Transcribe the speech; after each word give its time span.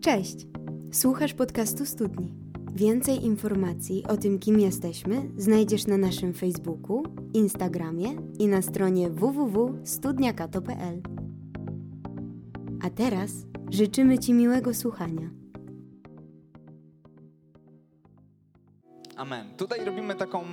Cześć! 0.00 0.36
Słuchasz 0.92 1.34
podcastu 1.34 1.86
Studni. 1.86 2.34
Więcej 2.74 3.24
informacji 3.24 4.04
o 4.08 4.16
tym, 4.16 4.38
kim 4.38 4.60
jesteśmy, 4.60 5.30
znajdziesz 5.36 5.86
na 5.86 5.98
naszym 5.98 6.34
Facebooku, 6.34 7.02
Instagramie 7.34 8.08
i 8.38 8.48
na 8.48 8.62
stronie 8.62 9.10
www.studniakato.pl. 9.10 11.02
A 12.82 12.90
teraz 12.90 13.30
życzymy 13.70 14.18
Ci 14.18 14.32
miłego 14.32 14.74
słuchania. 14.74 15.30
Amen. 19.16 19.56
Tutaj 19.56 19.84
robimy 19.84 20.14
taką 20.14 20.42
y, 20.42 20.46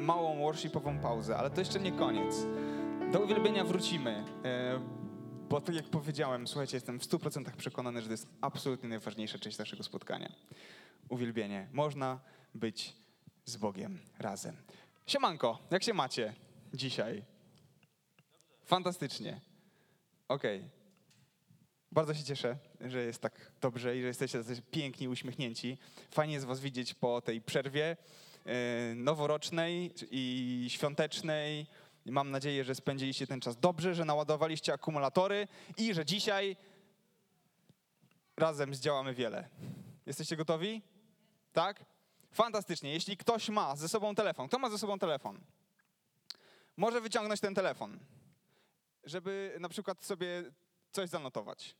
małą 0.00 0.38
worshipową 0.38 0.98
pauzę, 0.98 1.36
ale 1.36 1.50
to 1.50 1.60
jeszcze 1.60 1.80
nie 1.80 1.92
koniec. 1.92 2.46
Do 3.12 3.20
uwielbienia 3.20 3.64
wrócimy, 3.64 4.10
y, 4.20 5.05
bo 5.48 5.60
tak 5.60 5.74
jak 5.74 5.84
powiedziałem, 5.84 6.48
słuchajcie, 6.48 6.76
jestem 6.76 7.00
w 7.00 7.02
100% 7.02 7.50
przekonany, 7.50 8.00
że 8.00 8.06
to 8.06 8.12
jest 8.12 8.28
absolutnie 8.40 8.88
najważniejsza 8.88 9.38
część 9.38 9.58
naszego 9.58 9.82
spotkania. 9.82 10.32
Uwielbienie. 11.08 11.68
Można 11.72 12.20
być 12.54 12.96
z 13.44 13.56
Bogiem 13.56 13.98
razem. 14.18 14.56
Siemanko, 15.06 15.58
jak 15.70 15.82
się 15.82 15.94
macie 15.94 16.34
dzisiaj? 16.74 17.24
Fantastycznie. 18.64 19.40
Okej. 20.28 20.68
Bardzo 21.92 22.14
się 22.14 22.24
cieszę, 22.24 22.56
że 22.80 23.04
jest 23.04 23.22
tak 23.22 23.52
dobrze 23.60 23.96
i 23.96 24.00
że 24.00 24.06
jesteście 24.06 24.42
piękni, 24.70 25.08
uśmiechnięci. 25.08 25.78
Fajnie 26.10 26.34
jest 26.34 26.46
was 26.46 26.60
widzieć 26.60 26.94
po 26.94 27.20
tej 27.20 27.40
przerwie 27.40 27.96
e, 28.46 28.94
noworocznej 28.94 29.92
i 30.10 30.66
świątecznej. 30.68 31.66
Mam 32.12 32.30
nadzieję, 32.30 32.64
że 32.64 32.74
spędziliście 32.74 33.26
ten 33.26 33.40
czas 33.40 33.56
dobrze, 33.56 33.94
że 33.94 34.04
naładowaliście 34.04 34.72
akumulatory 34.72 35.48
i 35.76 35.94
że 35.94 36.04
dzisiaj 36.04 36.56
razem 38.36 38.74
zdziałamy 38.74 39.14
wiele. 39.14 39.48
Jesteście 40.06 40.36
gotowi? 40.36 40.82
Tak? 41.52 41.84
Fantastycznie. 42.32 42.92
Jeśli 42.92 43.16
ktoś 43.16 43.48
ma 43.48 43.76
ze 43.76 43.88
sobą 43.88 44.14
telefon, 44.14 44.48
kto 44.48 44.58
ma 44.58 44.70
ze 44.70 44.78
sobą 44.78 44.98
telefon? 44.98 45.40
Może 46.76 47.00
wyciągnąć 47.00 47.40
ten 47.40 47.54
telefon, 47.54 47.98
żeby 49.04 49.56
na 49.60 49.68
przykład 49.68 50.04
sobie 50.04 50.44
coś 50.92 51.08
zanotować. 51.08 51.76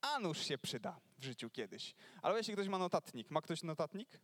A 0.00 0.18
nuż 0.18 0.38
się 0.38 0.58
przyda 0.58 1.00
w 1.18 1.24
życiu 1.24 1.50
kiedyś. 1.50 1.94
Ale 2.22 2.38
jeśli 2.38 2.54
ktoś 2.54 2.68
ma 2.68 2.78
notatnik, 2.78 3.30
ma 3.30 3.42
ktoś 3.42 3.62
notatnik? 3.62 4.20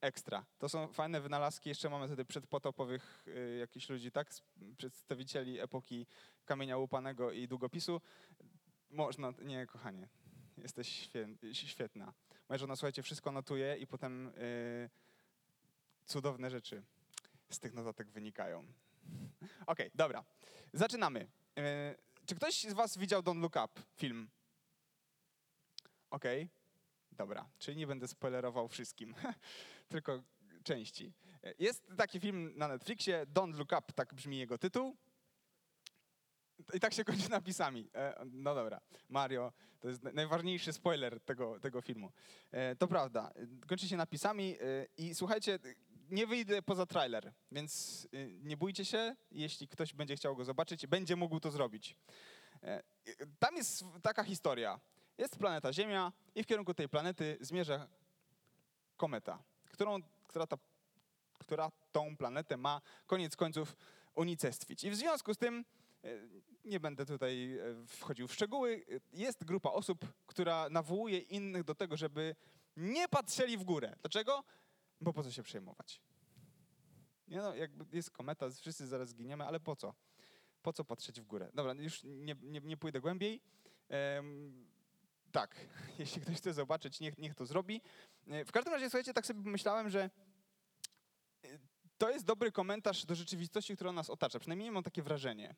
Ekstra. 0.00 0.44
To 0.58 0.68
są 0.68 0.88
fajne 0.88 1.20
wynalazki. 1.20 1.68
Jeszcze 1.68 1.90
mamy 1.90 2.08
tutaj 2.08 2.24
przedpotopowych 2.24 3.24
y, 3.28 3.56
jakichś 3.60 3.88
ludzi, 3.88 4.12
tak? 4.12 4.30
Przedstawicieli 4.76 5.60
epoki 5.60 6.06
kamienia 6.44 6.76
łupanego 6.76 7.32
i 7.32 7.48
długopisu. 7.48 8.00
Można, 8.90 9.32
nie, 9.42 9.66
kochanie, 9.66 10.08
jesteś 10.58 11.10
świetna. 11.52 12.12
Moja 12.48 12.58
żona, 12.58 12.76
słuchajcie, 12.76 13.02
wszystko 13.02 13.32
notuje 13.32 13.76
i 13.76 13.86
potem 13.86 14.28
y, 14.28 14.90
cudowne 16.04 16.50
rzeczy 16.50 16.82
z 17.50 17.58
tych 17.58 17.74
notatek 17.74 18.10
wynikają. 18.10 18.66
Okej, 19.66 19.90
dobra. 19.94 20.24
Zaczynamy. 20.72 21.20
Y, 21.58 21.96
czy 22.26 22.34
ktoś 22.34 22.62
z 22.62 22.72
was 22.72 22.98
widział 22.98 23.22
Don't 23.22 23.40
Look 23.40 23.56
Up, 23.64 23.82
film? 23.96 24.28
Okej, 26.10 26.48
dobra. 27.12 27.48
Czyli 27.58 27.76
nie 27.76 27.86
będę 27.86 28.08
spoilerował 28.08 28.68
wszystkim, 28.68 29.14
tylko 29.90 30.22
części. 30.64 31.12
Jest 31.58 31.86
taki 31.96 32.20
film 32.20 32.52
na 32.56 32.68
Netflixie, 32.68 33.26
Don't 33.26 33.54
Look 33.58 33.72
Up, 33.72 33.92
tak 33.94 34.14
brzmi 34.14 34.38
jego 34.38 34.58
tytuł. 34.58 34.96
I 36.74 36.80
tak 36.80 36.94
się 36.94 37.04
kończy 37.04 37.30
napisami. 37.30 37.90
E, 37.94 38.24
No 38.32 38.54
dobra, 38.54 38.80
Mario, 39.08 39.52
to 39.80 39.88
jest 39.88 40.02
naj- 40.02 40.14
najważniejszy 40.14 40.72
spoiler 40.72 41.20
tego, 41.20 41.60
tego 41.60 41.80
filmu. 41.80 42.12
E, 42.50 42.76
To 42.76 42.88
prawda, 42.88 43.32
kończy 43.68 43.88
się 43.88 43.96
napisami 43.96 44.56
e, 44.60 44.86
i 44.96 45.14
słuchajcie, 45.14 45.58
nie 46.10 46.26
wyjdę 46.26 46.62
poza 46.62 46.86
trailer, 46.86 47.32
więc 47.52 48.08
nie 48.42 48.56
bójcie 48.56 48.84
się, 48.84 49.16
jeśli 49.30 49.68
ktoś 49.68 49.94
będzie 49.94 50.16
chciał 50.16 50.36
go 50.36 50.44
zobaczyć, 50.44 50.86
będzie 50.86 51.16
mógł 51.16 51.40
to 51.40 51.50
zrobić. 51.50 51.96
Tam 53.38 53.56
jest 53.56 53.84
taka 54.02 54.24
historia. 54.24 54.80
Jest 55.18 55.38
planeta 55.38 55.72
Ziemia 55.72 56.12
i 56.34 56.42
w 56.42 56.46
kierunku 56.46 56.74
tej 56.74 56.88
planety 56.88 57.36
zmierza 57.40 57.88
kometa, 58.96 59.42
którą, 59.80 59.98
która, 60.28 60.46
ta, 60.46 60.56
która 61.38 61.70
tą 61.92 62.16
planetę 62.16 62.56
ma 62.56 62.80
koniec 63.06 63.36
końców 63.36 63.76
unicestwić. 64.14 64.84
I 64.84 64.90
w 64.90 64.96
związku 64.96 65.34
z 65.34 65.38
tym, 65.38 65.64
e, 66.04 66.08
nie 66.64 66.80
będę 66.80 67.06
tutaj 67.06 67.58
e, 67.58 67.86
wchodził 67.86 68.28
w 68.28 68.34
szczegóły, 68.34 68.84
jest 69.12 69.44
grupa 69.44 69.70
osób, 69.70 70.06
która 70.26 70.68
nawołuje 70.68 71.18
innych 71.18 71.64
do 71.64 71.74
tego, 71.74 71.96
żeby 71.96 72.36
nie 72.76 73.08
patrzyli 73.08 73.58
w 73.58 73.64
górę. 73.64 73.96
Dlaczego? 74.00 74.44
Bo 75.00 75.12
po 75.12 75.22
co 75.22 75.32
się 75.32 75.42
przejmować? 75.42 76.00
Nie 77.28 77.38
no, 77.38 77.54
jakby 77.54 77.96
jest 77.96 78.10
kometa, 78.10 78.50
wszyscy 78.50 78.86
zaraz 78.86 79.08
zginiemy, 79.08 79.46
ale 79.46 79.60
po 79.60 79.76
co? 79.76 79.94
Po 80.62 80.72
co 80.72 80.84
patrzeć 80.84 81.20
w 81.20 81.26
górę? 81.26 81.50
Dobra, 81.54 81.72
już 81.72 82.02
nie, 82.04 82.36
nie, 82.42 82.60
nie 82.60 82.76
pójdę 82.76 83.00
głębiej. 83.00 83.40
Em, 83.88 84.66
tak, 85.30 85.56
jeśli 85.98 86.22
ktoś 86.22 86.36
chce 86.36 86.52
zobaczyć, 86.52 87.00
niech, 87.00 87.18
niech 87.18 87.34
to 87.34 87.46
zrobi. 87.46 87.80
E, 88.28 88.44
W 88.44 88.52
każdym 88.52 88.72
razie, 88.72 88.90
słuchajcie, 88.90 89.12
tak 89.12 89.26
sobie 89.26 89.42
pomyślałem, 89.42 89.90
że 89.90 90.10
e, 91.44 91.58
to 91.98 92.10
jest 92.10 92.24
dobry 92.24 92.52
komentarz 92.52 93.06
do 93.06 93.14
rzeczywistości, 93.14 93.74
która 93.74 93.92
nas 93.92 94.10
otacza. 94.10 94.38
Przynajmniej 94.38 94.70
mam 94.70 94.82
takie 94.82 95.02
wrażenie, 95.02 95.54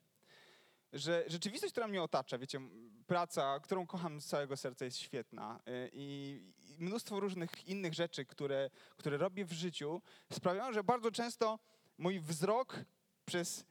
że 0.93 1.25
rzeczywistość, 1.27 1.73
która 1.73 1.89
mnie 1.89 2.03
otacza, 2.03 2.39
wiecie, 2.39 2.61
praca, 3.07 3.61
którą 3.61 3.87
kocham 3.87 4.21
z 4.21 4.27
całego 4.27 4.57
serca, 4.57 4.85
jest 4.85 4.99
świetna 4.99 5.61
e, 5.67 5.89
i 5.93 6.41
mnóstwo 6.79 7.21
różnych 7.21 7.69
innych 7.69 7.95
rzeczy, 7.95 8.25
które, 8.25 8.71
które 8.97 9.17
robię 9.17 9.45
w 9.45 9.53
życiu, 9.53 10.03
sprawiają, 10.33 10.73
że 10.73 10.85
bardzo 10.85 11.11
często 11.11 11.59
mój 11.99 12.21
wzrok 12.21 12.85
przez 13.25 13.65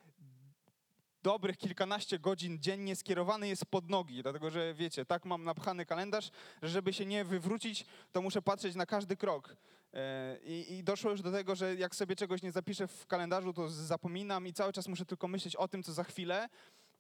dobrych 1.24 1.58
kilkanaście 1.58 2.20
godzin 2.20 2.60
dziennie 2.60 2.96
skierowany 2.96 3.48
jest 3.48 3.66
pod 3.66 3.90
nogi, 3.90 4.24
dlatego 4.24 4.50
że 4.50 4.74
wiecie, 4.74 5.06
tak 5.06 5.26
mam 5.26 5.44
napchany 5.44 5.86
kalendarz, 5.86 6.32
że 6.62 6.82
żeby 6.82 6.94
się 6.94 7.06
nie 7.06 7.26
wywrócić, 7.26 7.86
to 8.12 8.22
muszę 8.22 8.42
patrzeć 8.42 8.76
na 8.76 8.86
każdy 8.86 9.18
krok. 9.18 9.56
E, 9.94 10.38
I, 10.44 10.74
I 10.74 10.84
doszło 10.84 11.12
już 11.12 11.22
do 11.22 11.32
tego, 11.32 11.56
że 11.56 11.76
jak 11.76 11.96
sobie 11.96 12.16
czegoś 12.16 12.42
nie 12.42 12.52
zapiszę 12.52 12.88
w 12.88 13.08
kalendarzu, 13.08 13.54
to 13.54 13.70
zapominam 13.70 14.48
i 14.48 14.54
cały 14.54 14.74
czas 14.74 14.88
muszę 14.88 15.06
tylko 15.06 15.28
myśleć 15.28 15.56
o 15.56 15.68
tym, 15.68 15.84
co 15.84 15.94
za 15.94 16.04
chwilę 16.04 16.50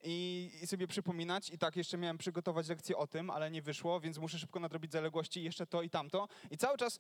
i, 0.03 0.51
i 0.61 0.67
sobie 0.67 0.87
przypominać. 0.87 1.49
I 1.49 1.57
tak 1.57 1.75
jeszcze 1.75 1.97
miałem 1.97 2.17
przygotować 2.17 2.67
lekcję 2.67 2.97
o 2.97 3.07
tym, 3.07 3.29
ale 3.29 3.51
nie 3.51 3.61
wyszło, 3.61 3.99
więc 3.99 4.17
muszę 4.17 4.39
szybko 4.39 4.59
nadrobić 4.59 4.91
zaległości, 4.91 5.43
jeszcze 5.43 5.67
to 5.67 5.81
i 5.81 5.89
tamto. 5.89 6.27
I 6.51 6.57
cały 6.57 6.77
czas, 6.77 6.99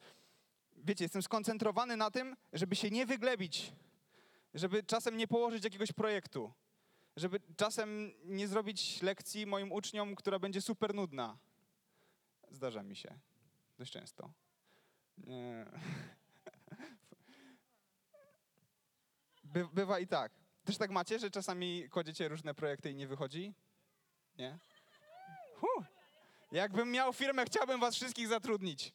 wiecie, 0.77 1.05
jestem 1.05 1.21
skoncentrowany 1.21 1.97
na 1.97 2.11
tym, 2.11 2.35
żeby 2.53 2.75
się 2.75 2.89
nie 2.89 3.05
wyglebić, 3.05 3.73
żeby 4.53 4.83
czasem 4.83 5.17
nie 5.17 5.27
położyć 5.27 5.63
jakiegoś 5.63 5.91
projektu 5.91 6.53
żeby 7.15 7.39
czasem 7.57 8.11
nie 8.23 8.47
zrobić 8.47 9.01
lekcji 9.01 9.45
moim 9.45 9.71
uczniom, 9.71 10.15
która 10.15 10.39
będzie 10.39 10.61
super 10.61 10.95
nudna. 10.95 11.37
Zdarza 12.51 12.83
mi 12.83 12.95
się 12.95 13.19
dość 13.77 13.91
często. 13.91 14.31
Nie. 15.17 15.65
By, 19.43 19.67
bywa 19.73 19.99
i 19.99 20.07
tak. 20.07 20.31
Też 20.65 20.77
tak 20.77 20.91
macie, 20.91 21.19
że 21.19 21.31
czasami 21.31 21.89
kładziecie 21.89 22.27
różne 22.27 22.53
projekty 22.53 22.91
i 22.91 22.95
nie 22.95 23.07
wychodzi? 23.07 23.53
Nie? 24.37 24.57
Huh. 25.55 25.85
Jakbym 26.51 26.91
miał 26.91 27.13
firmę, 27.13 27.45
chciałbym 27.45 27.79
was 27.79 27.95
wszystkich 27.95 28.27
zatrudnić. 28.27 28.93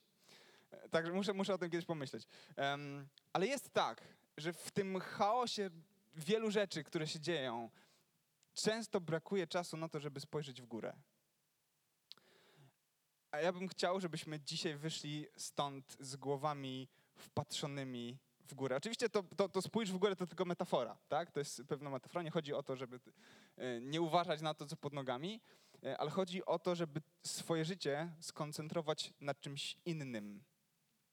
Także 0.91 1.13
muszę, 1.13 1.33
muszę 1.33 1.55
o 1.55 1.59
tym 1.59 1.71
kiedyś 1.71 1.87
pomyśleć. 1.87 2.27
Em, 2.57 3.09
ale 3.33 3.47
jest 3.47 3.71
tak, 3.73 4.03
że 4.37 4.53
w 4.53 4.71
tym 4.71 5.01
chaosie 5.01 5.71
wielu 6.15 6.51
rzeczy, 6.51 6.85
które 6.85 7.07
się 7.07 7.21
dzieją, 7.21 7.71
często 8.57 9.01
brakuje 9.01 9.47
czasu 9.47 9.77
na 9.77 9.89
to, 9.89 10.01
żeby 10.01 10.21
spojrzeć 10.21 10.63
w 10.63 10.67
górę. 10.67 10.97
A 13.31 13.41
ja 13.41 13.53
bym 13.53 13.69
chciał, 13.69 14.01
żebyśmy 14.01 14.41
dzisiaj 14.41 14.77
wyszli 14.77 15.27
stąd 15.37 15.97
z 16.01 16.17
głowami 16.17 16.89
wpatrzonymi 17.15 18.19
w 18.41 18.55
górę. 18.55 18.77
Oczywiście 18.77 19.09
to, 19.09 19.23
to, 19.23 19.49
to 19.49 19.63
spójrz 19.63 19.93
w 19.93 19.99
górę 19.99 20.17
to 20.17 20.27
tylko 20.27 20.45
metafora, 20.45 20.99
tak? 21.09 21.31
To 21.31 21.41
jest 21.41 21.63
pewna 21.69 21.91
metafora. 21.91 22.23
Nie 22.23 22.31
chodzi 22.31 22.55
o 22.55 22.63
to, 22.63 22.77
żeby 22.77 23.01
e, 23.57 23.81
nie 23.81 24.01
uważać 24.01 24.41
na 24.41 24.55
to, 24.55 24.67
co 24.67 24.77
pod 24.77 24.93
nogami, 24.93 25.41
e, 25.85 25.99
ale 25.99 26.11
chodzi 26.11 26.45
o 26.45 26.59
to, 26.59 26.75
żeby 26.75 27.03
swoje 27.27 27.65
życie 27.65 28.13
skoncentrować 28.21 29.13
na 29.21 29.35
czymś 29.35 29.77
innym 29.85 30.45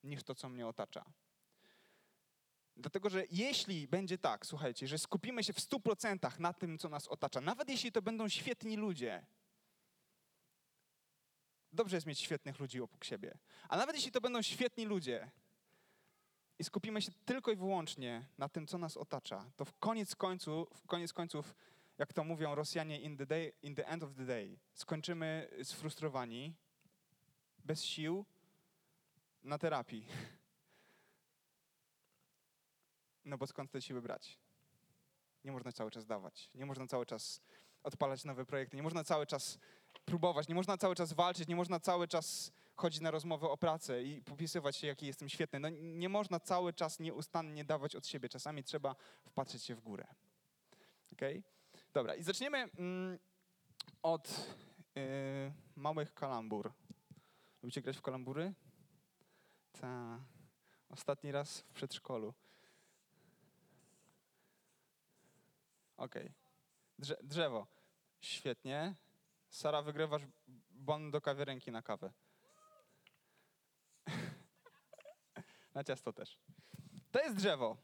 niż 0.04 0.24
to, 0.24 0.36
co 0.36 0.50
mnie 0.50 0.68
otacza. 0.68 1.06
Dlatego, 2.78 3.10
że 3.10 3.24
jeśli 3.32 3.88
będzie 3.88 4.18
tak, 4.18 4.46
słuchajcie, 4.46 4.88
że 4.88 4.98
skupimy 4.98 5.44
się 5.44 5.54
w 5.54 5.60
100% 5.60 6.40
na 6.40 6.54
tym, 6.54 6.78
co 6.78 6.90
nas 6.90 7.08
otacza, 7.08 7.42
nawet 7.42 7.70
jeśli 7.70 7.92
to 7.92 8.02
będą 8.02 8.30
świetni 8.30 8.78
ludzie, 8.78 9.26
dobrze 11.72 11.98
jest 11.98 12.08
mieć 12.08 12.20
świetnych 12.20 12.60
ludzi 12.60 12.82
obok 12.82 13.04
siebie, 13.04 13.38
a 13.70 13.78
nawet 13.78 13.96
jeśli 13.96 14.12
to 14.12 14.22
będą 14.22 14.42
świetni 14.42 14.86
ludzie 14.86 15.32
i 16.60 16.64
skupimy 16.64 17.02
się 17.02 17.12
tylko 17.26 17.52
i 17.52 17.56
wyłącznie 17.56 18.26
na 18.38 18.50
tym, 18.50 18.68
co 18.68 18.78
nas 18.78 18.98
otacza, 18.98 19.52
to 19.56 19.66
w 19.66 19.74
koniec 19.74 20.16
końców, 20.16 20.70
w 20.76 20.88
koniec 20.88 21.14
końców 21.14 21.56
jak 21.98 22.14
to 22.14 22.24
mówią 22.24 22.56
Rosjanie, 22.56 23.02
in 23.02 23.18
the, 23.18 23.26
day, 23.26 23.54
in 23.62 23.76
the 23.76 23.88
end 23.88 24.04
of 24.04 24.16
the 24.16 24.26
day, 24.26 24.60
skończymy 24.74 25.50
sfrustrowani, 25.64 26.54
bez 27.66 27.84
sił 27.84 28.26
na 29.44 29.58
terapii. 29.58 30.06
No 33.26 33.38
bo 33.38 33.48
skąd 33.48 33.72
te 33.72 33.82
siły 33.82 34.02
brać? 34.02 34.40
Nie 35.44 35.52
można 35.52 35.72
cały 35.72 35.92
czas 35.92 36.06
dawać, 36.06 36.50
nie 36.56 36.66
można 36.66 36.88
cały 36.88 37.06
czas 37.06 37.42
odpalać 37.84 38.26
nowe 38.26 38.46
projekty, 38.46 38.78
nie 38.78 38.84
można 38.84 39.04
cały 39.04 39.26
czas 39.26 39.60
próbować, 40.06 40.48
nie 40.48 40.56
można 40.56 40.78
cały 40.78 40.96
czas 40.96 41.14
walczyć, 41.14 41.48
nie 41.48 41.56
można 41.56 41.80
cały 41.80 42.08
czas 42.08 42.52
chodzić 42.76 43.02
na 43.02 43.12
rozmowę 43.12 43.50
o 43.50 43.58
pracę 43.58 44.04
i 44.04 44.22
popisywać 44.22 44.76
się, 44.76 44.88
jaki 44.88 45.08
jestem 45.08 45.30
świetny. 45.30 45.60
No, 45.60 45.70
nie 45.72 46.10
można 46.10 46.40
cały 46.40 46.74
czas 46.74 47.00
nieustannie 47.00 47.66
dawać 47.66 47.96
od 47.96 48.08
siebie. 48.08 48.30
Czasami 48.30 48.64
trzeba 48.64 48.96
wpatrzeć 49.26 49.64
się 49.64 49.76
w 49.76 49.82
górę. 49.82 50.08
Okay? 51.14 51.44
Dobra, 51.94 52.16
i 52.16 52.24
zaczniemy 52.24 52.58
mm, 52.58 53.20
od 54.02 54.48
yy, 54.96 55.04
małych 55.76 56.14
kalambur. 56.14 56.72
Lubicie 57.64 57.82
grać 57.82 57.98
w 57.98 58.02
kalambury? 58.02 58.54
Ta. 59.72 60.20
Ostatni 60.90 61.32
raz 61.32 61.60
w 61.60 61.74
przedszkolu. 61.74 62.34
Okej. 65.98 66.24
Okay. 66.24 66.34
Drze 67.00 67.18
drzewo. 67.24 67.68
Świetnie. 68.22 68.96
Sara, 69.50 69.82
wygrywasz 69.82 70.22
bon 70.70 71.12
do 71.12 71.22
kawiarenki 71.22 71.72
na 71.72 71.82
kawę. 71.82 72.14
na 75.76 75.84
ciasto 75.84 76.14
też. 76.14 76.38
To 77.12 77.20
jest 77.20 77.36
drzewo. 77.36 77.78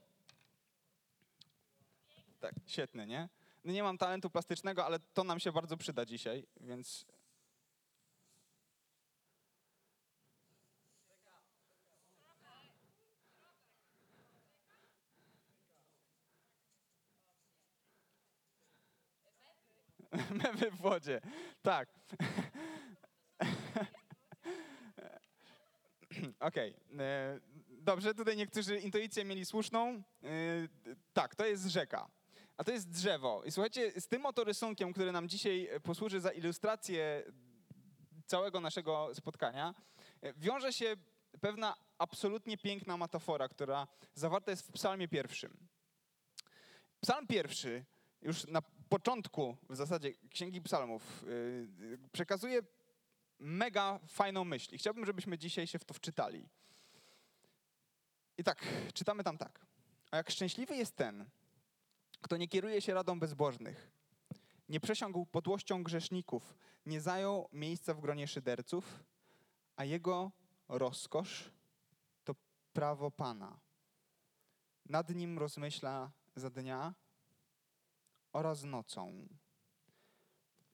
Tak, 2.39 2.55
świetne, 2.65 3.07
nie? 3.07 3.29
No 3.63 3.71
nie 3.73 3.83
mam 3.83 3.97
talentu 3.97 4.29
plastycznego, 4.29 4.85
ale 4.85 4.99
to 4.99 5.23
nam 5.23 5.39
się 5.39 5.51
bardzo 5.51 5.77
przyda 5.77 6.05
dzisiaj, 6.05 6.47
więc 6.61 7.05
Mewy 20.43 20.71
w 20.71 20.77
wodzie. 20.77 21.21
Tak. 21.61 21.89
Okej. 26.39 26.75
Okay. 26.75 27.05
E, 27.05 27.39
dobrze, 27.67 28.13
tutaj 28.13 28.37
niektórzy 28.37 28.79
intuicję 28.79 29.25
mieli 29.25 29.45
słuszną. 29.45 29.87
E, 29.87 30.03
tak, 31.13 31.35
to 31.35 31.45
jest 31.45 31.65
rzeka. 31.65 32.09
A 32.57 32.63
to 32.63 32.71
jest 32.71 32.89
drzewo. 32.89 33.43
I 33.45 33.51
słuchajcie, 33.51 34.01
z 34.01 34.07
tym 34.07 34.25
oto 34.25 34.43
rysunkiem, 34.43 34.93
który 34.93 35.11
nam 35.11 35.29
dzisiaj 35.29 35.69
posłuży 35.83 36.21
za 36.21 36.31
ilustrację 36.31 37.23
całego 38.25 38.59
naszego 38.59 39.15
spotkania, 39.15 39.75
e, 40.21 40.33
wiąże 40.33 40.73
się 40.73 40.95
pewna 41.41 41.75
absolutnie 41.97 42.57
piękna 42.57 42.97
metafora, 42.97 43.49
która 43.49 43.87
zawarta 44.13 44.51
jest 44.51 44.67
w 44.67 44.71
psalmie 44.71 45.07
pierwszym. 45.07 45.67
Psalm 47.01 47.27
pierwszy 47.27 47.85
już 48.21 48.47
na 48.47 48.61
początku 48.89 49.57
w 49.69 49.75
zasadzie 49.75 50.13
Księgi 50.29 50.61
Psalmów 50.61 51.23
yy, 51.23 51.97
przekazuje 52.11 52.61
mega 53.39 53.99
fajną 54.07 54.43
myśl. 54.43 54.75
I 54.75 54.77
chciałbym, 54.77 55.05
żebyśmy 55.05 55.37
dzisiaj 55.37 55.67
się 55.67 55.79
w 55.79 55.85
to 55.85 55.93
wczytali. 55.93 56.49
I 58.37 58.43
tak, 58.43 58.65
czytamy 58.93 59.23
tam 59.23 59.37
tak. 59.37 59.65
A 60.11 60.17
jak 60.17 60.29
szczęśliwy 60.29 60.75
jest 60.75 60.95
ten, 60.95 61.29
kto 62.21 62.37
nie 62.37 62.47
kieruje 62.47 62.81
się 62.81 62.93
radą 62.93 63.19
bezbożnych, 63.19 63.91
nie 64.69 64.79
przesiągł 64.79 65.25
podłością 65.25 65.83
grzeszników, 65.83 66.57
nie 66.85 67.01
zajął 67.01 67.49
miejsca 67.51 67.93
w 67.93 68.01
gronie 68.01 68.27
szyderców, 68.27 69.03
a 69.75 69.85
jego 69.85 70.31
rozkosz 70.67 71.51
to 72.23 72.35
prawo 72.73 73.11
Pana. 73.11 73.59
Nad 74.85 75.09
nim 75.09 75.39
rozmyśla 75.39 76.11
za 76.35 76.49
dnia 76.49 76.93
oraz 78.33 78.63
nocą. 78.63 79.27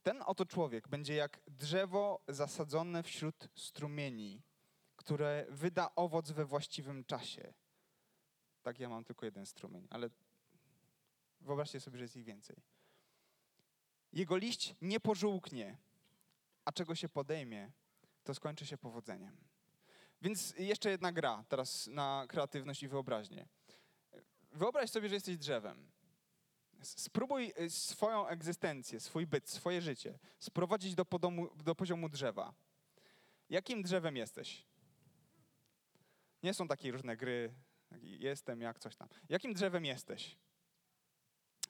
Ten 0.04 0.22
oto 0.26 0.46
człowiek 0.46 0.88
będzie 0.88 1.16
jak 1.16 1.40
drzewo 1.48 2.22
zasadzone 2.28 3.04
wśród 3.04 3.50
strumieni, 3.56 4.42
które 4.96 5.46
wyda 5.50 5.96
owoc 5.96 6.32
we 6.32 6.46
właściwym 6.46 7.06
czasie. 7.06 7.54
Tak, 8.62 8.80
ja 8.80 8.90
mam 8.90 9.04
tylko 9.04 9.26
jeden 9.26 9.46
strumień, 9.46 9.88
ale 9.90 10.10
wyobraźcie 11.42 11.80
sobie, 11.80 11.98
że 11.98 12.04
jest 12.04 12.16
ich 12.16 12.26
więcej. 12.26 12.56
Jego 14.14 14.38
liść 14.38 14.76
nie 14.82 15.00
pożółknie, 15.00 15.78
a 16.66 16.72
czego 16.72 16.96
się 16.96 17.10
podejmie, 17.10 17.72
to 18.24 18.34
skończy 18.34 18.66
się 18.66 18.78
powodzeniem. 18.78 19.38
Więc 20.22 20.54
jeszcze 20.58 20.90
jedna 20.90 21.12
gra 21.12 21.44
teraz 21.50 21.88
na 21.88 22.26
kreatywność 22.30 22.84
i 22.84 22.88
wyobraźnię. 22.88 23.48
Wyobraź 24.52 24.90
sobie, 24.90 25.10
że 25.10 25.16
jesteś 25.16 25.38
drzewem. 25.38 25.92
Spróbuj 26.82 27.54
y, 27.60 27.70
swoją 27.70 28.28
egzystencję, 28.28 29.00
swój 29.00 29.28
byt, 29.28 29.50
swoje 29.50 29.82
życie 29.82 30.20
sprowadzić 30.40 30.96
do, 30.96 31.06
podomu, 31.06 31.50
do 31.56 31.76
poziomu 31.76 32.10
drzewa. 32.10 32.54
Jakim 33.50 33.84
drzewem 33.84 34.18
jesteś? 34.18 34.66
Nie 36.44 36.54
są 36.54 36.68
takie 36.68 36.92
różne 36.92 37.18
gry, 37.18 37.54
jestem 38.02 38.62
jak 38.62 38.80
coś 38.80 38.96
tam. 38.96 39.08
Jakim 39.30 39.54
drzewem 39.54 39.86
jesteś? 39.86 40.38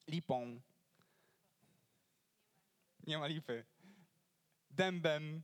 Lipą. 0.07 0.61
Nie 3.07 3.17
ma 3.17 3.27
lipy. 3.27 3.65
Dębem, 4.71 5.41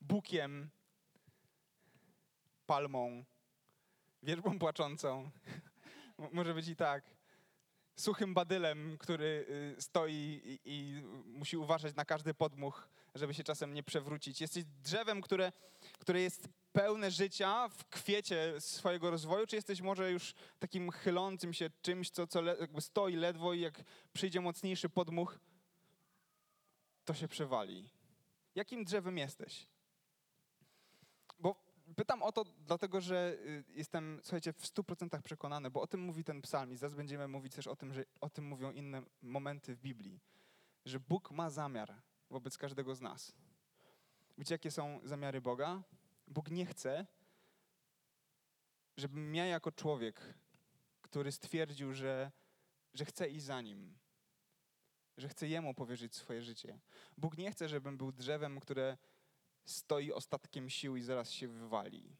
bukiem, 0.00 0.70
palmą, 2.66 3.24
wierzbą 4.22 4.58
płaczącą. 4.58 5.30
Może 6.32 6.54
być 6.54 6.68
i 6.68 6.76
tak 6.76 7.19
suchym 7.96 8.34
badylem, 8.34 8.98
który 8.98 9.46
y, 9.78 9.82
stoi 9.82 10.40
i, 10.44 10.58
i, 10.64 11.02
musi 11.26 11.56
uważać 11.56 11.94
na 11.94 12.04
każdy 12.04 12.34
podmuch, 12.34 12.88
żeby 13.14 13.34
się 13.34 13.44
czasem 13.44 13.74
nie 13.74 13.82
przewrócić. 13.82 14.40
Jesteś 14.40 14.64
drzewem, 14.64 15.20
które, 15.20 15.52
które 15.98 16.20
jest 16.20 16.48
pełne 16.72 17.10
życia 17.10 17.68
w 17.68 17.84
kwiecie 17.88 18.60
swojego 18.60 19.10
rozwoju, 19.10 19.46
czy 19.46 19.56
jesteś 19.56 19.80
może 19.80 20.12
już 20.12 20.34
takim 20.58 20.90
chylącym 20.90 21.52
się 21.52 21.70
czymś, 21.82 22.10
co, 22.10 22.26
co 22.26 22.40
le, 22.40 22.56
stoi 22.80 23.16
ledwo 23.16 23.54
i 23.54 23.60
jak 23.60 23.82
przyjdzie 24.12 24.40
mocniejszy 24.40 24.88
podmuch, 24.88 25.38
to 27.04 27.14
się 27.14 27.28
przewali. 27.28 27.88
Jakim 28.54 28.84
drzewem 28.84 29.18
jesteś? 29.18 29.66
Pytam 31.96 32.22
o 32.22 32.32
to 32.32 32.44
dlatego, 32.58 33.00
że 33.00 33.36
y, 33.46 33.64
jestem, 33.68 34.20
słuchajcie, 34.22 34.52
w 34.52 34.66
stu 34.66 34.84
procentach 34.84 35.22
przekonany, 35.22 35.70
bo 35.70 35.82
o 35.82 35.86
tym 35.86 36.00
mówi 36.00 36.24
ten 36.24 36.42
psalm 36.42 36.72
i 36.72 36.76
zaraz 36.76 36.94
będziemy 36.94 37.28
mówić 37.28 37.54
też 37.54 37.66
o 37.66 37.76
tym, 37.76 37.94
że 37.94 38.04
o 38.20 38.30
tym 38.30 38.44
mówią 38.44 38.72
inne 38.72 39.02
momenty 39.22 39.74
w 39.74 39.80
Biblii, 39.80 40.20
że 40.84 41.00
Bóg 41.00 41.30
ma 41.30 41.50
zamiar 41.50 41.94
wobec 42.30 42.58
każdego 42.58 42.94
z 42.94 43.00
nas. 43.00 43.32
Wiecie, 44.38 44.54
jakie 44.54 44.70
są 44.70 45.00
zamiary 45.04 45.40
Boga? 45.40 45.82
Bóg 46.28 46.50
nie 46.50 46.66
chce, 46.66 47.06
żebym 48.96 49.34
ja 49.34 49.46
jako 49.46 49.72
człowiek, 49.72 50.34
który 51.02 51.32
stwierdził, 51.32 51.94
że, 51.94 52.30
że 52.94 53.04
chce 53.04 53.28
iść 53.28 53.44
za 53.44 53.60
Nim, 53.60 53.98
że 55.16 55.28
chce 55.28 55.48
Jemu 55.48 55.74
powierzyć 55.74 56.16
swoje 56.16 56.42
życie. 56.42 56.78
Bóg 57.16 57.38
nie 57.38 57.52
chce, 57.52 57.68
żebym 57.68 57.96
był 57.96 58.12
drzewem, 58.12 58.60
które 58.60 58.96
stoi 59.70 60.12
ostatkiem 60.12 60.70
sił 60.70 60.96
i 60.96 61.02
zaraz 61.02 61.30
się 61.30 61.48
wywali. 61.48 62.16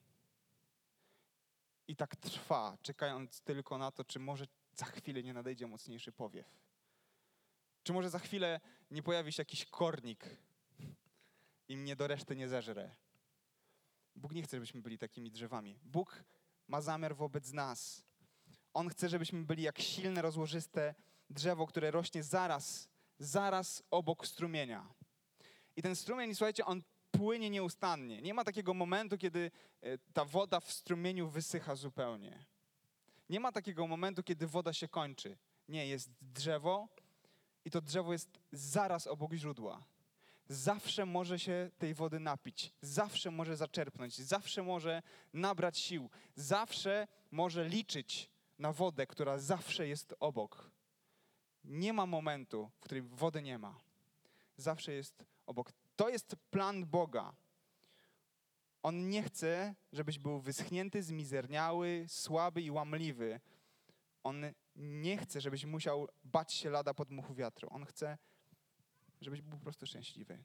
I 1.88 1.96
tak 1.96 2.16
trwa, 2.16 2.78
czekając 2.82 3.42
tylko 3.42 3.78
na 3.78 3.90
to, 3.90 4.04
czy 4.04 4.18
może 4.18 4.46
za 4.72 4.84
chwilę 4.84 5.22
nie 5.22 5.34
nadejdzie 5.34 5.66
mocniejszy 5.66 6.12
powiew. 6.12 6.46
Czy 7.82 7.92
może 7.92 8.10
za 8.10 8.18
chwilę 8.18 8.60
nie 8.90 9.02
pojawi 9.02 9.32
się 9.32 9.40
jakiś 9.40 9.64
kornik 9.64 10.24
i 11.68 11.76
mnie 11.76 11.96
do 11.96 12.06
reszty 12.06 12.36
nie 12.36 12.48
zeżre. 12.48 12.96
Bóg 14.16 14.32
nie 14.32 14.42
chce, 14.42 14.56
żebyśmy 14.56 14.82
byli 14.82 14.98
takimi 14.98 15.30
drzewami. 15.30 15.78
Bóg 15.82 16.24
ma 16.68 16.80
zamiar 16.80 17.16
wobec 17.16 17.52
nas. 17.52 18.04
On 18.74 18.88
chce, 18.88 19.08
żebyśmy 19.08 19.44
byli 19.44 19.62
jak 19.62 19.78
silne, 19.78 20.22
rozłożyste 20.22 20.94
drzewo, 21.30 21.66
które 21.66 21.90
rośnie 21.90 22.22
zaraz, 22.22 22.88
zaraz 23.18 23.82
obok 23.90 24.26
strumienia. 24.26 24.94
I 25.76 25.82
ten 25.82 25.96
strumień, 25.96 26.34
słuchajcie, 26.34 26.64
on 26.64 26.82
płynie 27.10 27.50
nieustannie. 27.50 28.22
Nie 28.22 28.34
ma 28.34 28.44
takiego 28.44 28.74
momentu, 28.74 29.18
kiedy 29.18 29.50
e, 29.82 29.98
ta 29.98 30.24
woda 30.24 30.60
w 30.60 30.72
strumieniu 30.72 31.28
wysycha 31.28 31.74
zupełnie. 31.74 32.44
Nie 33.28 33.40
ma 33.40 33.52
takiego 33.52 33.86
momentu, 33.86 34.22
kiedy 34.22 34.46
woda 34.46 34.72
się 34.72 34.88
kończy. 34.88 35.36
Nie, 35.68 35.86
jest 35.86 36.10
drzewo 36.22 36.88
i 37.64 37.70
to 37.70 37.80
drzewo 37.80 38.12
jest 38.12 38.40
zaraz 38.52 39.06
obok 39.06 39.32
źródła. 39.32 39.84
Zawsze 40.48 41.06
może 41.06 41.38
się 41.38 41.70
tej 41.78 41.94
wody 41.94 42.20
napić, 42.20 42.72
zawsze 42.82 43.30
może 43.30 43.56
zaczerpnąć, 43.56 44.18
zawsze 44.18 44.62
może 44.62 45.02
nabrać 45.32 45.78
sił, 45.78 46.10
zawsze 46.34 47.08
może 47.30 47.68
liczyć 47.68 48.30
na 48.58 48.72
wodę, 48.72 49.06
która 49.06 49.38
zawsze 49.38 49.88
jest 49.88 50.14
obok. 50.20 50.70
Nie 51.64 51.92
ma 51.92 52.06
momentu, 52.06 52.70
w 52.76 52.80
którym 52.80 53.08
wody 53.08 53.42
nie 53.42 53.58
ma. 53.58 53.80
Zawsze 54.56 54.92
jest 54.92 55.24
obok. 55.46 55.72
To 56.00 56.08
jest 56.08 56.36
plan 56.50 56.86
Boga. 56.86 57.36
On 58.82 59.08
nie 59.08 59.22
chce, 59.22 59.74
żebyś 59.92 60.18
był 60.18 60.40
wyschnięty, 60.40 61.02
zmizerniały, 61.02 62.04
słaby 62.08 62.62
i 62.62 62.70
łamliwy. 62.70 63.40
On 64.22 64.44
nie 64.76 65.16
chce, 65.16 65.40
żebyś 65.40 65.64
musiał 65.64 66.08
bać 66.24 66.52
się 66.52 66.70
lada 66.70 66.94
podmuchu 66.94 67.34
wiatru. 67.34 67.68
On 67.70 67.84
chce, 67.84 68.18
żebyś 69.20 69.42
był 69.42 69.58
po 69.58 69.64
prostu 69.64 69.86
szczęśliwy. 69.86 70.38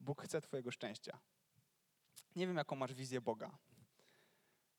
Bóg 0.00 0.22
chce 0.22 0.40
Twojego 0.40 0.70
szczęścia. 0.70 1.18
Nie 2.36 2.46
wiem, 2.46 2.56
jaką 2.56 2.76
masz 2.76 2.94
wizję 2.94 3.20
Boga, 3.20 3.58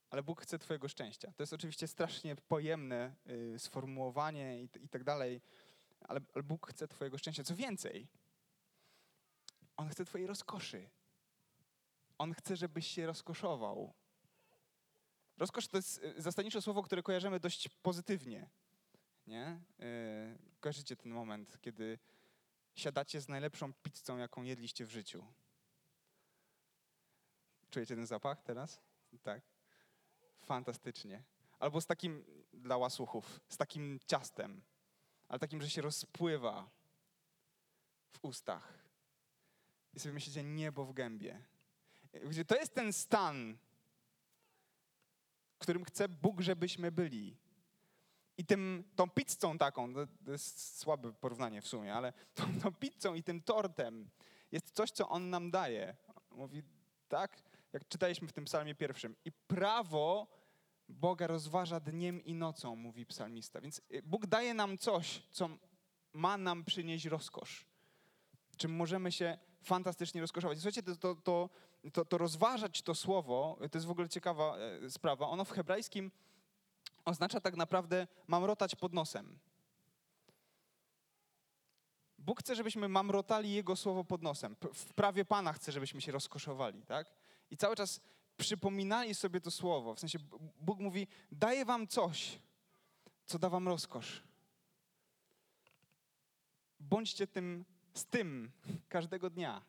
ale 0.10 0.24
Bóg 0.24 0.41
chce 0.41 0.60
Twojego 0.60 0.88
szczęścia. 0.88 1.34
To 1.36 1.44
jest 1.44 1.53
oczywiście 1.53 1.88
strasznie 1.88 2.36
pojemne 2.36 3.15
y, 3.29 3.60
sformułowanie 3.60 4.62
i, 4.63 4.70
i 4.82 4.89
tak 4.89 5.03
dalej, 5.03 5.41
ale, 6.01 6.22
ale 6.34 6.44
Bóg 6.44 6.67
chce 6.67 6.88
Twojego 6.88 7.17
szczęścia. 7.17 7.44
Co 7.44 7.55
więcej, 7.55 8.08
On 9.77 9.89
chce 9.89 10.05
Twojej 10.05 10.27
rozkoszy. 10.27 10.89
On 12.17 12.34
chce, 12.34 12.55
żebyś 12.55 12.88
się 12.88 13.05
rozkoszował. 13.05 13.94
Rozkosz 15.38 15.67
to 15.67 15.77
jest 15.77 16.03
y, 16.03 16.22
zasadniczo 16.22 16.62
słowo, 16.62 16.84
które 16.84 17.03
kojarzymy 17.03 17.39
dość 17.39 17.70
pozytywnie. 17.70 18.50
Nie? 19.27 19.60
Yy, 19.79 20.38
kojarzycie 20.60 20.96
ten 20.96 21.12
moment, 21.12 21.62
kiedy 21.62 22.00
siadacie 22.75 23.22
z 23.22 23.27
najlepszą 23.27 23.74
pizzą, 23.74 24.17
jaką 24.17 24.44
jedliście 24.44 24.86
w 24.86 24.91
życiu. 24.91 25.25
Czujecie 27.70 27.96
ten 27.96 28.05
zapach 28.05 28.44
teraz? 28.44 28.82
Tak. 29.24 29.41
Fantastycznie. 30.46 31.24
Albo 31.60 31.82
z 31.82 31.86
takim, 31.86 32.25
dla 32.53 32.77
łasuchów, 32.77 33.39
z 33.50 33.58
takim 33.58 34.00
ciastem, 34.08 34.62
ale 35.27 35.39
takim, 35.39 35.62
że 35.62 35.70
się 35.70 35.82
rozpływa 35.82 36.70
w 38.12 38.20
ustach. 38.22 38.85
I 39.96 40.00
sobie 40.00 40.14
myślicie, 40.14 40.44
niebo 40.44 40.86
w 40.86 40.94
gębie. 40.94 41.42
To 42.48 42.56
jest 42.56 42.74
ten 42.74 42.94
stan, 42.94 43.58
w 45.56 45.60
którym 45.60 45.86
chce 45.86 46.10
Bóg, 46.10 46.42
żebyśmy 46.42 46.92
byli. 46.92 47.38
I 48.38 48.46
tym, 48.46 48.84
tą 48.96 49.10
pizzą 49.10 49.58
taką, 49.58 49.94
to 49.94 50.32
jest 50.32 50.80
słabe 50.80 51.14
porównanie 51.14 51.62
w 51.62 51.68
sumie, 51.68 51.94
ale 51.94 52.14
tą, 52.36 52.60
tą 52.60 52.74
pizzą 52.74 53.14
i 53.14 53.24
tym 53.24 53.42
tortem 53.42 54.10
jest 54.52 54.72
coś, 54.72 54.92
co 54.92 55.10
On 55.10 55.30
nam 55.30 55.52
daje. 55.52 55.96
Mówi, 56.32 56.64
tak, 57.08 57.42
jak 57.74 57.88
czytaliśmy 57.88 58.28
w 58.28 58.34
tym 58.34 58.46
psalmie 58.46 58.75
pierwszym. 58.75 59.16
I 59.25 59.32
prawo 59.32 60.28
Boga 60.90 61.28
rozważa 61.28 61.80
dniem 61.80 62.25
i 62.25 62.34
nocą, 62.34 62.75
mówi 62.75 63.06
psalmista. 63.06 63.62
Więc 63.62 63.82
y, 63.92 64.02
Bóg 64.04 64.25
daje 64.25 64.54
nam 64.54 64.78
coś, 64.78 65.22
co 65.32 65.50
ma 66.14 66.38
nam 66.38 66.64
przynieść 66.64 67.06
rozkosz. 67.06 67.66
Czym 68.58 68.75
możemy 68.75 69.12
się 69.12 69.38
fantastycznie 69.65 70.22
rozkoszować. 70.22 70.57
Słuchajcie, 70.57 70.84
to, 70.84 71.15
to, 71.15 71.50
to, 71.93 72.05
to, 72.05 72.17
rozważać 72.17 72.81
to 72.81 72.95
słowo, 72.95 73.57
to 73.72 73.77
jest 73.77 73.86
w 73.86 73.91
ogóle 73.91 74.10
ciekawa 74.10 74.57
e, 74.57 74.89
sprawa. 74.89 75.27
Ono 75.27 75.45
w 75.45 75.51
hebrajskim 75.51 76.12
oznacza 77.05 77.41
tak 77.41 77.55
naprawdę 77.55 78.07
mamrotać 78.27 78.75
pod 78.75 78.93
nosem. 78.93 79.39
Bóg 82.17 82.39
chce, 82.39 82.55
żebyśmy 82.55 82.88
mamrotali 82.88 83.53
Jego 83.53 83.75
słowo 83.75 84.03
pod 84.03 84.22
nosem. 84.22 84.55
W 84.74 84.93
prawie 84.93 85.25
Pana 85.25 85.53
chce, 85.53 85.72
żebyśmy 85.72 86.01
się 86.01 86.12
rozkoszowali, 86.12 86.81
tak? 86.81 87.07
I 87.51 87.57
cały 87.57 87.75
czas 87.75 88.01
przypominali 88.38 89.15
sobie 89.15 89.41
to 89.41 89.51
słowo. 89.51 89.95
W 89.95 90.00
sensie 90.00 90.19
Bóg 90.62 90.79
mówi, 90.79 91.07
daję 91.31 91.65
wam 91.65 91.88
coś, 91.88 92.39
co 93.25 93.39
da 93.39 93.50
wam 93.50 93.67
rozkosz. 93.67 94.24
Bądźcie 96.79 97.27
tym, 97.27 97.65
z 97.96 98.06
tym 98.06 98.52
każdego 98.90 99.30
dnia, 99.30 99.62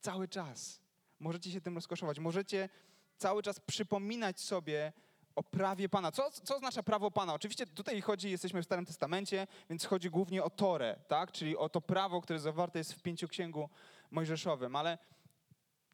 cały 0.00 0.28
czas. 0.28 0.80
Możecie 1.18 1.50
się 1.50 1.60
tym 1.60 1.74
rozkoszować. 1.74 2.18
Możecie 2.18 2.68
cały 3.16 3.42
czas 3.42 3.60
przypominać 3.60 4.40
sobie 4.40 4.92
o 5.36 5.42
prawie 5.42 5.88
Pana. 5.88 6.12
Co, 6.12 6.30
co 6.30 6.56
oznacza 6.56 6.82
prawo 6.82 7.10
Pana? 7.10 7.34
Oczywiście 7.34 7.66
tutaj 7.66 8.00
chodzi, 8.00 8.30
jesteśmy 8.30 8.62
w 8.62 8.64
Starym 8.64 8.86
Testamencie, 8.86 9.46
więc 9.70 9.84
chodzi 9.84 10.10
głównie 10.10 10.44
o 10.44 10.50
Torę, 10.50 10.96
tak? 11.08 11.32
czyli 11.32 11.56
o 11.56 11.68
to 11.68 11.80
prawo, 11.80 12.20
które 12.20 12.38
zawarte 12.38 12.78
jest 12.78 12.92
w 12.92 13.02
pięciu 13.02 13.28
księgu 13.28 13.68
mojżeszowym, 14.10 14.76
ale 14.76 14.98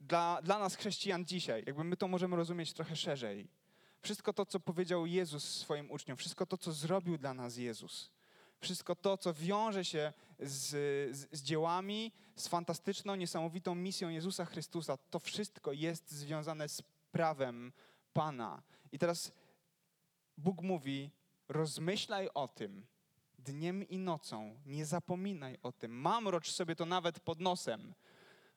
dla, 0.00 0.42
dla 0.42 0.58
nas 0.58 0.74
chrześcijan 0.74 1.24
dzisiaj, 1.24 1.62
jakby 1.66 1.84
my 1.84 1.96
to 1.96 2.08
możemy 2.08 2.36
rozumieć 2.36 2.72
trochę 2.72 2.96
szerzej. 2.96 3.48
Wszystko 4.02 4.32
to, 4.32 4.46
co 4.46 4.60
powiedział 4.60 5.06
Jezus 5.06 5.44
swoim 5.44 5.90
uczniom, 5.90 6.16
wszystko 6.16 6.46
to, 6.46 6.58
co 6.58 6.72
zrobił 6.72 7.18
dla 7.18 7.34
nas 7.34 7.56
Jezus, 7.56 8.10
wszystko 8.60 8.94
to, 8.94 9.18
co 9.18 9.34
wiąże 9.34 9.84
się 9.84 10.12
z, 10.40 10.70
z, 11.16 11.28
z, 11.32 11.42
dziełami, 11.42 12.12
z 12.36 12.48
fantastyczną, 12.48 13.14
niesamowitą 13.14 13.74
misją 13.74 14.08
Jezusa 14.08 14.44
Chrystusa, 14.44 14.96
to 14.96 15.18
wszystko 15.18 15.72
jest 15.72 16.10
związane 16.10 16.68
z 16.68 16.82
prawem 17.12 17.72
Pana. 18.12 18.62
I 18.92 18.98
teraz 18.98 19.32
Bóg 20.38 20.62
mówi: 20.62 21.10
rozmyślaj 21.48 22.28
o 22.34 22.48
tym 22.48 22.86
dniem 23.38 23.88
i 23.88 23.98
nocą, 23.98 24.60
nie 24.66 24.86
zapominaj 24.86 25.58
o 25.62 25.72
tym. 25.72 25.92
Mamrocz 25.92 26.50
sobie 26.50 26.76
to 26.76 26.86
nawet 26.86 27.20
pod 27.20 27.40
nosem, 27.40 27.94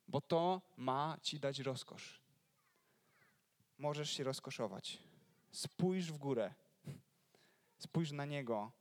bo 0.08 0.22
to 0.22 0.62
ma 0.78 1.18
ci 1.22 1.40
dać 1.40 1.60
rozkosz. 1.60 2.22
Możesz 3.78 4.12
się 4.12 4.24
rozkoszować. 4.24 4.98
Spójrz 5.52 6.12
w 6.12 6.18
górę. 6.18 6.54
Spójrz 7.78 8.12
na 8.12 8.26
Niego. 8.26 8.72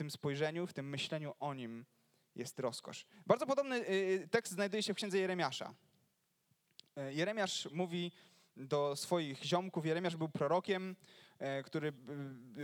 Tym 0.00 0.10
spojrzeniu, 0.10 0.66
w 0.66 0.72
tym 0.72 0.88
myśleniu 0.88 1.34
o 1.40 1.54
Nim 1.54 1.84
jest 2.36 2.60
rozkosz. 2.60 3.06
Bardzo 3.26 3.46
podobny 3.46 3.76
y, 3.76 3.88
y, 3.88 4.28
tekst 4.28 4.52
znajduje 4.52 4.82
się 4.82 4.94
w 4.94 4.96
księdze 4.96 5.18
Jeremiasza. 5.18 5.74
Y, 6.98 7.14
Jeremiasz 7.14 7.68
mówi 7.72 8.12
do 8.56 8.96
swoich 8.96 9.44
ziomków. 9.44 9.86
Jeremiasz 9.86 10.16
był 10.16 10.28
prorokiem, 10.28 10.96
który 11.64 11.92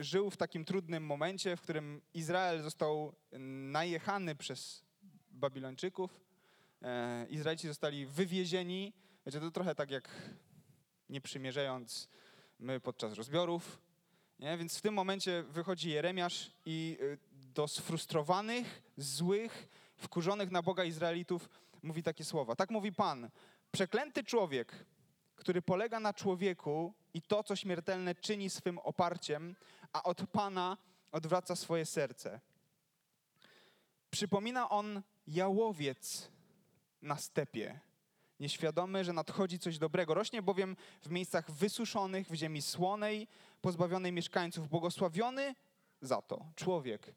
żył 0.01 0.31
w 0.31 0.37
takim 0.37 0.65
trudnym 0.65 1.07
momencie, 1.07 1.57
w 1.57 1.61
którym 1.61 2.03
Izrael 2.15 2.63
został 2.63 3.15
najechany 3.71 4.35
przez 4.35 4.85
Babilończyków. 5.31 6.21
Izraelici 7.29 7.69
zostali 7.69 8.07
wywiezieni. 8.07 8.93
Wiecie, 9.27 9.41
to 9.41 9.51
trochę 9.51 9.75
tak 9.75 9.91
jak 9.91 10.09
nie 11.09 11.21
przymierzając 11.21 12.09
my 12.59 12.81
podczas 12.81 13.13
rozbiorów. 13.13 13.87
Nie? 14.39 14.57
Więc 14.57 14.79
w 14.79 14.83
tym 14.83 14.95
momencie 14.95 15.43
wychodzi 15.43 15.91
Jeremiasz 15.91 16.51
i 16.67 16.99
y, 17.01 17.19
do 17.57 17.69
sfrustrowanych, 17.69 18.83
złych, 18.97 19.69
wkurzonych 19.97 20.51
na 20.51 20.63
Boga 20.63 20.85
Izraelitów 20.85 21.49
mówi 21.83 22.03
takie 22.03 22.25
słowa. 22.25 22.57
Tak 22.57 22.71
mówi 22.71 22.93
Pan. 22.93 23.31
Przeklęty 23.73 24.25
człowiek, 24.25 24.87
który 25.37 25.63
polega 25.63 26.01
na 26.01 26.15
człowieku 26.15 26.95
i 27.15 27.23
to, 27.23 27.43
co 27.43 27.57
śmiertelne 27.57 28.15
czyni 28.15 28.51
swym 28.51 28.79
oparciem, 28.79 29.57
a 29.93 30.03
od 30.03 30.27
Pana 30.27 30.77
odwraca 31.13 31.57
swoje 31.57 31.87
serce. 31.87 32.41
Przypomina 34.11 34.69
on 34.69 35.03
jałowiec, 35.27 36.31
na 37.03 37.17
stepie, 37.17 37.81
nieświadomy, 38.41 39.05
że 39.05 39.13
nadchodzi 39.13 39.59
coś 39.59 39.79
dobrego. 39.79 40.15
Rośnie 40.15 40.43
bowiem 40.43 40.77
w 41.03 41.11
miejscach 41.11 41.51
wysuszonych, 41.51 42.29
w 42.29 42.35
ziemi 42.35 42.63
słonej, 42.63 43.29
pozbawionej 43.61 44.13
mieszkańców. 44.13 44.69
Błogosławiony 44.69 45.55
za 46.01 46.23
to 46.23 46.45
człowiek, 46.57 47.15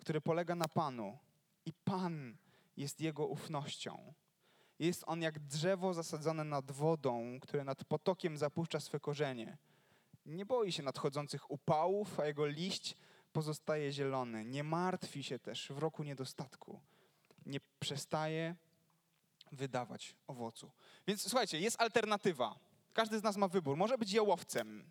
który 0.00 0.20
polega 0.20 0.54
na 0.54 0.68
Panu 0.68 1.18
i 1.66 1.72
Pan 1.72 2.36
jest 2.76 3.00
jego 3.00 3.26
ufnością. 3.26 4.14
Jest 4.78 5.04
on 5.06 5.22
jak 5.22 5.38
drzewo 5.38 5.94
zasadzone 5.94 6.44
nad 6.44 6.72
wodą, 6.72 7.38
które 7.40 7.64
nad 7.64 7.84
potokiem 7.84 8.38
zapuszcza 8.38 8.80
swe 8.80 9.00
korzenie. 9.00 9.58
Nie 10.26 10.46
boi 10.46 10.72
się 10.72 10.82
nadchodzących 10.82 11.50
upałów, 11.50 12.20
a 12.20 12.26
jego 12.26 12.46
liść 12.46 12.96
pozostaje 13.32 13.92
zielony. 13.92 14.44
Nie 14.44 14.64
martwi 14.64 15.22
się 15.22 15.38
też 15.38 15.68
w 15.72 15.78
roku 15.78 16.02
niedostatku. 16.02 16.80
Nie 17.46 17.60
przestaje 17.80 18.56
wydawać 19.52 20.16
owocu. 20.26 20.70
Więc 21.06 21.22
słuchajcie, 21.22 21.60
jest 21.60 21.80
alternatywa. 21.80 22.58
Każdy 22.92 23.18
z 23.18 23.22
nas 23.22 23.36
ma 23.36 23.48
wybór. 23.48 23.76
Może 23.76 23.98
być 23.98 24.12
jałowcem. 24.12 24.90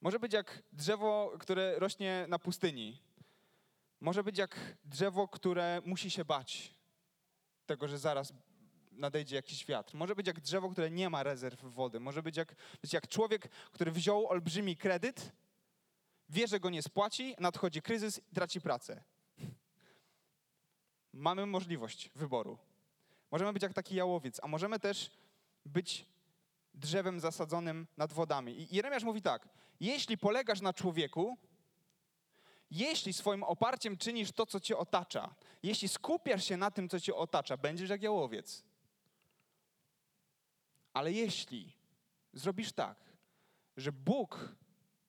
Może 0.00 0.18
być 0.18 0.32
jak 0.32 0.62
drzewo, 0.72 1.32
które 1.40 1.78
rośnie 1.78 2.26
na 2.28 2.38
pustyni. 2.38 3.05
Może 4.00 4.24
być 4.24 4.38
jak 4.38 4.76
drzewo, 4.84 5.28
które 5.28 5.82
musi 5.84 6.10
się 6.10 6.24
bać 6.24 6.74
tego, 7.66 7.88
że 7.88 7.98
zaraz 7.98 8.32
nadejdzie 8.92 9.36
jakiś 9.36 9.66
wiatr. 9.66 9.94
Może 9.94 10.14
być 10.14 10.26
jak 10.26 10.40
drzewo, 10.40 10.70
które 10.70 10.90
nie 10.90 11.10
ma 11.10 11.22
rezerw 11.22 11.64
wody. 11.64 12.00
Może 12.00 12.22
być 12.22 12.36
jak, 12.36 12.54
wiecie, 12.84 12.96
jak 12.96 13.08
człowiek, 13.08 13.48
który 13.48 13.92
wziął 13.92 14.28
olbrzymi 14.28 14.76
kredyt, 14.76 15.32
wie, 16.28 16.48
że 16.48 16.60
go 16.60 16.70
nie 16.70 16.82
spłaci, 16.82 17.34
nadchodzi 17.38 17.82
kryzys 17.82 18.20
i 18.30 18.34
traci 18.34 18.60
pracę. 18.60 19.02
Mamy 21.12 21.46
możliwość 21.46 22.10
wyboru. 22.14 22.58
Możemy 23.30 23.52
być 23.52 23.62
jak 23.62 23.74
taki 23.74 23.94
jałowiec, 23.94 24.40
a 24.42 24.46
możemy 24.46 24.80
też 24.80 25.10
być 25.64 26.06
drzewem 26.74 27.20
zasadzonym 27.20 27.86
nad 27.96 28.12
wodami. 28.12 28.60
I 28.60 28.76
Jeremiasz 28.76 29.04
mówi 29.04 29.22
tak: 29.22 29.48
Jeśli 29.80 30.18
polegasz 30.18 30.60
na 30.60 30.72
człowieku, 30.72 31.38
jeśli 32.78 33.12
swoim 33.12 33.42
oparciem 33.42 33.96
czynisz 33.96 34.32
to, 34.32 34.46
co 34.46 34.60
cię 34.60 34.76
otacza, 34.76 35.34
jeśli 35.62 35.88
skupiasz 35.88 36.44
się 36.44 36.56
na 36.56 36.70
tym, 36.70 36.88
co 36.88 37.00
cię 37.00 37.14
otacza, 37.14 37.56
będziesz 37.56 37.90
jak 37.90 38.02
jałowiec. 38.02 38.62
Ale 40.92 41.12
jeśli 41.12 41.72
zrobisz 42.32 42.72
tak, 42.72 42.98
że 43.76 43.92
Bóg 43.92 44.54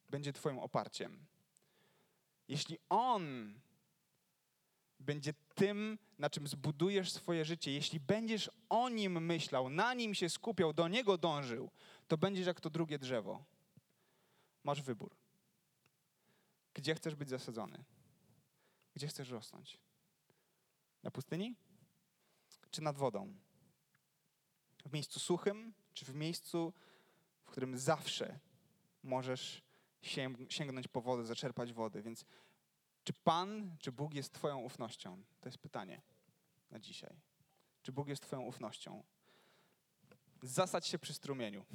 będzie 0.10 0.34
Twoim 0.34 0.60
oparciem, 0.60 1.26
jeśli 2.48 2.78
On 2.90 3.54
będzie 5.00 5.34
tym, 5.56 5.98
na 6.20 6.30
czym 6.30 6.48
zbudujesz 6.48 7.12
swoje 7.12 7.46
życie, 7.46 7.72
jeśli 7.72 8.00
będziesz 8.00 8.52
o 8.70 8.90
nim 8.90 9.26
myślał, 9.26 9.70
na 9.70 9.94
nim 9.94 10.16
się 10.16 10.30
skupiał, 10.30 10.74
do 10.74 10.88
niego 10.88 11.18
dążył, 11.18 11.72
to 12.08 12.18
będziesz 12.18 12.48
jak 12.48 12.62
to 12.62 12.70
drugie 12.70 13.00
drzewo. 13.00 13.44
Masz 14.64 14.82
wybór. 14.82 15.27
Gdzie 16.78 16.96
chcesz 16.96 17.16
być 17.16 17.30
zasadzony? 17.30 17.84
Gdzie 18.96 19.08
chcesz 19.08 19.30
rosnąć? 19.30 19.80
Na 21.04 21.12
pustyni? 21.12 21.56
Czy 22.72 22.82
nad 22.82 22.98
wodą? 22.98 23.34
W 24.86 24.94
miejscu 24.94 25.20
suchym, 25.20 25.74
czy 25.94 26.06
w 26.06 26.16
miejscu, 26.16 26.74
w 27.44 27.52
którym 27.52 27.78
zawsze 27.78 28.40
możesz 29.04 29.62
sięgnąć 30.50 30.88
po 30.88 31.02
wodę, 31.02 31.26
zaczerpać 31.26 31.74
wody. 31.74 32.02
Więc 32.02 32.26
czy 33.04 33.14
Pan, 33.14 33.76
czy 33.80 33.92
Bóg 33.92 34.14
jest 34.14 34.34
Twoją 34.34 34.58
ufnością? 34.58 35.24
To 35.42 35.50
jest 35.50 35.58
pytanie 35.58 36.02
na 36.72 36.80
dzisiaj. 36.80 37.22
Czy 37.82 37.92
Bóg 37.92 38.08
jest 38.08 38.22
Twoją 38.22 38.42
ufnością? 38.42 39.04
Zasadź 40.42 40.88
się 40.88 41.00
przy 41.00 41.14
strumieniu. 41.14 41.66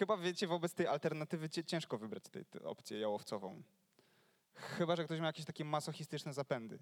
Chyba 0.00 0.16
wiecie, 0.16 0.46
wobec 0.46 0.74
tej 0.74 0.86
alternatywy 0.86 1.50
ciężko 1.50 1.98
wybrać 1.98 2.22
tę 2.50 2.62
opcję 2.64 2.98
jałowcową. 2.98 3.62
Chyba, 4.54 4.96
że 4.96 5.04
ktoś 5.04 5.20
ma 5.20 5.26
jakieś 5.26 5.44
takie 5.44 5.64
masochistyczne 5.64 6.32
zapędy. 6.32 6.78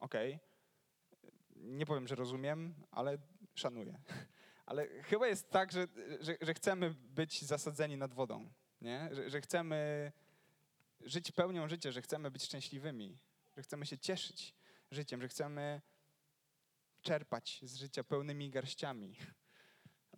Okej. 0.00 0.34
Okay. 0.34 1.28
Nie 1.56 1.86
powiem, 1.86 2.08
że 2.08 2.14
rozumiem, 2.14 2.74
ale 2.90 3.18
szanuję. 3.54 3.98
Ale 4.66 5.02
chyba 5.02 5.26
jest 5.26 5.50
tak, 5.50 5.72
że, 5.72 5.88
że, 6.20 6.36
że 6.40 6.54
chcemy 6.54 6.94
być 6.94 7.42
zasadzeni 7.42 7.96
nad 7.96 8.14
wodą, 8.14 8.50
nie? 8.80 9.08
Że, 9.12 9.30
że 9.30 9.40
chcemy 9.40 10.12
żyć 11.00 11.32
pełnią 11.32 11.68
życia, 11.68 11.92
że 11.92 12.02
chcemy 12.02 12.30
być 12.30 12.44
szczęśliwymi, 12.44 13.18
że 13.56 13.62
chcemy 13.62 13.86
się 13.86 13.98
cieszyć 13.98 14.54
życiem, 14.90 15.22
że 15.22 15.28
chcemy 15.28 15.80
czerpać 17.02 17.60
z 17.62 17.76
życia 17.76 18.04
pełnymi 18.04 18.50
garściami. 18.50 19.16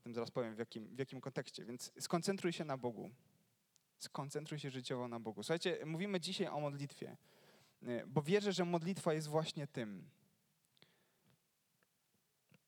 Tym 0.08 0.14
zaraz 0.14 0.30
powiem, 0.30 0.54
w 0.54 0.58
jakim, 0.58 0.96
w 0.96 0.98
jakim 0.98 1.20
kontekście. 1.20 1.64
Więc 1.64 1.92
skoncentruj 2.00 2.52
się 2.52 2.64
na 2.64 2.76
Bogu. 2.76 3.10
Skoncentruj 3.98 4.58
się 4.58 4.70
życiowo 4.70 5.08
na 5.08 5.20
Bogu. 5.20 5.42
Słuchajcie, 5.42 5.78
mówimy 5.86 6.20
dzisiaj 6.20 6.46
o 6.46 6.60
modlitwie, 6.60 7.16
e, 7.82 8.06
bo 8.06 8.22
wierzę, 8.22 8.52
że 8.52 8.64
modlitwa 8.64 9.14
jest 9.14 9.28
właśnie 9.28 9.66
tym. 9.66 10.10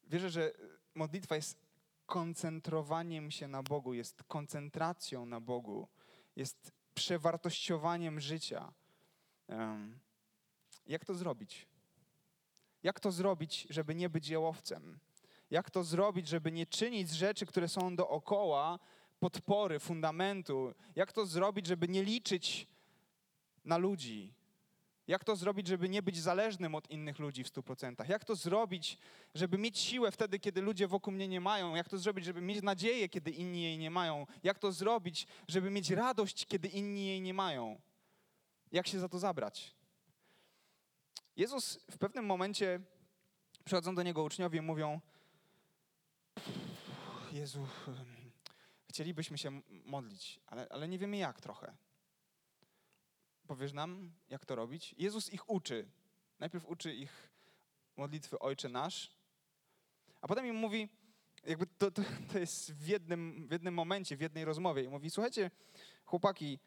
Wierzę, 0.06 0.30
że 0.30 0.52
modlitwa 0.94 1.36
jest 1.36 1.58
koncentrowaniem 2.06 3.30
się 3.30 3.48
na 3.48 3.62
Bogu, 3.62 3.94
jest 3.94 4.22
koncentracją 4.22 5.26
na 5.26 5.40
Bogu, 5.40 5.88
jest 6.36 6.72
przewartościowaniem 6.94 8.20
życia. 8.20 8.72
Jak 10.86 11.04
to 11.04 11.14
zrobić? 11.14 11.68
Jak 12.82 13.00
to 13.00 13.12
zrobić, 13.12 13.66
żeby 13.70 13.94
nie 13.94 14.08
być 14.08 14.28
jałowcem? 14.28 15.00
Jak 15.50 15.70
to 15.70 15.84
zrobić, 15.84 16.28
żeby 16.28 16.52
nie 16.52 16.66
czynić 16.66 17.08
z 17.08 17.12
rzeczy, 17.12 17.46
które 17.46 17.68
są 17.68 17.96
dookoła, 17.96 18.78
podpory, 19.20 19.78
fundamentu? 19.78 20.74
Jak 20.96 21.12
to 21.12 21.26
zrobić, 21.26 21.66
żeby 21.66 21.88
nie 21.88 22.02
liczyć 22.02 22.66
na 23.64 23.78
ludzi? 23.78 24.34
Jak 25.06 25.24
to 25.24 25.36
zrobić, 25.36 25.66
żeby 25.66 25.88
nie 25.88 26.02
być 26.02 26.18
zależnym 26.18 26.74
od 26.74 26.90
innych 26.90 27.18
ludzi 27.18 27.44
w 27.44 27.52
100%? 27.52 28.08
Jak 28.08 28.24
to 28.24 28.34
zrobić, 28.34 28.98
żeby 29.34 29.58
mieć 29.58 29.78
siłę 29.78 30.12
wtedy, 30.12 30.38
kiedy 30.38 30.62
ludzie 30.62 30.88
wokół 30.88 31.12
mnie 31.12 31.28
nie 31.28 31.40
mają? 31.40 31.74
Jak 31.74 31.88
to 31.88 31.98
zrobić, 31.98 32.24
żeby 32.24 32.40
mieć 32.40 32.62
nadzieję, 32.62 33.08
kiedy 33.08 33.30
inni 33.30 33.62
jej 33.62 33.78
nie 33.78 33.90
mają? 33.90 34.26
Jak 34.42 34.58
to 34.58 34.72
zrobić, 34.72 35.26
żeby 35.48 35.70
mieć 35.70 35.90
radość, 35.90 36.46
kiedy 36.46 36.68
inni 36.68 37.06
jej 37.06 37.20
nie 37.20 37.34
mają? 37.34 37.80
Jak 38.72 38.86
się 38.86 38.98
za 38.98 39.08
to 39.08 39.18
zabrać? 39.18 39.74
Jezus 41.36 41.78
w 41.90 41.98
pewnym 41.98 42.26
momencie 42.26 42.80
przychodzą 43.64 43.94
do 43.94 44.02
niego 44.02 44.22
uczniowie 44.22 44.62
mówią: 44.62 45.00
Jezu, 47.32 47.66
chcielibyśmy 48.88 49.38
się 49.38 49.62
modlić, 49.84 50.40
ale, 50.46 50.66
ale 50.70 50.88
nie 50.88 50.98
wiemy 50.98 51.16
jak 51.16 51.40
trochę. 51.40 51.76
Powiesz 53.46 53.72
nam, 53.72 54.12
jak 54.28 54.46
to 54.46 54.54
robić? 54.54 54.94
Jezus 54.98 55.30
ich 55.32 55.50
uczy. 55.50 55.88
Najpierw 56.38 56.68
uczy 56.68 56.94
ich 56.94 57.30
modlitwy 57.96 58.38
Ojcze 58.38 58.68
Nasz, 58.68 59.10
a 60.20 60.28
potem 60.28 60.46
im 60.46 60.56
mówi, 60.56 60.88
jakby 61.44 61.66
to, 61.66 61.90
to, 61.90 62.02
to 62.32 62.38
jest 62.38 62.72
w 62.72 62.86
jednym, 62.86 63.48
w 63.48 63.50
jednym 63.52 63.74
momencie, 63.74 64.16
w 64.16 64.20
jednej 64.20 64.44
rozmowie. 64.44 64.82
I 64.82 64.88
mówi, 64.88 65.10
słuchajcie, 65.10 65.50
chłopaki, 66.04 66.58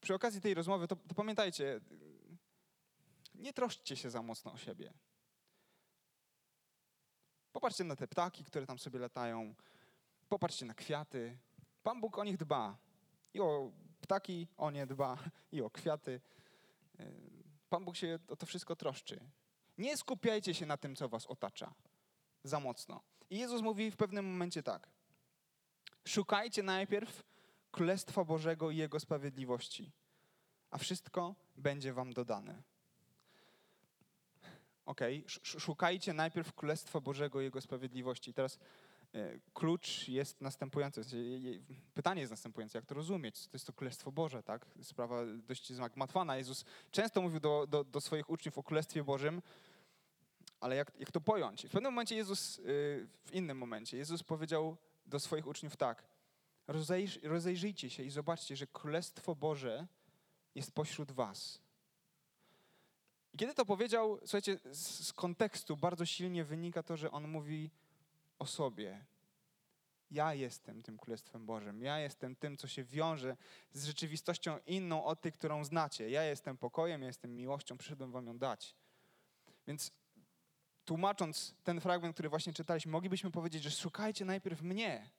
przy 0.00 0.14
okazji 0.14 0.40
tej 0.40 0.54
rozmowy, 0.54 0.88
to, 0.88 0.96
to 0.96 1.14
pamiętajcie, 1.14 1.80
nie 3.34 3.52
troszczcie 3.52 3.96
się 3.96 4.10
za 4.10 4.22
mocno 4.22 4.52
o 4.52 4.58
siebie. 4.58 4.92
Popatrzcie 7.58 7.84
na 7.84 7.96
te 7.96 8.08
ptaki, 8.08 8.44
które 8.44 8.66
tam 8.66 8.78
sobie 8.78 8.98
latają. 8.98 9.54
Popatrzcie 10.28 10.66
na 10.66 10.74
kwiaty. 10.74 11.38
Pan 11.82 12.00
Bóg 12.00 12.18
o 12.18 12.24
nich 12.24 12.36
dba. 12.36 12.78
I 13.34 13.40
o 13.40 13.72
ptaki 14.00 14.48
o 14.56 14.70
nie 14.70 14.86
dba, 14.86 15.18
i 15.52 15.62
o 15.62 15.70
kwiaty. 15.70 16.20
E, 16.98 17.06
Pan 17.68 17.84
Bóg 17.84 17.96
się 17.96 18.18
o 18.28 18.36
to 18.36 18.46
wszystko 18.46 18.76
troszczy. 18.76 19.20
Nie 19.78 19.96
skupiajcie 19.96 20.54
się 20.54 20.66
na 20.66 20.76
tym, 20.76 20.96
co 20.96 21.08
was 21.08 21.26
otacza. 21.26 21.74
Za 22.44 22.60
mocno. 22.60 23.00
I 23.30 23.38
Jezus 23.38 23.62
mówi 23.62 23.90
w 23.90 23.96
pewnym 23.96 24.30
momencie 24.30 24.62
tak. 24.62 24.88
Szukajcie 26.08 26.62
najpierw 26.62 27.22
Królestwa 27.70 28.24
Bożego 28.24 28.70
i 28.70 28.76
Jego 28.76 29.00
sprawiedliwości, 29.00 29.92
a 30.70 30.78
wszystko 30.78 31.34
będzie 31.56 31.92
wam 31.92 32.12
dodane. 32.12 32.62
Ok, 34.88 35.00
szukajcie 35.42 36.12
najpierw 36.12 36.54
Królestwa 36.54 37.00
Bożego 37.00 37.40
i 37.40 37.44
Jego 37.44 37.60
sprawiedliwości. 37.60 38.34
teraz 38.34 38.58
E, 39.14 39.38
klucz 39.54 40.08
jest 40.08 40.40
następujący. 40.40 41.02
Pytanie 41.94 42.20
jest 42.20 42.30
następujące, 42.30 42.78
jak 42.78 42.86
to 42.86 42.94
rozumieć? 42.94 43.46
To 43.46 43.50
jest 43.52 43.66
to 43.66 43.72
Królestwo 43.72 44.12
Boże, 44.12 44.42
tak? 44.42 44.66
Sprawa 44.82 45.22
dość 45.26 45.72
zagmatwana. 45.72 46.36
Jezus 46.36 46.64
często 46.90 47.22
mówił 47.22 47.40
do, 47.40 47.66
do, 47.66 47.84
do 47.84 48.00
swoich 48.00 48.30
uczniów 48.30 48.58
o 48.58 48.62
Królestwie 48.62 49.04
Bożym, 49.04 49.42
ale 50.60 50.76
jak, 50.76 50.92
jak 50.98 51.10
to 51.10 51.20
pojąć? 51.20 51.66
W 51.66 51.70
pewnym 51.70 51.92
momencie 51.92 52.16
Jezus, 52.16 52.58
y, 52.58 52.62
w 53.24 53.32
innym 53.32 53.58
momencie, 53.58 53.96
Jezus 53.96 54.22
powiedział 54.22 54.76
do 55.06 55.20
swoich 55.20 55.46
uczniów 55.46 55.76
tak, 55.76 56.04
Rozejrz, 56.66 57.18
rozejrzyjcie 57.22 57.90
się 57.90 58.02
i 58.02 58.10
zobaczcie, 58.10 58.56
że 58.56 58.66
Królestwo 58.66 59.34
Boże 59.34 59.86
jest 60.54 60.72
pośród 60.72 61.12
was. 61.12 61.67
I 63.32 63.38
kiedy 63.38 63.54
to 63.54 63.64
powiedział, 63.64 64.18
słuchajcie, 64.20 64.58
z, 64.72 65.12
kontekstu 65.12 65.76
bardzo 65.76 66.06
silnie 66.06 66.44
wynika 66.44 66.82
to, 66.82 66.96
że 66.96 67.10
on 67.10 67.28
mówi 67.28 67.70
o 68.38 68.46
sobie. 68.46 69.04
Ja 70.10 70.34
jestem 70.34 70.82
tym 70.82 70.98
Królestwem 70.98 71.46
Bożym. 71.46 71.82
Ja 71.82 71.98
jestem 71.98 72.36
tym, 72.36 72.56
co 72.56 72.68
się 72.68 72.84
wiąże 72.84 73.36
z 73.72 73.84
rzeczywistością 73.84 74.58
inną 74.66 75.04
od 75.04 75.20
tej, 75.20 75.32
którą 75.32 75.64
znacie. 75.64 76.10
Ja 76.10 76.24
jestem 76.24 76.58
pokojem, 76.58 77.00
ja 77.00 77.06
jestem 77.06 77.36
miłością, 77.36 77.78
przyszedłem 77.78 78.12
wam 78.12 78.26
ją 78.26 78.38
dać. 78.38 78.76
Więc 79.66 79.92
tłumacząc 80.84 81.54
ten 81.64 81.80
fragment, 81.80 82.14
który 82.16 82.28
właśnie 82.28 82.52
czytaliśmy, 82.52 82.92
moglibyśmy 82.92 83.30
powiedzieć, 83.30 83.62
że 83.62 83.70
szukajcie 83.70 84.24
najpierw 84.24 84.62
mnie, 84.62 85.10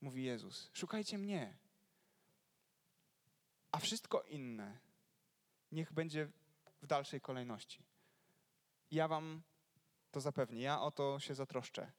mówi 0.00 0.24
Jezus. 0.24 0.70
Szukajcie 0.72 1.18
mnie. 1.18 1.56
A 3.72 3.78
wszystko 3.78 4.22
inne 4.22 4.78
niech 5.72 5.92
będzie 5.92 6.28
w 6.82 6.86
dalszej 6.86 7.20
kolejności. 7.20 7.82
Ja 8.90 9.08
wam 9.08 9.42
to 10.10 10.20
zapewnię, 10.20 10.62
ja 10.62 10.80
o 10.80 10.90
to 10.90 11.20
się 11.20 11.34
zatroszczę. 11.34 11.92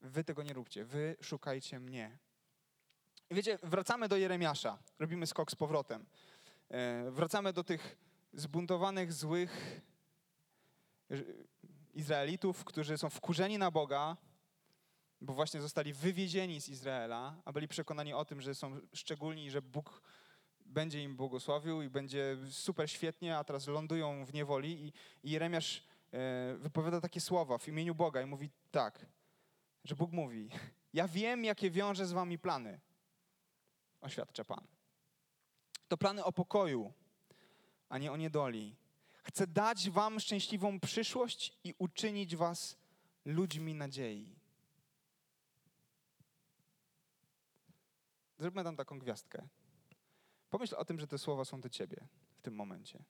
Wy 0.00 0.24
tego 0.24 0.42
nie 0.42 0.52
róbcie, 0.52 0.84
wy 0.84 1.16
szukajcie 1.20 1.80
mnie. 1.80 2.18
I 3.30 3.34
wiecie, 3.34 3.58
wracamy 3.62 4.08
do 4.08 4.16
Jeremiasza, 4.16 4.78
robimy 4.98 5.26
skok 5.26 5.50
z 5.50 5.54
powrotem. 5.54 6.06
E, 6.68 7.10
wracamy 7.10 7.52
do 7.52 7.64
tych 7.64 7.96
zbuntowanych, 8.32 9.12
złych 9.12 9.80
Izraelitów, 11.94 12.64
którzy 12.64 12.98
są 12.98 13.10
wkurzeni 13.10 13.58
na 13.58 13.70
Boga, 13.70 14.16
bo 15.20 15.34
właśnie 15.34 15.60
zostali 15.60 15.92
wywiezieni 15.92 16.60
z 16.60 16.68
Izraela, 16.68 17.42
a 17.44 17.52
byli 17.52 17.68
przekonani 17.68 18.14
o 18.14 18.24
tym, 18.24 18.40
że 18.40 18.54
są 18.54 18.80
szczególni, 18.92 19.50
że 19.50 19.62
Bóg 19.62 20.02
będzie 20.72 21.02
im 21.02 21.16
błogosławił 21.16 21.82
i 21.82 21.88
będzie 21.90 22.36
super 22.50 22.90
świetnie, 22.90 23.38
a 23.38 23.44
teraz 23.44 23.66
lądują 23.66 24.24
w 24.24 24.34
niewoli. 24.34 24.86
I, 24.86 24.92
i 25.22 25.30
Jeremiasz 25.30 25.84
e, 26.12 26.54
wypowiada 26.58 27.00
takie 27.00 27.20
słowa 27.20 27.58
w 27.58 27.68
imieniu 27.68 27.94
Boga 27.94 28.22
i 28.22 28.26
mówi 28.26 28.50
tak– 28.70 28.98
że 29.84 29.96
Bóg 29.96 30.12
mówi: 30.12 30.48
Ja 30.92 31.08
wiem, 31.08 31.44
jakie 31.44 31.70
wiąże 31.70 32.06
z 32.06 32.12
wami 32.12 32.38
plany, 32.38 32.80
oświadcza 34.00 34.44
Pan. 34.44 34.66
To 35.88 35.96
plany 35.96 36.24
o 36.24 36.32
pokoju, 36.32 36.92
a 37.88 37.98
nie 37.98 38.12
o 38.12 38.16
niedoli. 38.16 38.76
Chcę 39.22 39.46
dać 39.46 39.90
wam 39.90 40.20
szczęśliwą 40.20 40.80
przyszłość 40.80 41.58
i 41.64 41.74
uczynić 41.78 42.36
was 42.36 42.76
ludźmi 43.24 43.74
nadziei. 43.74 44.36
Zróbmy 48.38 48.64
tam 48.64 48.76
taką 48.76 48.98
gwiazdkę. 48.98 49.48
Pomyśl 50.52 50.74
o 50.74 50.84
tym, 50.84 51.00
że 51.00 51.06
te 51.06 51.18
słowa 51.18 51.44
są 51.44 51.60
do 51.60 51.68
ciebie 51.68 52.08
w 52.36 52.42
tym 52.42 52.54
momencie. 52.54 53.04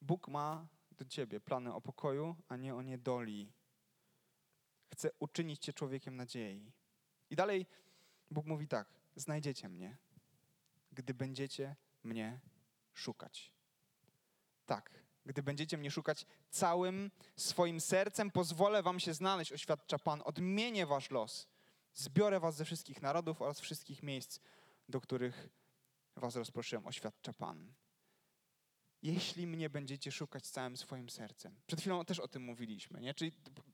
Bóg 0.00 0.28
ma 0.28 0.66
do 0.90 1.04
ciebie 1.04 1.40
plany 1.40 1.74
o 1.74 1.80
pokoju, 1.80 2.36
a 2.48 2.56
nie 2.56 2.74
o 2.74 2.82
niedoli. 2.82 3.52
Chce 4.92 5.10
uczynić 5.18 5.60
cię 5.60 5.72
człowiekiem 5.72 6.16
nadziei. 6.16 6.72
I 7.30 7.36
dalej 7.36 7.66
Bóg 8.30 8.46
mówi 8.46 8.68
tak: 8.68 8.88
znajdziecie 9.16 9.68
mnie, 9.68 9.96
gdy 10.92 11.14
będziecie 11.14 11.76
mnie 12.04 12.40
szukać. 12.92 13.52
Tak, 14.66 14.90
gdy 15.26 15.42
będziecie 15.42 15.78
mnie 15.78 15.90
szukać 15.90 16.26
całym 16.50 17.10
swoim 17.36 17.80
sercem, 17.80 18.30
pozwolę 18.30 18.82
wam 18.82 19.00
się 19.00 19.14
znaleźć, 19.14 19.52
oświadcza 19.52 19.98
Pan. 19.98 20.22
Odmienię 20.24 20.86
wasz 20.86 21.10
los. 21.10 21.48
Zbiorę 21.94 22.40
was 22.40 22.56
ze 22.56 22.64
wszystkich 22.64 23.02
narodów 23.02 23.42
oraz 23.42 23.60
wszystkich 23.60 24.02
miejsc, 24.02 24.40
do 24.88 25.00
których 25.00 25.61
was 26.22 26.36
rozproszyłem, 26.36 26.86
oświadcza 26.86 27.32
Pan. 27.32 27.72
Jeśli 29.02 29.46
mnie 29.46 29.70
będziecie 29.70 30.12
szukać 30.12 30.46
całym 30.46 30.76
swoim 30.76 31.10
sercem. 31.10 31.60
Przed 31.66 31.80
chwilą 31.80 32.04
też 32.04 32.20
o 32.20 32.28
tym 32.28 32.42
mówiliśmy, 32.42 33.00
nie? 33.00 33.14
Czyli 33.14 33.32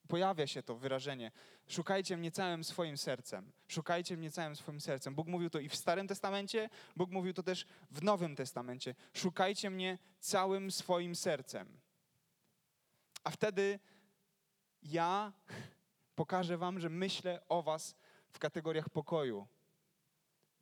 pojawia 0.09 0.47
się 0.47 0.63
to 0.63 0.77
wyrażenie: 0.77 1.33
szukajcie 1.67 2.17
mnie 2.17 2.31
całym 2.31 2.65
swoim 2.65 2.99
sercem. 2.99 3.53
Szukajcie 3.69 4.17
mnie 4.17 4.31
całym 4.31 4.57
swoim 4.57 4.81
sercem. 4.81 5.15
Bóg 5.15 5.29
mówił 5.29 5.51
to 5.51 5.59
i 5.59 5.69
w 5.69 5.77
Starym 5.77 6.09
Testamencie, 6.09 6.71
Bóg 6.97 7.11
mówił 7.11 7.33
to 7.33 7.43
też 7.43 7.67
w 7.91 8.03
Nowym 8.03 8.37
Testamencie. 8.37 8.95
Szukajcie 9.15 9.71
mnie 9.71 9.99
całym 10.21 10.71
swoim 10.71 11.15
sercem. 11.15 11.81
A 13.25 13.31
wtedy 13.31 13.79
ja 14.83 15.33
pokażę 16.15 16.59
wam, 16.59 16.81
że 16.81 16.89
myślę 16.89 17.49
o 17.49 17.63
was 17.63 17.97
w 18.31 18.39
kategoriach 18.39 18.91
pokoju. 18.91 19.49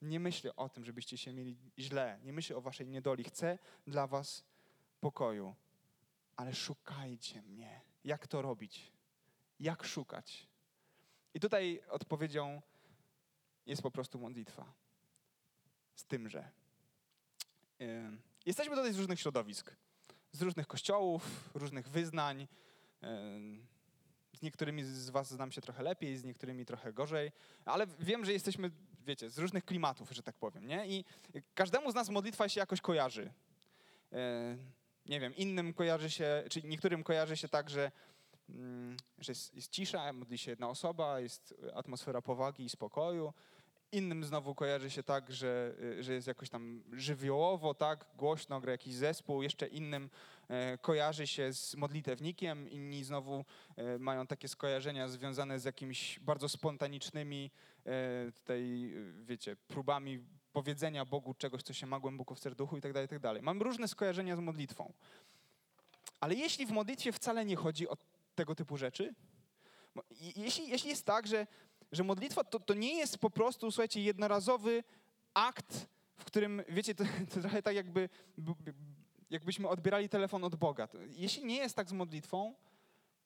Nie 0.03 0.21
myślę 0.21 0.57
o 0.57 0.69
tym, 0.69 0.85
żebyście 0.85 1.19
się 1.19 1.33
mieli 1.33 1.57
źle. 1.79 2.21
Nie 2.23 2.33
myślę 2.33 2.57
o 2.57 2.61
waszej 2.61 2.89
niedoli. 2.89 3.25
Chcę 3.25 3.59
dla 3.87 4.07
was 4.07 4.45
pokoju. 5.01 5.55
Ale 6.37 6.55
szukajcie 6.55 7.43
mnie. 7.43 7.81
Jak 8.05 8.27
to 8.27 8.43
robić? 8.43 8.93
Jak 9.61 9.85
szukać? 9.85 10.49
I 11.35 11.41
tutaj 11.41 11.83
odpowiedzią 11.89 12.63
jest 13.67 13.83
po 13.83 13.91
prostu 13.91 14.19
modlitwa. 14.19 14.73
Z 15.95 16.05
tym, 16.05 16.29
że 16.29 16.51
yy, 17.79 18.19
jesteśmy 18.47 18.77
tutaj 18.77 18.93
z 18.93 18.99
różnych 18.99 19.21
środowisk, 19.21 19.77
z 20.33 20.43
różnych 20.43 20.67
kościołów, 20.67 21.51
różnych 21.55 21.89
wyznań. 21.89 22.49
Yy, 23.03 23.09
z 24.37 24.43
niektórymi 24.43 24.85
z 24.85 25.11
Was 25.11 25.31
znam 25.31 25.53
się 25.53 25.61
trochę 25.61 25.83
lepiej, 25.83 26.17
z 26.17 26.25
niektórymi 26.25 26.65
trochę 26.65 26.93
gorzej, 26.93 27.33
ale 27.65 27.87
wiem, 27.87 28.25
że 28.25 28.33
jesteśmy, 28.33 28.71
wiecie, 29.07 29.31
z 29.31 29.39
różnych 29.39 29.65
klimatów, 29.65 30.11
że 30.11 30.23
tak 30.23 30.37
powiem, 30.37 30.67
nie? 30.67 30.87
I 30.87 31.05
każdemu 31.55 31.91
z 31.91 31.95
nas 31.95 32.09
modlitwa 32.09 32.49
się 32.49 32.61
jakoś 32.61 32.81
kojarzy. 32.81 33.33
Yy, 34.13 34.19
nie 35.07 35.21
wiem, 35.21 35.37
innym 35.37 35.75
kojarzy 35.75 36.11
się, 36.11 36.45
czy 36.51 36.63
niektórym 36.63 37.05
kojarzy 37.05 37.37
się 37.37 37.49
tak, 37.49 37.71
że 37.71 37.91
Mm, 38.49 38.97
że 39.19 39.33
jest, 39.33 39.55
jest 39.55 39.71
cisza, 39.71 40.13
modli 40.13 40.39
się 40.39 40.51
jedna 40.51 40.69
osoba, 40.69 41.21
jest 41.21 41.55
atmosfera 41.75 42.23
powagi 42.23 42.65
i 42.65 42.69
spokoju. 42.69 43.33
Innym 43.93 44.25
znowu 44.25 44.55
kojarzy 44.55 44.91
się 44.91 45.03
tak, 45.03 45.33
że, 45.33 45.75
y, 45.83 46.03
że 46.03 46.13
jest 46.13 46.27
jakoś 46.27 46.51
tam 46.51 46.83
żywiołowo, 46.93 47.75
tak, 47.75 48.07
głośno 48.17 48.61
gra 48.61 48.73
jakiś 48.73 48.95
zespół. 48.95 49.43
Jeszcze 49.43 49.67
innym 49.67 50.11
e, 50.49 50.79
kojarzy 50.79 51.27
się 51.27 51.53
z 51.53 51.75
modlitewnikiem, 51.75 52.71
inni 52.71 53.05
znowu 53.05 53.45
e, 53.77 53.99
mają 53.99 54.27
takie 54.27 54.49
skojarzenia 54.49 55.09
związane 55.09 55.61
z 55.61 55.65
jakimiś 55.65 56.21
bardzo 56.21 56.49
spontanicznymi 56.49 57.51
e, 57.87 58.33
tutaj, 58.33 58.93
wiecie, 59.25 59.57
próbami 59.57 60.21
powiedzenia 60.53 61.05
Bogu 61.05 61.35
czegoś, 61.35 61.63
co 61.63 61.73
się 61.73 61.87
ma 61.87 62.01
głęboko 62.01 62.35
w 62.35 62.39
serduchu 62.39 62.77
i 62.77 62.81
tak 62.81 62.93
dalej, 62.93 63.09
tak 63.09 63.19
dalej. 63.19 63.43
Mam 63.43 63.63
różne 63.63 63.89
skojarzenia 63.89 64.37
z 64.37 64.41
modlitwą. 64.41 64.93
Ale 66.21 66.35
jeśli 66.35 66.67
w 66.67 66.71
modlitwie 66.71 67.13
wcale 67.13 67.45
nie 67.45 67.57
chodzi 67.57 67.89
o 67.89 67.97
tego 68.35 68.55
typu 68.55 68.77
rzeczy? 68.77 69.15
Jeśli, 70.37 70.69
jeśli 70.69 70.91
jest 70.91 71.07
tak, 71.07 71.27
że, 71.27 71.47
że 71.93 72.05
modlitwa 72.05 72.45
to, 72.45 72.61
to 72.61 72.75
nie 72.75 72.95
jest 72.97 73.19
po 73.19 73.31
prostu, 73.31 73.71
słuchajcie, 73.71 74.03
jednorazowy 74.03 74.85
akt, 75.35 75.87
w 76.17 76.25
którym, 76.25 76.63
wiecie, 76.69 76.95
to, 76.95 77.05
to 77.35 77.41
trochę 77.41 77.63
tak 77.63 77.77
jakby, 77.77 78.09
jakbyśmy 79.31 79.69
odbierali 79.69 80.09
telefon 80.09 80.45
od 80.45 80.57
Boga. 80.57 80.89
Jeśli 81.09 81.45
nie 81.45 81.57
jest 81.57 81.77
tak 81.77 81.89
z 81.89 81.93
modlitwą, 81.93 82.55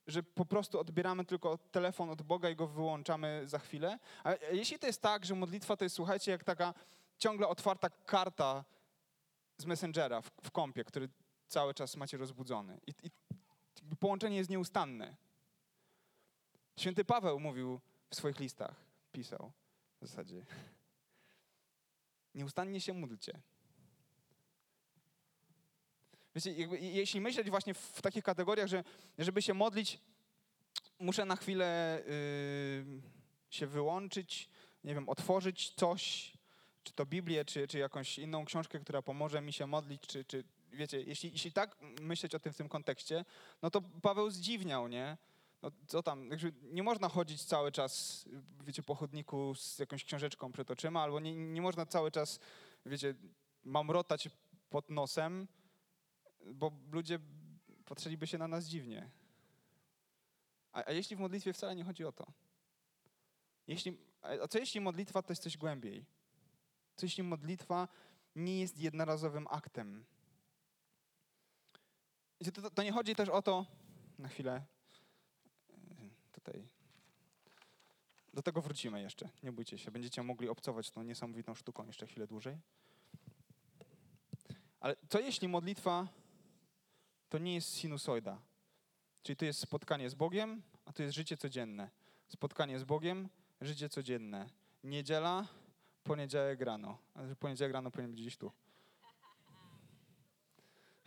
że 0.07 0.23
po 0.23 0.45
prostu 0.45 0.81
odbieramy 0.81 1.25
tylko 1.25 1.59
telefon 1.59 2.11
od 2.11 2.23
Boga 2.23 2.51
i 2.51 2.57
go 2.57 2.67
wyłączamy 2.67 3.43
za 3.45 3.59
chwilę, 3.59 3.99
a 4.25 4.35
jeśli 4.53 4.79
to 4.79 4.87
jest 4.87 5.03
tak, 5.03 5.25
że 5.25 5.35
modlitwa 5.35 5.77
to 5.77 5.85
jest, 5.85 5.97
słuchajcie, 5.97 6.31
jak 6.31 6.45
taka 6.45 6.75
ciągle 7.19 7.49
otwarta 7.49 7.91
karta 7.91 8.65
z 9.59 9.65
Messengera 9.67 10.21
w, 10.21 10.31
w 10.43 10.51
kompie, 10.51 10.85
który 10.85 11.09
cały 11.49 11.75
czas 11.75 11.97
macie 11.97 12.17
rozbudzony. 12.17 12.81
I, 12.87 12.91
i 13.07 13.97
połączenie 13.97 14.37
jest 14.37 14.51
nieustanne. 14.51 15.17
Święty 16.77 17.05
Paweł 17.05 17.41
mówił 17.41 17.81
w 18.11 18.15
swoich 18.15 18.41
listach, 18.41 18.75
pisał 19.13 19.53
w 20.01 20.07
zasadzie. 20.07 20.47
Nieustannie 22.35 22.81
się 22.81 22.93
módlcie. 22.93 23.41
Wiecie, 26.35 26.53
jakby, 26.53 26.79
jeśli 26.79 27.21
myśleć 27.21 27.51
właśnie 27.51 27.75
w 27.75 28.03
takich 28.03 28.25
kategoriach, 28.25 28.67
że 28.67 28.85
żeby 29.19 29.43
się 29.43 29.55
modlić, 29.55 29.99
muszę 30.99 31.25
na 31.25 31.37
chwilę 31.37 32.03
yy, 32.07 33.01
się 33.51 33.67
wyłączyć, 33.67 34.49
nie 34.85 34.95
wiem, 34.95 35.09
otworzyć 35.09 35.73
coś, 35.77 36.33
czy 36.83 36.93
to 36.93 37.07
Biblię, 37.07 37.45
czy, 37.45 37.69
czy 37.69 37.79
jakąś 37.79 38.19
inną 38.19 38.45
książkę, 38.45 38.81
która 38.81 39.03
pomoże 39.03 39.41
mi 39.41 39.53
się 39.53 39.67
modlić, 39.67 40.03
czy, 40.07 40.25
czy 40.25 40.45
wiecie, 40.73 41.01
jeśli, 41.01 41.33
jeśli 41.33 41.53
tak 41.53 41.77
myśleć 42.01 42.35
o 42.35 42.41
tym 42.41 42.53
w 42.53 42.57
tym 42.57 42.69
kontekście, 42.69 43.25
no 43.63 43.71
to 43.71 43.81
Paweł 44.03 44.31
zdziwniał, 44.31 44.89
nie? 44.89 45.17
No 45.63 45.71
co 45.87 46.03
tam, 46.03 46.31
nie 46.63 46.83
można 46.83 47.09
chodzić 47.09 47.45
cały 47.45 47.73
czas, 47.73 48.25
wiecie, 48.65 48.83
po 48.83 48.95
chodniku 48.95 49.55
z 49.55 49.79
jakąś 49.79 50.05
książeczką 50.05 50.53
przed 50.53 50.71
oczyma, 50.71 51.03
albo 51.03 51.21
nie, 51.21 51.35
nie 51.35 51.63
można 51.63 51.87
cały 51.87 52.11
czas, 52.11 52.41
wiecie, 52.87 53.15
mamrotać 53.65 54.29
pod 54.71 54.91
nosem, 54.91 55.49
bo 56.47 56.73
ludzie 56.93 57.19
patrzyliby 57.85 58.27
się 58.27 58.39
na 58.39 58.49
nas 58.49 58.65
dziwnie. 58.65 59.11
A, 60.73 60.85
a 60.87 60.93
jeśli 60.93 61.17
w 61.17 61.21
modlitwie 61.21 61.53
wcale 61.53 61.77
nie 61.77 61.85
chodzi 61.85 62.05
o 62.05 62.13
to? 62.13 62.33
Jeśli, 63.67 63.99
a 64.23 64.49
co 64.49 64.59
jeśli 64.59 64.81
modlitwa 64.81 65.23
to 65.23 65.33
jest 65.33 65.43
coś 65.43 65.57
głębiej? 65.57 66.07
Co 66.97 67.07
jeśli 67.07 67.23
modlitwa 67.23 67.89
nie 68.37 68.61
jest 68.61 68.79
jednorazowym 68.79 69.47
aktem? 69.51 70.05
To, 72.55 72.71
to 72.71 72.83
nie 72.83 72.93
chodzi 72.93 73.15
też 73.15 73.29
o 73.29 73.43
to, 73.43 73.67
na 74.19 74.29
chwilę, 74.29 74.65
do 78.35 78.43
tego 78.43 78.63
wrócimy 78.63 79.03
jeszcze, 79.03 79.29
nie 79.43 79.53
bójcie 79.53 79.79
się, 79.79 79.91
będziecie 79.91 80.23
mogli 80.23 80.49
obcować 80.49 80.91
tą 80.91 81.03
niesamowitą 81.03 81.55
sztuką 81.55 81.87
jeszcze 81.87 82.07
chwilę 82.07 82.27
dłużej. 82.27 82.59
Ale 84.81 84.97
co 85.09 85.21
jeśli 85.21 85.49
modlitwa 85.49 86.09
to 87.29 87.39
nie 87.39 87.55
jest 87.55 87.77
sinusoida? 87.77 88.41
Czyli 89.23 89.37
to 89.37 89.45
jest 89.45 89.61
spotkanie 89.61 90.11
z 90.11 90.15
Bogiem, 90.15 90.63
a 90.85 90.93
to 90.93 91.03
jest 91.03 91.15
życie 91.15 91.37
codzienne. 91.37 91.91
Spotkanie 92.29 92.79
z 92.79 92.85
Bogiem, 92.85 93.29
życie 93.61 93.89
codzienne. 93.89 94.51
Niedziela, 94.85 95.47
poniedziałek 96.05 96.61
rano. 96.61 96.99
A 97.15 97.35
poniedziałek 97.35 97.75
rano 97.75 97.91
powinien 97.91 98.11
być 98.11 98.21
gdzieś 98.21 98.37
tu. 98.37 98.53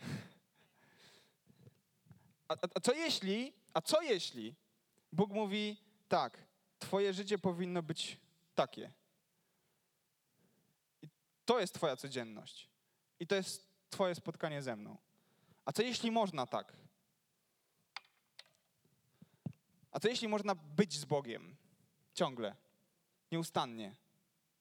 A, 2.48 2.56
a, 2.74 2.80
co 2.80 2.92
jeśli, 2.94 3.52
a 3.74 3.80
co 3.80 4.02
jeśli 4.02 4.54
Bóg 5.14 5.30
mówi 5.30 5.76
tak, 6.08 6.38
twoje 6.78 7.12
życie 7.12 7.38
powinno 7.38 7.82
być 7.82 8.20
takie. 8.54 8.92
I 11.02 11.08
to 11.44 11.60
jest 11.60 11.74
twoja 11.74 11.96
codzienność. 11.96 12.68
I 13.20 13.26
to 13.26 13.34
jest 13.34 13.68
twoje 13.90 14.14
spotkanie 14.14 14.62
ze 14.62 14.76
mną. 14.76 14.98
A 15.64 15.72
co 15.72 15.82
jeśli 15.82 16.10
można 16.10 16.46
tak? 16.46 16.76
A 19.90 20.00
co 20.00 20.08
jeśli 20.08 20.28
można 20.28 20.54
być 20.54 20.98
z 20.98 21.04
Bogiem 21.04 21.56
ciągle, 22.14 22.56
nieustannie, 23.32 23.96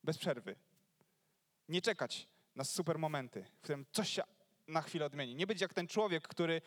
bez 0.03 0.17
przerwy? 0.17 0.55
Nie 1.69 1.81
czekać 1.81 2.27
na 2.55 2.63
super 2.63 2.99
momenty, 2.99 3.43
w 3.43 3.61
którym 3.61 3.85
coś 3.91 4.09
się 4.09 4.23
na 4.67 4.81
chwilę 4.81 5.05
odmieni. 5.05 5.35
Nie 5.35 5.47
być 5.47 5.61
jak 5.61 5.73
ten 5.73 5.87
człowiek, 5.87 6.27
który 6.27 6.61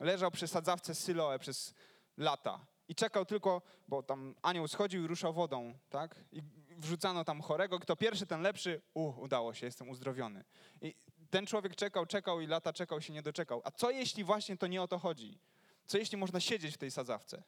leżał 0.00 0.30
przy 0.30 0.48
sadzawce 0.48 0.94
Syloe 0.94 1.38
przez 1.38 1.74
lata 2.16 2.71
i 2.92 2.94
czekał 2.94 3.24
tylko, 3.24 3.62
bo 3.88 4.02
tam 4.02 4.34
anioł 4.42 4.68
schodził 4.68 5.04
i 5.04 5.06
ruszał 5.06 5.32
wodą, 5.32 5.74
tak? 5.90 6.24
I 6.32 6.42
wrzucano 6.76 7.24
tam 7.24 7.40
chorego, 7.40 7.78
kto 7.78 7.96
pierwszy, 7.96 8.26
ten 8.26 8.42
lepszy, 8.42 8.82
u, 8.94 9.20
udało 9.20 9.54
się, 9.54 9.66
jestem 9.66 9.88
uzdrowiony. 9.88 10.44
I 10.80 10.94
ten 11.30 11.46
człowiek 11.46 11.76
czekał, 11.76 12.06
czekał 12.06 12.40
i 12.40 12.46
lata 12.46 12.72
czekał, 12.72 13.00
się 13.00 13.12
nie 13.12 13.22
doczekał. 13.22 13.62
A 13.64 13.70
co 13.70 13.90
jeśli 13.90 14.24
właśnie 14.24 14.56
to 14.56 14.66
nie 14.66 14.82
o 14.82 14.88
to 14.88 14.98
chodzi? 14.98 15.38
Co 15.86 15.98
jeśli 15.98 16.18
można 16.18 16.40
siedzieć 16.40 16.74
w 16.74 16.78
tej 16.78 16.90
sadzawce? 16.90 17.42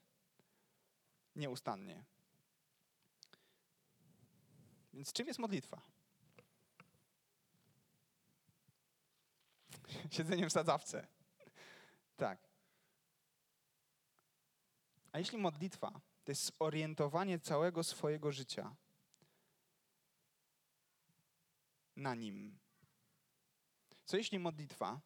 nieustannie. 1.37 2.05
Więc 4.93 5.13
czym 5.13 5.27
jest 5.27 5.39
modlitwa? 5.39 5.81
Siedzeniem 10.17 10.49
w 10.49 10.53
sadzawce. 10.53 11.07
Tak. 12.17 12.54
A 15.15 15.19
jeśli 15.19 15.39
modlitwa 15.39 16.01
to 16.25 16.33
jest 16.33 16.53
zorientowanie 16.59 17.39
całego 17.39 17.85
swojego 17.85 18.33
życia 18.33 18.77
na 21.97 22.15
nim, 22.15 22.59
co 24.05 24.17
jeśli 24.17 24.39
modlitwa 24.39 25.01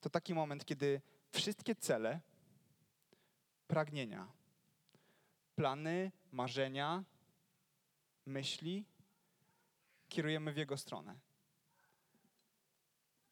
to 0.00 0.10
taki 0.10 0.34
moment, 0.34 0.64
kiedy 0.64 1.00
wszystkie 1.30 1.74
cele, 1.74 2.20
pragnienia, 3.66 4.32
plany, 5.54 6.12
marzenia, 6.30 7.04
myśli 8.26 8.84
kierujemy 10.08 10.52
w 10.52 10.56
Jego 10.56 10.76
stronę? 10.76 11.20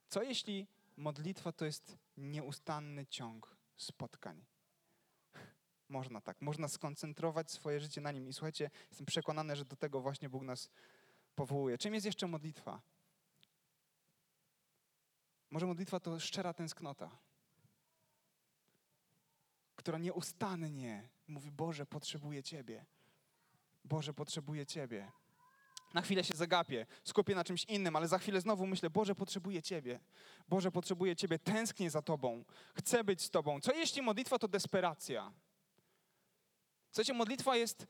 Co 0.09 0.23
jeśli 0.23 0.67
modlitwa 0.97 1.53
to 1.53 1.65
jest 1.65 1.99
nieustanny 2.17 3.07
ciąg 3.07 3.57
spotkań? 3.77 4.50
Można 5.91 6.21
tak, 6.21 6.41
można 6.41 6.69
skoncentrować 6.69 7.51
swoje 7.51 7.81
życie 7.81 8.01
na 8.01 8.13
nim. 8.13 8.29
I 8.29 8.33
słuchajcie, 8.33 8.71
jestem 8.89 9.07
przekonany, 9.07 9.57
że 9.57 9.65
do 9.65 9.77
tego 9.77 10.01
właśnie 10.01 10.29
Bóg 10.29 10.43
nas 10.43 10.71
powołuje. 11.35 11.79
Czym 11.79 11.95
jest 11.95 12.07
jeszcze 12.07 12.27
modlitwa? 12.27 12.81
Może 15.51 15.67
modlitwa 15.67 16.01
to 16.01 16.21
szczera 16.21 16.55
tęsknota, 16.55 17.11
która 19.77 19.99
nieustannie 19.99 21.09
mówi: 21.29 21.51
Boże, 21.51 21.87
potrzebuję 21.87 22.43
Ciebie. 22.43 22.87
Boże, 23.85 24.15
potrzebuję 24.15 24.67
Ciebie. 24.67 25.13
Na 25.95 26.03
chwilę 26.03 26.25
się 26.25 26.37
zagapię, 26.37 26.87
skupię 27.05 27.35
na 27.35 27.45
czymś 27.45 27.65
innym, 27.65 27.97
ale 27.97 28.09
za 28.09 28.19
chwilę 28.19 28.41
znowu 28.41 28.67
myślę: 28.67 28.91
Boże, 28.91 29.15
potrzebuję 29.15 29.63
Ciebie. 29.63 30.01
Boże, 30.49 30.71
potrzebuję 30.71 31.17
Ciebie, 31.17 31.39
tęsknię 31.39 31.91
za 31.91 32.03
Tobą, 32.03 32.45
chcę 32.75 33.05
być 33.05 33.23
z 33.23 33.31
Tobą. 33.31 33.61
Co 33.61 33.73
jeśli 33.73 34.03
modlitwa 34.03 34.39
to 34.39 34.49
desperacja? 34.49 35.33
Słuchajcie, 36.93 37.15
modlitwa 37.15 37.57
jest 37.57 37.87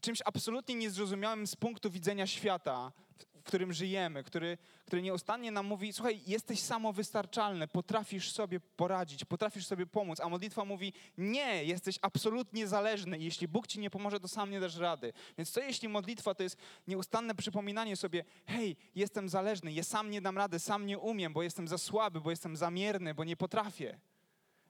czymś 0.00 0.22
absolutnie 0.24 0.74
niezrozumiałym 0.74 1.46
z 1.46 1.56
punktu 1.56 1.90
widzenia 1.90 2.26
świata, 2.26 2.92
w 3.34 3.42
którym 3.42 3.72
żyjemy, 3.72 4.24
który, 4.24 4.58
który 4.86 5.02
nieustannie 5.02 5.50
nam 5.50 5.66
mówi: 5.66 5.92
Słuchaj, 5.92 6.20
jesteś 6.26 6.60
samowystarczalny, 6.60 7.68
potrafisz 7.68 8.32
sobie 8.32 8.60
poradzić, 8.60 9.24
potrafisz 9.24 9.66
sobie 9.66 9.86
pomóc. 9.86 10.20
A 10.20 10.28
modlitwa 10.28 10.64
mówi: 10.64 10.92
Nie, 11.18 11.64
jesteś 11.64 11.98
absolutnie 12.02 12.66
zależny. 12.66 13.18
Jeśli 13.18 13.48
Bóg 13.48 13.66
ci 13.66 13.78
nie 13.78 13.90
pomoże, 13.90 14.20
to 14.20 14.28
sam 14.28 14.50
nie 14.50 14.60
dasz 14.60 14.76
rady. 14.76 15.12
Więc 15.38 15.50
co 15.50 15.60
jeśli 15.60 15.88
modlitwa 15.88 16.34
to 16.34 16.42
jest 16.42 16.56
nieustanne 16.86 17.34
przypominanie 17.34 17.96
sobie: 17.96 18.24
Hej, 18.46 18.76
jestem 18.94 19.28
zależny, 19.28 19.72
ja 19.72 19.84
sam 19.84 20.10
nie 20.10 20.20
dam 20.20 20.38
rady, 20.38 20.58
sam 20.58 20.86
nie 20.86 20.98
umiem, 20.98 21.32
bo 21.32 21.42
jestem 21.42 21.68
za 21.68 21.78
słaby, 21.78 22.20
bo 22.20 22.30
jestem 22.30 22.56
zamierny, 22.56 23.14
bo 23.14 23.24
nie 23.24 23.36
potrafię. 23.36 24.00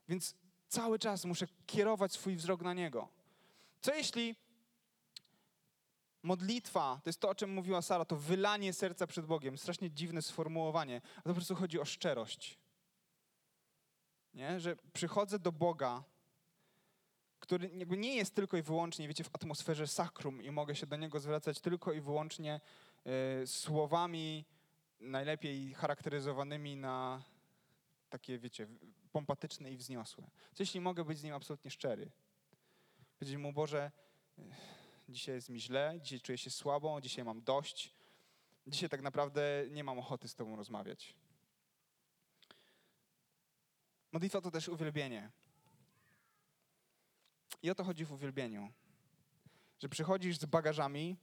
Więc 0.09 0.35
cały 0.69 0.99
czas 0.99 1.25
muszę 1.25 1.47
kierować 1.67 2.13
swój 2.13 2.37
wzrok 2.37 2.63
na 2.63 2.75
Niego. 2.75 3.16
Co 3.81 3.95
jeśli 3.95 4.37
modlitwa, 6.23 7.01
to 7.05 7.09
jest 7.09 7.21
to, 7.21 7.29
o 7.29 7.35
czym 7.35 7.51
mówiła 7.51 7.83
Sara, 7.83 8.05
to 8.05 8.17
wylanie 8.17 8.73
serca 8.73 9.07
przed 9.07 9.27
Bogiem. 9.27 9.59
Strasznie 9.59 9.91
dziwne 9.91 10.23
sformułowanie, 10.23 10.95
ale 10.95 11.23
to 11.23 11.31
po 11.31 11.35
prostu 11.35 11.55
chodzi 11.55 11.81
o 11.81 11.85
szczerość. 11.85 12.59
Nie? 14.35 14.61
Że 14.61 14.77
przychodzę 14.93 15.39
do 15.39 15.53
Boga, 15.53 16.05
który 17.41 17.71
jakby 17.75 17.97
nie 17.97 18.17
jest 18.17 18.35
tylko 18.35 18.57
i 18.57 18.63
wyłącznie, 18.63 19.09
wiecie, 19.09 19.25
w 19.25 19.35
atmosferze 19.35 19.87
sakrum 19.87 20.43
i 20.43 20.51
mogę 20.51 20.75
się 20.75 20.87
do 20.87 20.97
Niego 20.97 21.21
zwracać 21.21 21.61
tylko 21.61 21.93
i 21.93 22.01
wyłącznie 22.01 22.61
y, 23.43 23.47
słowami 23.47 24.45
najlepiej 25.01 25.75
charakteryzowanymi 25.75 26.77
na 26.77 27.23
takie, 28.09 28.39
wiecie, 28.39 28.67
pompatyczne 29.13 29.73
i 29.73 29.77
wzniosłe. 29.77 30.31
Co 30.55 30.63
jeśli 30.63 30.81
mogę 30.81 31.05
być 31.05 31.19
z 31.19 31.23
Nim 31.23 31.35
absolutnie 31.35 31.71
szczery? 31.71 32.11
Powiedzieć 33.19 33.39
Mu, 33.39 33.53
Boże, 33.53 33.91
dzisiaj 35.09 35.35
jest 35.35 35.49
mi 35.49 35.61
źle, 35.61 35.99
dzisiaj 36.03 36.21
czuję 36.21 36.39
się 36.39 36.51
słabą, 36.51 37.01
dzisiaj 37.01 37.25
mam 37.25 37.43
dość, 37.43 37.95
dzisiaj 38.67 38.89
tak 38.89 39.03
naprawdę 39.03 39.65
nie 39.71 39.85
mam 39.85 39.99
ochoty 39.99 40.29
z 40.29 40.35
Tobą 40.35 40.57
rozmawiać. 40.57 41.15
Modlitwa 44.13 44.41
to 44.41 44.51
też 44.51 44.69
uwielbienie. 44.69 45.31
I 47.63 47.71
o 47.71 47.75
to 47.75 47.85
chodzi 47.85 48.05
w 48.05 48.13
uwielbieniu. 48.13 48.73
Że 49.79 49.89
przychodzisz 49.89 50.39
z 50.39 50.45
bagażami, 50.45 51.17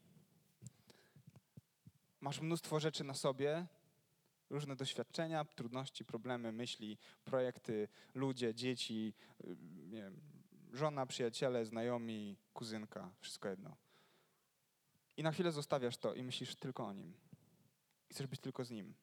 masz 2.21 2.41
mnóstwo 2.41 2.79
rzeczy 2.79 3.03
na 3.03 3.13
sobie, 3.13 3.65
różne 4.49 4.75
doświadczenia, 4.75 5.45
trudności, 5.45 6.05
problemy, 6.05 6.51
myśli, 6.51 6.97
projekty, 7.25 7.87
ludzie, 8.13 8.55
dzieci, 8.55 9.13
nie 9.89 10.01
wiem, 10.01 10.32
żona, 10.73 11.05
przyjaciele, 11.05 11.65
znajomi, 11.65 12.37
kuzynka, 12.53 13.11
wszystko 13.19 13.49
jedno. 13.49 13.75
I 15.17 15.23
na 15.23 15.31
chwilę 15.31 15.51
zostawiasz 15.51 15.97
to 15.97 16.13
i 16.13 16.23
myślisz 16.23 16.55
tylko 16.55 16.85
o 16.85 16.93
nim. 16.93 17.13
I 18.09 18.13
chcesz 18.13 18.27
być 18.27 18.39
tylko 18.39 18.65
z 18.65 18.71
nim. 18.71 18.93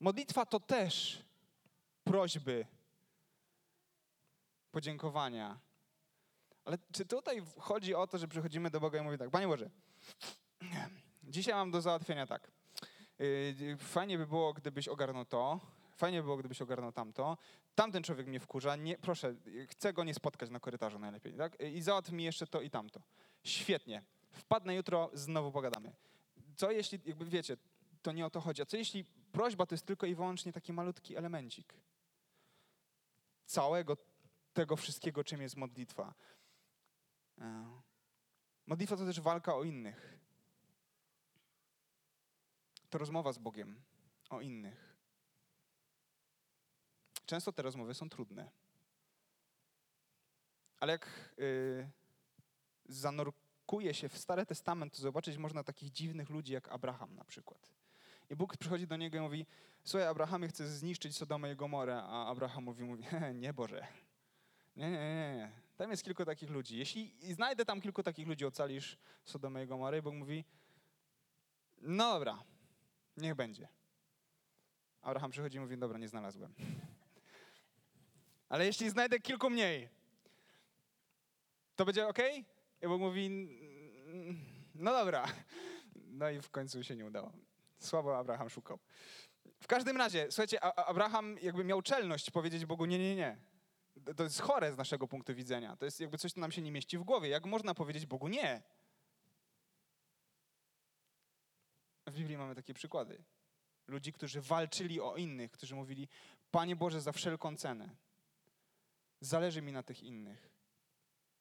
Modlitwa 0.00 0.46
to 0.46 0.60
też 0.60 1.24
prośby, 2.04 2.66
podziękowania. 4.70 5.60
Ale 6.64 6.78
czy 6.92 7.06
tutaj 7.06 7.42
chodzi 7.58 7.94
o 7.94 8.06
to, 8.06 8.18
że 8.18 8.28
przychodzimy 8.28 8.70
do 8.70 8.80
Boga 8.80 8.98
i 8.98 9.02
mówimy 9.02 9.18
tak, 9.18 9.30
Panie 9.30 9.46
Boże, 9.46 9.70
dzisiaj 11.22 11.54
mam 11.54 11.70
do 11.70 11.80
załatwienia 11.80 12.26
tak. 12.26 12.50
Yy, 13.18 13.76
fajnie 13.76 14.18
by 14.18 14.26
było, 14.26 14.52
gdybyś 14.52 14.88
ogarnął 14.88 15.24
to, 15.24 15.60
fajnie 16.00 16.18
by 16.18 16.24
było, 16.24 16.36
gdybyś 16.36 16.62
ogarnął 16.62 16.92
tamto, 16.92 17.38
tamten 17.74 18.02
człowiek 18.02 18.26
mnie 18.26 18.40
wkurza, 18.40 18.76
nie, 18.76 18.98
proszę, 18.98 19.34
chcę 19.68 19.92
go 19.92 20.04
nie 20.04 20.14
spotkać 20.14 20.50
na 20.50 20.60
korytarzu 20.60 20.98
najlepiej, 20.98 21.34
tak? 21.36 21.60
I 21.60 21.82
załatw 21.82 22.12
mi 22.12 22.24
jeszcze 22.24 22.46
to 22.46 22.60
i 22.60 22.70
tamto. 22.70 23.02
Świetnie. 23.44 24.02
Wpadnę 24.32 24.74
jutro, 24.74 25.10
znowu 25.12 25.52
pogadamy. 25.52 25.92
Co 26.56 26.70
jeśli, 26.70 27.00
jakby 27.04 27.24
wiecie, 27.24 27.56
to 28.02 28.12
nie 28.12 28.26
o 28.26 28.30
to 28.30 28.40
chodzi. 28.40 28.62
A 28.62 28.66
co 28.66 28.76
jeśli 28.76 29.04
prośba 29.32 29.66
to 29.66 29.74
jest 29.74 29.86
tylko 29.86 30.06
i 30.06 30.14
wyłącznie 30.14 30.52
taki 30.52 30.72
malutki 30.72 31.16
elemencik 31.16 31.74
całego 33.46 33.96
tego 34.52 34.76
wszystkiego, 34.76 35.24
czym 35.24 35.42
jest 35.42 35.56
modlitwa? 35.56 36.14
E, 37.40 37.80
modlitwa 38.66 38.96
to 38.96 39.04
też 39.04 39.20
walka 39.20 39.54
o 39.54 39.64
innych. 39.64 40.18
To 42.90 42.98
rozmowa 42.98 43.32
z 43.32 43.38
Bogiem 43.38 43.82
o 44.30 44.40
innych. 44.40 44.89
Często 47.30 47.52
te 47.52 47.62
rozmowy 47.62 47.94
są 47.94 48.08
trudne. 48.08 48.50
Ale 50.80 50.92
jak 50.92 51.34
yy, 51.38 51.90
zanurkuje 52.88 53.94
się 53.94 54.08
w 54.08 54.18
Stary 54.18 54.46
Testament, 54.46 54.96
to 54.96 55.02
zobaczyć 55.02 55.36
można 55.36 55.64
takich 55.64 55.90
dziwnych 55.90 56.30
ludzi 56.30 56.52
jak 56.52 56.68
Abraham 56.68 57.14
na 57.14 57.24
przykład. 57.24 57.72
I 58.30 58.36
Bóg 58.36 58.56
przychodzi 58.56 58.86
do 58.86 58.96
niego 58.96 59.18
i 59.18 59.20
mówi, 59.20 59.46
słuchaj 59.84 60.08
Abrahamie, 60.08 60.48
chcę 60.48 60.68
zniszczyć 60.68 61.16
Sodomę 61.16 61.52
i 61.52 61.56
Gomorę, 61.56 62.02
a 62.02 62.26
Abraham 62.26 62.64
mówi, 62.64 62.84
mówi 62.84 63.04
nie 63.34 63.52
Boże, 63.52 63.86
nie, 64.76 64.90
nie, 64.90 64.98
nie, 64.98 65.36
nie. 65.36 65.52
Tam 65.76 65.90
jest 65.90 66.04
kilku 66.04 66.24
takich 66.24 66.50
ludzi. 66.50 66.78
Jeśli 66.78 67.14
znajdę 67.34 67.64
tam 67.64 67.80
kilku 67.80 68.02
takich 68.02 68.26
ludzi, 68.26 68.46
ocalisz 68.46 68.98
Sodomę 69.24 69.64
i 69.64 69.66
Gomorę. 69.66 69.98
I 69.98 70.02
Bóg 70.02 70.14
mówi, 70.14 70.44
no 71.80 72.12
dobra, 72.12 72.42
niech 73.16 73.34
będzie. 73.34 73.68
Abraham 75.02 75.30
przychodzi 75.30 75.56
i 75.56 75.60
mówi, 75.60 75.78
dobra, 75.78 75.98
nie 75.98 76.08
znalazłem. 76.08 76.54
Ale 78.50 78.66
jeśli 78.66 78.90
znajdę 78.90 79.20
kilku 79.20 79.50
mniej, 79.50 79.88
to 81.76 81.84
będzie 81.84 82.08
ok? 82.08 82.18
I 82.82 82.86
Bóg 82.86 83.00
mówi, 83.00 83.48
no 84.74 84.92
dobra. 84.92 85.26
No 85.94 86.30
i 86.30 86.40
w 86.40 86.50
końcu 86.50 86.84
się 86.84 86.96
nie 86.96 87.06
udało. 87.06 87.32
Słabo 87.78 88.18
Abraham 88.18 88.50
szukał. 88.50 88.78
W 89.62 89.66
każdym 89.66 89.96
razie, 89.96 90.26
słuchajcie, 90.30 90.64
Abraham 90.64 91.38
jakby 91.42 91.64
miał 91.64 91.82
czelność 91.82 92.30
powiedzieć 92.30 92.66
Bogu 92.66 92.86
nie, 92.86 92.98
nie, 92.98 93.16
nie. 93.16 93.36
To 94.16 94.22
jest 94.22 94.40
chore 94.40 94.72
z 94.72 94.76
naszego 94.76 95.08
punktu 95.08 95.34
widzenia. 95.34 95.76
To 95.76 95.84
jest 95.84 96.00
jakby 96.00 96.18
coś, 96.18 96.32
co 96.32 96.40
nam 96.40 96.52
się 96.52 96.62
nie 96.62 96.72
mieści 96.72 96.98
w 96.98 97.02
głowie. 97.02 97.28
Jak 97.28 97.46
można 97.46 97.74
powiedzieć 97.74 98.06
Bogu 98.06 98.28
nie? 98.28 98.62
W 102.06 102.12
Biblii 102.12 102.38
mamy 102.38 102.54
takie 102.54 102.74
przykłady. 102.74 103.24
Ludzi, 103.86 104.12
którzy 104.12 104.40
walczyli 104.40 105.00
o 105.00 105.16
innych, 105.16 105.50
którzy 105.50 105.74
mówili, 105.74 106.08
Panie 106.50 106.76
Boże, 106.76 107.00
za 107.00 107.12
wszelką 107.12 107.56
cenę. 107.56 107.96
Zależy 109.20 109.62
mi 109.62 109.72
na 109.72 109.82
tych 109.82 110.02
innych. 110.02 110.50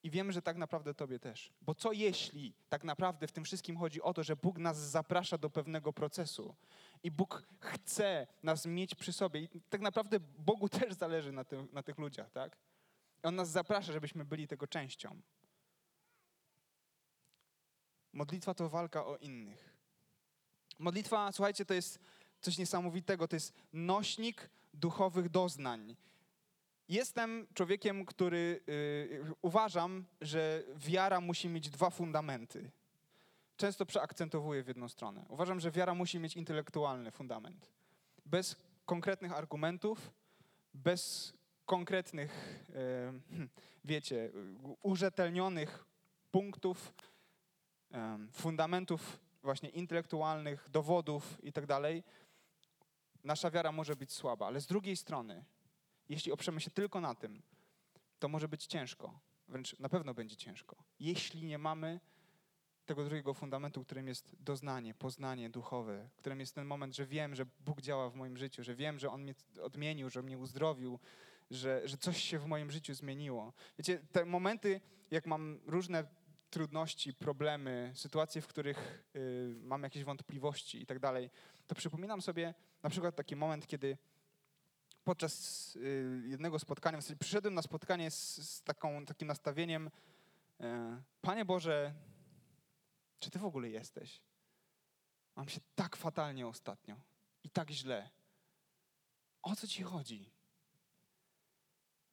I 0.04 0.10
wiemy, 0.10 0.34
że 0.34 0.42
tak 0.42 0.58
naprawdę 0.58 0.94
Tobie 0.94 1.20
też. 1.20 1.54
Bo 1.62 1.76
co 1.76 1.92
jeśli 1.92 2.54
tak 2.70 2.84
naprawdę 2.84 3.28
w 3.28 3.32
tym 3.32 3.44
wszystkim 3.44 3.78
chodzi 3.78 4.02
o 4.02 4.14
to, 4.14 4.24
że 4.24 4.36
Bóg 4.36 4.58
nas 4.58 4.78
zaprasza 4.78 5.38
do 5.38 5.50
pewnego 5.50 5.94
procesu 5.94 6.56
i 7.04 7.12
Bóg 7.12 7.44
chce 7.60 8.28
nas 8.44 8.66
mieć 8.66 8.96
przy 8.96 9.14
sobie. 9.14 9.42
I 9.42 9.48
tak 9.70 9.82
naprawdę 9.82 10.20
Bogu 10.20 10.70
też 10.80 10.94
zależy 10.94 11.32
na, 11.32 11.44
tym, 11.44 11.68
na 11.72 11.84
tych 11.84 11.98
ludziach, 11.98 12.32
tak? 12.32 12.58
On 13.24 13.36
nas 13.36 13.50
zaprasza, 13.50 13.94
żebyśmy 13.94 14.26
byli 14.26 14.48
tego 14.48 14.68
częścią. 14.68 15.22
Modlitwa 18.14 18.54
to 18.54 18.70
walka 18.70 19.06
o 19.06 19.18
innych. 19.18 19.76
Modlitwa, 20.80 21.32
słuchajcie, 21.32 21.66
to 21.66 21.74
jest 21.74 22.00
coś 22.42 22.58
niesamowitego. 22.58 23.28
To 23.28 23.36
jest 23.36 23.54
nośnik 23.74 24.50
duchowych 24.74 25.30
doznań. 25.30 25.96
Jestem 26.90 27.48
człowiekiem, 27.54 28.06
który 28.06 28.62
yy, 28.68 29.34
uważam, 29.42 30.06
że 30.22 30.64
wiara 30.76 31.22
musi 31.22 31.50
mieć 31.50 31.70
dwa 31.70 31.90
fundamenty. 31.90 32.72
Często 33.58 33.86
przeakcentowuję 33.86 34.64
w 34.64 34.68
jedną 34.68 34.90
stronę. 34.90 35.26
Uważam, 35.30 35.60
że 35.60 35.72
wiara 35.72 35.94
musi 35.94 36.20
mieć 36.20 36.36
intelektualny 36.36 37.12
fundament. 37.12 37.72
Bez 38.26 38.56
konkretnych 38.86 39.32
argumentów, 39.32 40.12
bez 40.74 41.34
konkretnych, 41.66 42.60
yy, 43.30 43.50
wiecie, 43.86 44.32
urzetelnionych 44.82 45.86
punktów, 46.32 46.94
yy, 47.92 47.98
fundamentów 48.32 49.20
właśnie 49.44 49.70
intelektualnych, 49.70 50.70
dowodów 50.70 51.44
i 51.44 51.54
tak 51.54 51.66
nasza 53.24 53.52
wiara 53.52 53.72
może 53.72 53.96
być 53.96 54.12
słaba. 54.12 54.48
Ale 54.48 54.62
z 54.62 54.68
drugiej 54.68 54.96
strony, 54.96 55.46
jeśli 56.10 56.32
oprzemy 56.32 56.62
się 56.62 56.72
tylko 56.72 57.02
na 57.02 57.16
tym, 57.16 57.42
to 58.20 58.28
może 58.28 58.48
być 58.48 58.66
ciężko. 58.66 59.20
Wręcz 59.48 59.80
na 59.80 59.90
pewno 59.90 60.14
będzie 60.14 60.36
ciężko. 60.36 60.84
Jeśli 61.00 61.44
nie 61.44 61.58
mamy 61.58 62.00
tego 62.86 63.04
drugiego 63.04 63.34
fundamentu, 63.34 63.84
którym 63.84 64.08
jest 64.08 64.36
doznanie, 64.40 64.94
poznanie 64.94 65.50
duchowe, 65.50 66.10
którym 66.18 66.40
jest 66.40 66.56
ten 66.56 66.66
moment, 66.66 66.96
że 66.96 67.06
wiem, 67.06 67.36
że 67.36 67.46
Bóg 67.60 67.82
działa 67.82 68.10
w 68.10 68.16
moim 68.16 68.38
życiu, 68.38 68.64
że 68.64 68.76
wiem, 68.76 69.00
że 69.00 69.12
On 69.12 69.22
mnie 69.22 69.36
odmienił, 69.62 70.10
że 70.10 70.24
mnie 70.24 70.38
uzdrowił, 70.38 71.00
że, 71.52 71.82
że 71.86 71.98
coś 71.98 72.24
się 72.24 72.40
w 72.40 72.46
moim 72.46 72.72
życiu 72.72 72.94
zmieniło. 72.94 73.54
Wiecie, 73.78 74.00
te 74.12 74.26
momenty, 74.26 74.82
jak 75.12 75.26
mam 75.26 75.60
różne 75.66 76.08
trudności, 76.50 77.14
problemy, 77.14 77.92
sytuacje, 77.96 78.42
w 78.42 78.48
których 78.48 79.04
y, 79.16 79.56
mam 79.62 79.84
jakieś 79.84 80.04
wątpliwości 80.04 80.82
i 80.82 80.86
tak 80.86 81.00
dalej, 81.00 81.30
to 81.68 81.76
przypominam 81.76 82.22
sobie 82.22 82.54
na 82.84 82.90
przykład 82.90 83.16
taki 83.16 83.36
moment, 83.36 83.68
kiedy 83.68 83.98
podczas 85.04 85.76
y, 85.76 86.24
jednego 86.28 86.60
spotkania, 86.60 86.98
w 86.98 87.02
zasadzie 87.02 87.20
przyszedłem 87.20 87.54
na 87.54 87.62
spotkanie 87.62 88.12
z, 88.12 88.50
z 88.50 88.64
taką, 88.64 89.06
takim 89.06 89.28
nastawieniem, 89.28 89.88
y, 90.62 90.64
Panie 91.22 91.46
Boże, 91.46 91.94
czy 93.20 93.32
Ty 93.32 93.40
w 93.40 93.46
ogóle 93.46 93.70
jesteś? 93.70 94.22
Mam 95.36 95.50
się 95.50 95.60
tak 95.76 95.96
fatalnie 95.96 96.48
ostatnio 96.48 96.96
i 97.44 97.50
tak 97.50 97.72
źle. 97.72 98.10
O 99.42 99.56
co 99.56 99.68
Ci 99.68 99.84
chodzi? 99.84 100.32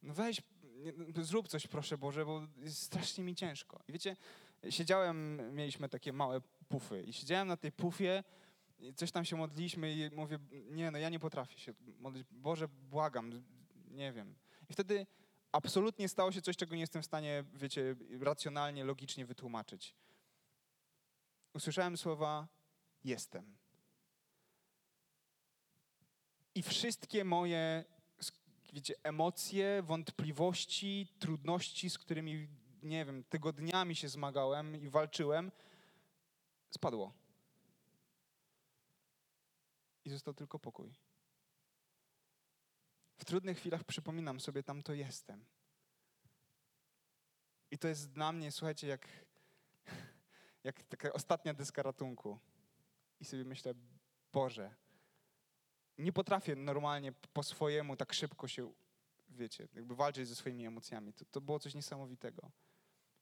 No 0.01 0.13
weź, 0.13 0.41
zrób 1.21 1.47
coś 1.47 1.67
proszę 1.67 1.97
Boże, 1.97 2.25
bo 2.25 2.47
jest 2.57 2.81
strasznie 2.81 3.23
mi 3.23 3.35
ciężko. 3.35 3.83
I 3.87 3.91
wiecie, 3.91 4.15
siedziałem, 4.69 5.41
mieliśmy 5.55 5.89
takie 5.89 6.13
małe 6.13 6.41
pufy 6.69 7.03
i 7.03 7.13
siedziałem 7.13 7.47
na 7.47 7.57
tej 7.57 7.71
pufie 7.71 8.23
coś 8.95 9.11
tam 9.11 9.25
się 9.25 9.35
modliliśmy 9.35 9.93
i 9.93 10.15
mówię, 10.15 10.39
nie 10.51 10.91
no 10.91 10.97
ja 10.97 11.09
nie 11.09 11.19
potrafię 11.19 11.59
się 11.59 11.73
modlić, 11.99 12.27
Boże 12.31 12.67
błagam, 12.67 13.43
nie 13.87 14.13
wiem. 14.13 14.35
I 14.69 14.73
wtedy 14.73 15.07
absolutnie 15.51 16.09
stało 16.09 16.31
się 16.31 16.41
coś, 16.41 16.57
czego 16.57 16.75
nie 16.75 16.81
jestem 16.81 17.01
w 17.01 17.05
stanie, 17.05 17.43
wiecie, 17.53 17.95
racjonalnie, 18.19 18.83
logicznie 18.83 19.25
wytłumaczyć. 19.25 19.95
Usłyszałem 21.53 21.97
słowa 21.97 22.47
jestem. 23.03 23.57
I 26.55 26.63
wszystkie 26.63 27.23
moje 27.23 27.85
wiecie, 28.73 28.95
emocje, 29.03 29.83
wątpliwości, 29.83 31.07
trudności, 31.19 31.89
z 31.89 31.97
którymi, 31.97 32.47
nie 32.83 33.05
wiem, 33.05 33.23
tygodniami 33.23 33.95
się 33.95 34.09
zmagałem 34.09 34.75
i 34.81 34.89
walczyłem, 34.89 35.51
spadło. 36.71 37.13
I 40.07 40.09
został 40.09 40.33
tylko 40.33 40.59
pokój. 40.59 40.95
W 43.17 43.25
trudnych 43.25 43.57
chwilach 43.57 43.83
przypominam 43.83 44.39
sobie, 44.39 44.63
tam 44.63 44.83
to 44.83 44.93
jestem. 44.93 45.45
I 47.71 47.77
to 47.77 47.87
jest 47.87 48.11
dla 48.11 48.31
mnie, 48.31 48.51
słuchajcie, 48.51 48.87
jak, 48.87 49.07
jak 50.63 50.83
taka 50.83 51.13
ostatnia 51.13 51.53
deska 51.53 51.83
ratunku. 51.83 52.39
I 53.19 53.25
sobie 53.25 53.45
myślę, 53.45 53.73
Boże, 54.33 54.75
nie 55.97 56.13
potrafię 56.13 56.55
normalnie 56.55 57.11
po 57.11 57.43
swojemu 57.43 57.95
tak 57.95 58.13
szybko 58.13 58.47
się, 58.47 58.73
wiecie, 59.29 59.67
jakby 59.73 59.95
walczyć 59.95 60.27
ze 60.27 60.35
swoimi 60.35 60.65
emocjami. 60.65 61.13
To, 61.13 61.25
to 61.25 61.41
było 61.41 61.59
coś 61.59 61.75
niesamowitego. 61.75 62.51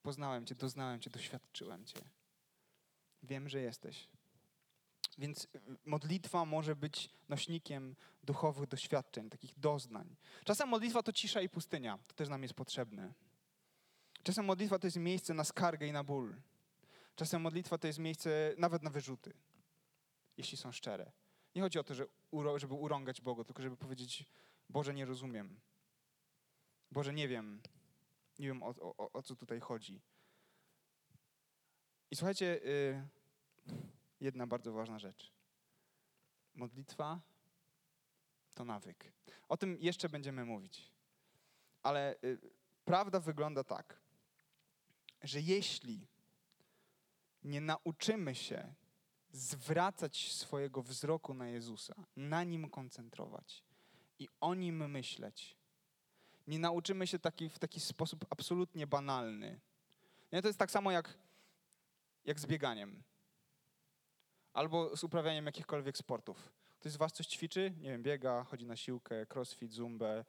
Poznałem 0.02 0.46
Cię, 0.46 0.56
doznałem 0.56 1.00
Cię, 1.00 1.10
doświadczyłem 1.10 1.86
Cię. 1.86 2.00
Wiem, 3.24 3.50
że 3.50 3.62
jesteś. 3.62 4.10
Więc 5.18 5.44
y, 5.44 5.50
modlitwa 5.86 6.46
może 6.46 6.76
być 6.76 7.10
nośnikiem 7.30 7.96
duchowych 8.24 8.70
doświadczeń, 8.70 9.30
takich 9.30 9.60
doznań. 9.60 10.16
Czasem 10.44 10.70
modlitwa 10.70 11.04
to 11.04 11.14
cisza 11.14 11.42
i 11.42 11.50
pustynia. 11.50 12.00
To 12.08 12.14
też 12.14 12.30
nam 12.30 12.44
jest 12.44 12.54
potrzebne. 12.54 13.14
Czasem 14.24 14.46
modlitwa 14.46 14.80
to 14.80 14.88
jest 14.88 14.98
miejsce 14.98 15.34
na 15.34 15.44
skargę 15.44 15.88
i 15.88 15.92
na 15.92 16.04
ból. 16.04 16.36
Czasem 17.16 17.42
modlitwa 17.42 17.78
to 17.78 17.88
jest 17.88 18.00
miejsce 18.00 18.54
nawet 18.58 18.84
na 18.84 18.90
wyrzuty, 18.90 19.34
jeśli 20.38 20.58
są 20.58 20.72
szczere. 20.72 21.12
Nie 21.56 21.62
chodzi 21.62 21.80
o 21.80 21.84
to, 21.84 21.94
że, 21.94 22.06
żeby 22.56 22.74
urągać 22.74 23.22
Bogu, 23.22 23.44
tylko 23.44 23.64
żeby 23.64 23.78
powiedzieć, 23.78 24.26
Boże, 24.70 24.94
nie 24.94 25.06
rozumiem. 25.06 25.60
Boże, 26.92 27.14
nie 27.14 27.28
wiem. 27.28 27.62
Nie 28.40 28.48
wiem, 28.48 28.64
o, 28.64 28.68
o, 28.68 29.12
o 29.12 29.24
co 29.24 29.36
tutaj 29.36 29.60
chodzi. 29.60 30.02
I 32.12 32.16
słuchajcie, 32.16 32.60
yy, 32.64 33.76
jedna 34.22 34.48
bardzo 34.48 34.74
ważna 34.74 35.00
rzecz. 35.00 35.32
Modlitwa 36.56 37.20
to 38.54 38.66
nawyk. 38.66 39.12
O 39.50 39.58
tym 39.58 39.78
jeszcze 39.80 40.10
będziemy 40.10 40.46
mówić. 40.46 40.92
Ale 41.84 42.16
yy, 42.22 42.40
prawda 42.86 43.20
wygląda 43.20 43.64
tak, 43.64 44.00
że 45.24 45.42
jeśli 45.42 46.08
nie 47.44 47.62
nauczymy 47.62 48.36
się 48.36 48.74
zwracać 49.32 50.34
swojego 50.34 50.84
wzroku 50.84 51.34
na 51.34 51.48
Jezusa, 51.48 51.96
na 52.16 52.44
Nim 52.44 52.70
koncentrować 52.70 53.64
i 54.20 54.28
o 54.42 54.56
Nim 54.56 54.92
myśleć. 54.92 55.58
Nie 56.48 56.60
nauczymy 56.60 57.08
się 57.08 57.20
taki, 57.20 57.50
w 57.50 57.60
taki 57.60 57.80
sposób 57.80 58.26
absolutnie 58.30 58.88
banalny. 58.88 59.60
Nie? 60.32 60.42
To 60.42 60.48
jest 60.48 60.60
tak 60.60 60.72
samo 60.72 60.92
jak, 60.92 61.18
jak 62.26 62.40
z 62.40 62.46
bieganiem. 62.46 63.04
Albo 64.56 64.98
z 64.98 65.04
uprawianiem 65.04 65.46
jakichkolwiek 65.46 65.98
sportów. 65.98 66.52
Ktoś 66.80 66.92
z 66.92 66.98
was 66.98 67.14
coś 67.14 67.28
ćwiczy? 67.28 67.74
Nie 67.82 67.90
wiem, 67.90 68.04
biega, 68.04 68.44
chodzi 68.44 68.66
na 68.66 68.76
siłkę, 68.76 69.26
crossfit, 69.34 69.72
zumbę, 69.72 70.26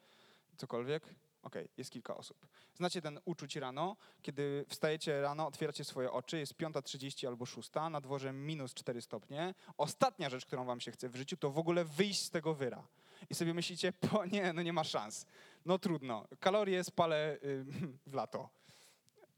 cokolwiek. 0.56 1.02
Okej, 1.02 1.16
okay, 1.42 1.68
jest 1.76 1.90
kilka 1.90 2.16
osób. 2.16 2.46
Znacie 2.74 3.02
ten 3.02 3.20
uczuć 3.24 3.56
rano, 3.56 3.96
kiedy 4.22 4.64
wstajecie 4.68 5.20
rano, 5.20 5.46
otwieracie 5.46 5.84
swoje 5.84 6.12
oczy, 6.12 6.38
jest 6.38 6.54
5.30 6.54 7.26
albo 7.26 7.46
6, 7.46 7.70
na 7.90 8.00
dworze 8.00 8.32
minus 8.32 8.74
4 8.74 9.02
stopnie. 9.02 9.54
Ostatnia 9.76 10.30
rzecz, 10.30 10.46
którą 10.46 10.64
wam 10.64 10.80
się 10.80 10.90
chce 10.90 11.08
w 11.08 11.16
życiu, 11.16 11.36
to 11.36 11.50
w 11.50 11.58
ogóle 11.58 11.84
wyjść 11.84 12.22
z 12.22 12.30
tego 12.30 12.54
wyra. 12.54 12.88
I 13.30 13.34
sobie 13.34 13.54
myślicie, 13.54 13.92
po 14.10 14.24
nie, 14.24 14.52
no 14.52 14.62
nie 14.62 14.72
ma 14.72 14.84
szans. 14.84 15.26
No 15.64 15.78
trudno, 15.78 16.28
kalorie 16.40 16.84
spalę 16.84 17.38
yy, 17.42 17.64
w 18.06 18.14
lato. 18.14 18.50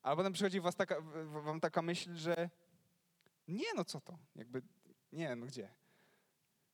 Ale 0.03 0.17
potem 0.17 0.33
przychodzi 0.33 0.61
was 0.61 0.77
taka, 0.77 0.97
wam 1.45 1.61
taka 1.61 1.83
myśl, 1.83 2.15
że 2.15 2.51
nie, 3.49 3.75
no 3.77 3.85
co 3.85 4.01
to, 4.01 4.19
jakby, 4.37 4.63
nie, 5.13 5.37
no 5.37 5.47
gdzie. 5.47 5.69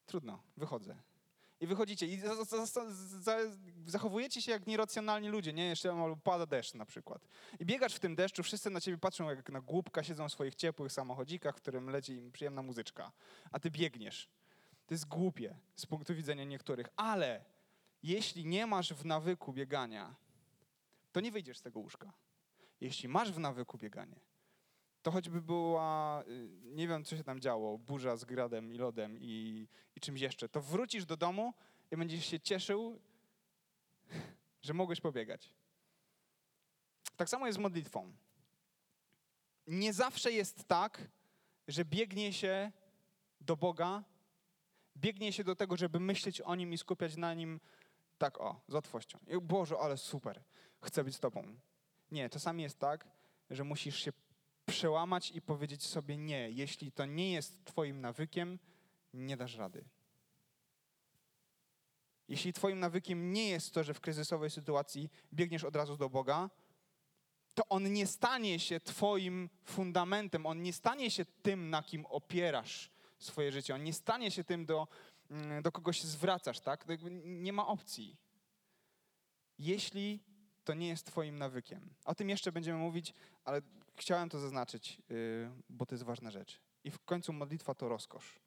Trudno, 0.06 0.42
wychodzę 0.56 0.96
i 1.64 1.66
wychodzicie 1.66 2.06
i 2.06 2.20
zachowujecie 3.86 4.42
się 4.42 4.52
jak 4.52 4.66
nieracjonalni 4.66 5.28
ludzie, 5.28 5.52
nie? 5.52 5.68
Jeszcze 5.68 6.16
pada 6.24 6.46
deszcz 6.46 6.74
na 6.74 6.86
przykład. 6.86 7.28
I 7.60 7.66
biegasz 7.66 7.94
w 7.94 8.00
tym 8.00 8.14
deszczu, 8.14 8.42
wszyscy 8.42 8.70
na 8.70 8.80
ciebie 8.80 8.98
patrzą 8.98 9.30
jak 9.30 9.50
na 9.50 9.60
głupka, 9.60 10.02
siedzą 10.02 10.28
w 10.28 10.32
swoich 10.32 10.54
ciepłych 10.54 10.92
samochodzikach, 10.92 11.56
w 11.56 11.60
którym 11.60 11.90
leci 11.90 12.12
im 12.12 12.32
przyjemna 12.32 12.62
muzyczka, 12.62 13.12
a 13.50 13.58
ty 13.60 13.70
biegniesz. 13.70 14.28
To 14.86 14.94
jest 14.94 15.08
głupie 15.08 15.56
z 15.76 15.86
punktu 15.86 16.14
widzenia 16.14 16.44
niektórych, 16.44 16.86
ale 16.96 17.44
jeśli 18.02 18.46
nie 18.46 18.66
masz 18.66 18.94
w 18.94 19.04
nawyku 19.04 19.52
biegania, 19.52 20.14
to 21.12 21.20
nie 21.20 21.32
wyjdziesz 21.32 21.58
z 21.58 21.62
tego 21.62 21.80
łóżka. 21.80 22.12
Jeśli 22.80 23.08
masz 23.08 23.32
w 23.32 23.38
nawyku 23.38 23.78
bieganie, 23.78 24.20
to 25.04 25.10
choćby 25.10 25.42
była, 25.42 26.22
y, 26.28 26.48
nie 26.64 26.88
wiem 26.88 27.04
co 27.04 27.16
się 27.16 27.24
tam 27.24 27.40
działo, 27.40 27.78
burza 27.78 28.16
z 28.16 28.24
gradem 28.24 28.72
i 28.72 28.78
lodem 28.78 29.18
i, 29.20 29.66
i 29.96 30.00
czymś 30.00 30.20
jeszcze, 30.20 30.48
to 30.48 30.60
wrócisz 30.60 31.06
do 31.06 31.16
domu 31.16 31.54
i 31.90 31.96
będziesz 31.96 32.26
się 32.26 32.40
cieszył, 32.40 33.00
że 34.62 34.74
mogłeś 34.74 35.00
pobiegać. 35.00 35.54
Tak 37.16 37.28
samo 37.28 37.46
jest 37.46 37.58
z 37.58 37.60
modlitwą. 37.60 38.12
Nie 39.66 39.92
zawsze 39.92 40.32
jest 40.32 40.64
tak, 40.64 41.08
że 41.68 41.84
biegnie 41.84 42.32
się 42.32 42.72
do 43.40 43.56
Boga, 43.56 44.04
biegnie 44.96 45.32
się 45.32 45.44
do 45.44 45.56
tego, 45.56 45.76
żeby 45.76 46.00
myśleć 46.00 46.40
o 46.40 46.54
Nim 46.54 46.72
i 46.72 46.78
skupiać 46.78 47.16
na 47.16 47.34
Nim 47.34 47.60
Tak 48.18 48.40
o, 48.40 48.60
z 48.68 48.74
łatwością. 48.74 49.18
Boże, 49.42 49.76
ale 49.78 49.96
super, 49.96 50.42
chcę 50.82 51.04
być 51.04 51.16
z 51.16 51.20
Tobą. 51.20 51.56
Nie, 52.10 52.30
czasami 52.30 52.62
jest 52.62 52.78
tak, 52.78 53.08
że 53.50 53.64
musisz 53.64 53.96
się 53.96 54.12
przełamać 54.74 55.30
i 55.30 55.42
powiedzieć 55.42 55.86
sobie 55.86 56.16
nie. 56.16 56.50
Jeśli 56.50 56.92
to 56.92 57.06
nie 57.06 57.32
jest 57.32 57.64
Twoim 57.64 58.00
nawykiem, 58.00 58.58
nie 59.14 59.36
dasz 59.36 59.56
rady. 59.56 59.84
Jeśli 62.28 62.52
Twoim 62.52 62.80
nawykiem 62.80 63.32
nie 63.32 63.48
jest 63.48 63.74
to, 63.74 63.84
że 63.84 63.94
w 63.94 64.00
kryzysowej 64.00 64.50
sytuacji 64.50 65.10
biegniesz 65.32 65.64
od 65.64 65.76
razu 65.76 65.96
do 65.96 66.10
Boga, 66.10 66.50
to 67.54 67.68
On 67.68 67.92
nie 67.92 68.06
stanie 68.06 68.60
się 68.60 68.80
Twoim 68.80 69.50
fundamentem, 69.64 70.46
On 70.46 70.62
nie 70.62 70.72
stanie 70.72 71.10
się 71.10 71.24
tym, 71.24 71.70
na 71.70 71.82
kim 71.82 72.06
opierasz 72.06 72.90
swoje 73.18 73.52
życie, 73.52 73.74
On 73.74 73.84
nie 73.84 73.92
stanie 73.92 74.30
się 74.30 74.44
tym, 74.44 74.66
do, 74.66 74.88
mm, 75.30 75.62
do 75.62 75.72
kogoś 75.72 76.02
zwracasz, 76.02 76.60
tak? 76.60 76.86
Nie 77.24 77.52
ma 77.52 77.66
opcji. 77.66 78.16
Jeśli 79.58 80.20
to 80.64 80.74
nie 80.74 80.88
jest 80.88 81.06
Twoim 81.06 81.38
nawykiem. 81.38 81.94
O 82.04 82.14
tym 82.14 82.28
jeszcze 82.28 82.52
będziemy 82.52 82.78
mówić, 82.78 83.14
ale 83.44 83.62
chciałem 83.96 84.28
to 84.28 84.40
zaznaczyć, 84.40 85.02
y, 85.10 85.50
bo 85.70 85.86
to 85.86 85.94
jest 85.94 86.04
ważna 86.04 86.30
rzecz. 86.30 86.60
I 86.84 86.90
w 86.90 87.04
końcu 87.04 87.32
modlitwa 87.32 87.74
to 87.74 87.88
rozkosz. 87.88 88.40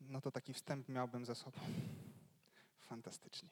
No 0.00 0.20
to 0.20 0.30
taki 0.30 0.54
wstęp 0.54 0.88
miałbym 0.88 1.26
za 1.26 1.34
sobą. 1.34 1.60
Fantastycznie. 2.90 3.48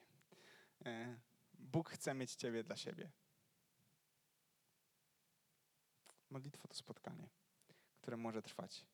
E, 0.85 1.19
Bóg 1.53 1.89
chce 1.89 2.13
mieć 2.13 2.35
Ciebie 2.35 2.63
dla 2.63 2.75
siebie. 2.75 3.11
Modlitwa 6.29 6.67
to 6.67 6.73
spotkanie, 6.73 7.29
które 8.01 8.17
może 8.17 8.41
trwać. 8.41 8.85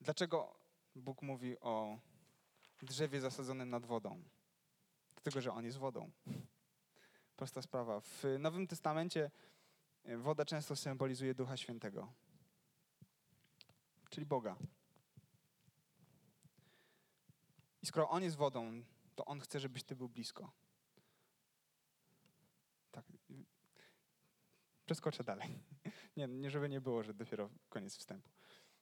Dlaczego 0.00 0.58
Bóg 0.94 1.22
mówi 1.22 1.60
o 1.60 1.98
drzewie 2.82 3.20
zasadzonym 3.20 3.70
nad 3.70 3.86
wodą? 3.86 4.22
Dlatego, 5.14 5.40
że 5.40 5.52
On 5.52 5.64
jest 5.64 5.78
wodą. 5.78 6.10
Prosta 7.36 7.62
sprawa. 7.62 8.00
W 8.00 8.24
Nowym 8.38 8.66
Testamencie 8.66 9.30
e, 10.04 10.16
woda 10.16 10.44
często 10.44 10.76
symbolizuje 10.76 11.34
Ducha 11.34 11.56
Świętego, 11.56 12.12
czyli 14.10 14.26
Boga. 14.26 14.56
I 17.82 17.86
skoro 17.86 18.08
On 18.08 18.22
jest 18.22 18.36
wodą, 18.36 18.82
to 19.14 19.24
On 19.24 19.40
chce, 19.40 19.60
żebyś 19.60 19.84
Ty 19.84 19.96
był 19.96 20.08
blisko. 20.08 20.52
Tak. 22.90 23.04
Przeskoczę 24.86 25.24
dalej. 25.24 25.58
Nie, 26.16 26.28
nie 26.28 26.50
żeby 26.50 26.68
nie 26.68 26.80
było, 26.80 27.02
że 27.02 27.14
dopiero 27.14 27.50
koniec 27.68 27.96
wstępu. 27.96 28.30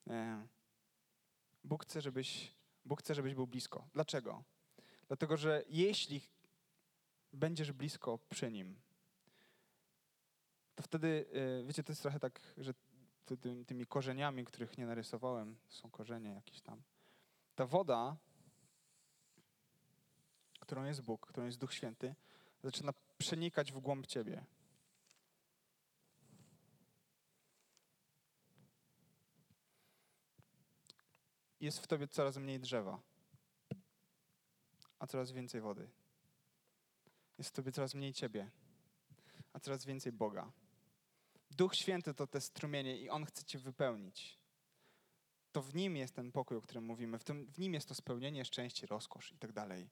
E, 0.07 0.46
Bóg 1.64 1.84
chce, 1.84 2.00
żebyś, 2.00 2.55
Bóg 2.84 3.00
chce, 3.00 3.14
żebyś 3.14 3.34
był 3.34 3.46
blisko. 3.46 3.88
Dlaczego? 3.92 4.44
Dlatego, 5.09 5.36
że 5.36 5.64
jeśli 5.68 6.20
będziesz 7.35 7.72
blisko 7.72 8.18
przy 8.30 8.51
Nim, 8.51 8.76
to 10.74 10.82
wtedy, 10.82 11.26
e, 11.61 11.64
wiecie, 11.64 11.82
to 11.82 11.93
jest 11.93 12.03
trochę 12.03 12.20
tak, 12.20 12.41
że 12.57 12.74
tymi 13.66 13.87
korzeniami, 13.87 14.45
których 14.45 14.78
nie 14.78 14.87
narysowałem, 14.87 15.57
są 15.68 15.91
korzenie 15.91 16.30
jakieś 16.30 16.61
tam. 16.61 16.82
Ta 17.55 17.66
woda 17.66 18.16
którą 20.64 20.85
jest 20.85 21.03
Bóg, 21.03 21.26
którą 21.26 21.47
jest 21.47 21.59
Duch 21.59 21.74
Święty, 21.74 22.14
zaczyna 22.62 22.93
przenikać 23.18 23.72
w 23.72 23.80
głąb 23.80 24.07
ciebie. 24.07 24.45
Jest 31.61 31.78
w 31.78 31.87
tobie 31.87 32.09
coraz 32.09 32.37
mniej 32.37 32.61
drzewa, 32.61 33.01
a 34.99 35.07
coraz 35.07 35.32
więcej 35.32 35.61
wody. 35.61 35.89
Jest 37.39 37.51
w 37.51 37.53
tobie 37.53 37.72
coraz 37.72 37.95
mniej 37.95 38.12
ciebie, 38.12 38.51
a 39.53 39.61
coraz 39.61 39.85
więcej 39.85 40.12
Boga. 40.12 40.53
Duch 41.51 41.74
Święty 41.74 42.14
to 42.14 42.26
te 42.26 42.41
strumienie 42.41 42.99
i 42.99 43.11
On 43.11 43.24
chce 43.24 43.45
cię 43.45 43.59
wypełnić. 43.59 44.39
To 45.53 45.62
w 45.62 45.74
Nim 45.74 45.97
jest 45.97 46.14
ten 46.14 46.32
pokój, 46.32 46.57
o 46.57 46.61
którym 46.61 46.85
mówimy. 46.85 47.18
W, 47.18 47.24
tym, 47.24 47.47
w 47.47 47.59
Nim 47.59 47.74
jest 47.74 47.89
to 47.89 47.95
spełnienie, 47.95 48.45
szczęście, 48.45 48.87
rozkosz 48.87 49.32
i 49.32 49.39
tak 49.39 49.53
dalej. 49.53 49.89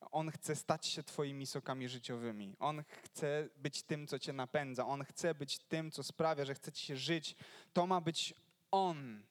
On 0.00 0.30
chce 0.30 0.56
stać 0.56 0.86
się 0.86 1.02
Twoimi 1.02 1.46
sokami 1.46 1.88
życiowymi. 1.88 2.56
On 2.58 2.84
chce 2.88 3.48
być 3.56 3.82
tym, 3.82 4.06
co 4.06 4.18
Cię 4.18 4.32
napędza. 4.32 4.86
On 4.86 5.04
chce 5.04 5.34
być 5.34 5.58
tym, 5.58 5.90
co 5.90 6.02
sprawia, 6.02 6.44
że 6.44 6.54
chce 6.54 6.72
Ci 6.72 6.86
się 6.86 6.96
żyć. 6.96 7.36
To 7.72 7.86
ma 7.86 8.00
być 8.00 8.34
On. 8.70 9.22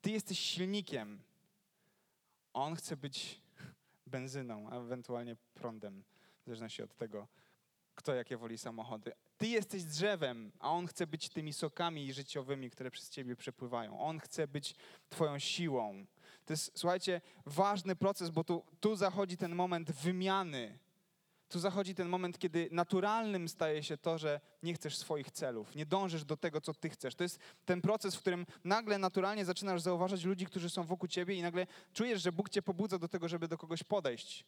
Ty 0.00 0.10
jesteś 0.10 0.38
silnikiem. 0.38 1.22
On 2.52 2.76
chce 2.76 2.96
być 2.96 3.40
benzyną, 4.06 4.70
ewentualnie 4.70 5.36
prądem, 5.54 6.04
zależności 6.50 6.82
od 6.82 6.96
tego, 6.96 7.28
kto 7.94 8.14
jakie 8.14 8.36
woli 8.36 8.58
samochody. 8.58 9.12
Ty 9.38 9.46
jesteś 9.46 9.84
drzewem, 9.84 10.52
a 10.58 10.70
On 10.70 10.86
chce 10.86 11.06
być 11.06 11.28
tymi 11.28 11.52
sokami 11.52 12.12
życiowymi, 12.12 12.70
które 12.70 12.90
przez 12.90 13.10
Ciebie 13.10 13.36
przepływają. 13.36 14.00
On 14.00 14.20
chce 14.20 14.48
być 14.48 14.74
Twoją 15.08 15.38
siłą. 15.38 16.06
To 16.44 16.52
jest, 16.52 16.72
słuchajcie, 16.74 17.20
ważny 17.46 17.96
proces, 17.96 18.30
bo 18.30 18.44
tu, 18.44 18.64
tu 18.80 18.96
zachodzi 18.96 19.36
ten 19.36 19.54
moment 19.54 19.92
wymiany. 19.92 20.78
Tu 21.48 21.58
zachodzi 21.58 21.94
ten 21.94 22.08
moment, 22.08 22.38
kiedy 22.38 22.68
naturalnym 22.72 23.48
staje 23.48 23.82
się 23.82 23.96
to, 23.96 24.18
że 24.18 24.40
nie 24.62 24.74
chcesz 24.74 24.96
swoich 24.96 25.30
celów, 25.30 25.74
nie 25.74 25.86
dążysz 25.86 26.24
do 26.24 26.36
tego, 26.36 26.60
co 26.60 26.74
ty 26.74 26.90
chcesz. 26.90 27.14
To 27.14 27.22
jest 27.22 27.38
ten 27.64 27.80
proces, 27.80 28.16
w 28.16 28.20
którym 28.20 28.46
nagle 28.64 28.98
naturalnie 28.98 29.44
zaczynasz 29.44 29.80
zauważać 29.80 30.24
ludzi, 30.24 30.46
którzy 30.46 30.70
są 30.70 30.84
wokół 30.84 31.08
ciebie 31.08 31.34
i 31.34 31.42
nagle 31.42 31.66
czujesz, 31.92 32.22
że 32.22 32.32
Bóg 32.32 32.48
cię 32.48 32.62
pobudza 32.62 32.98
do 32.98 33.08
tego, 33.08 33.28
żeby 33.28 33.48
do 33.48 33.58
kogoś 33.58 33.82
podejść. 33.82 34.44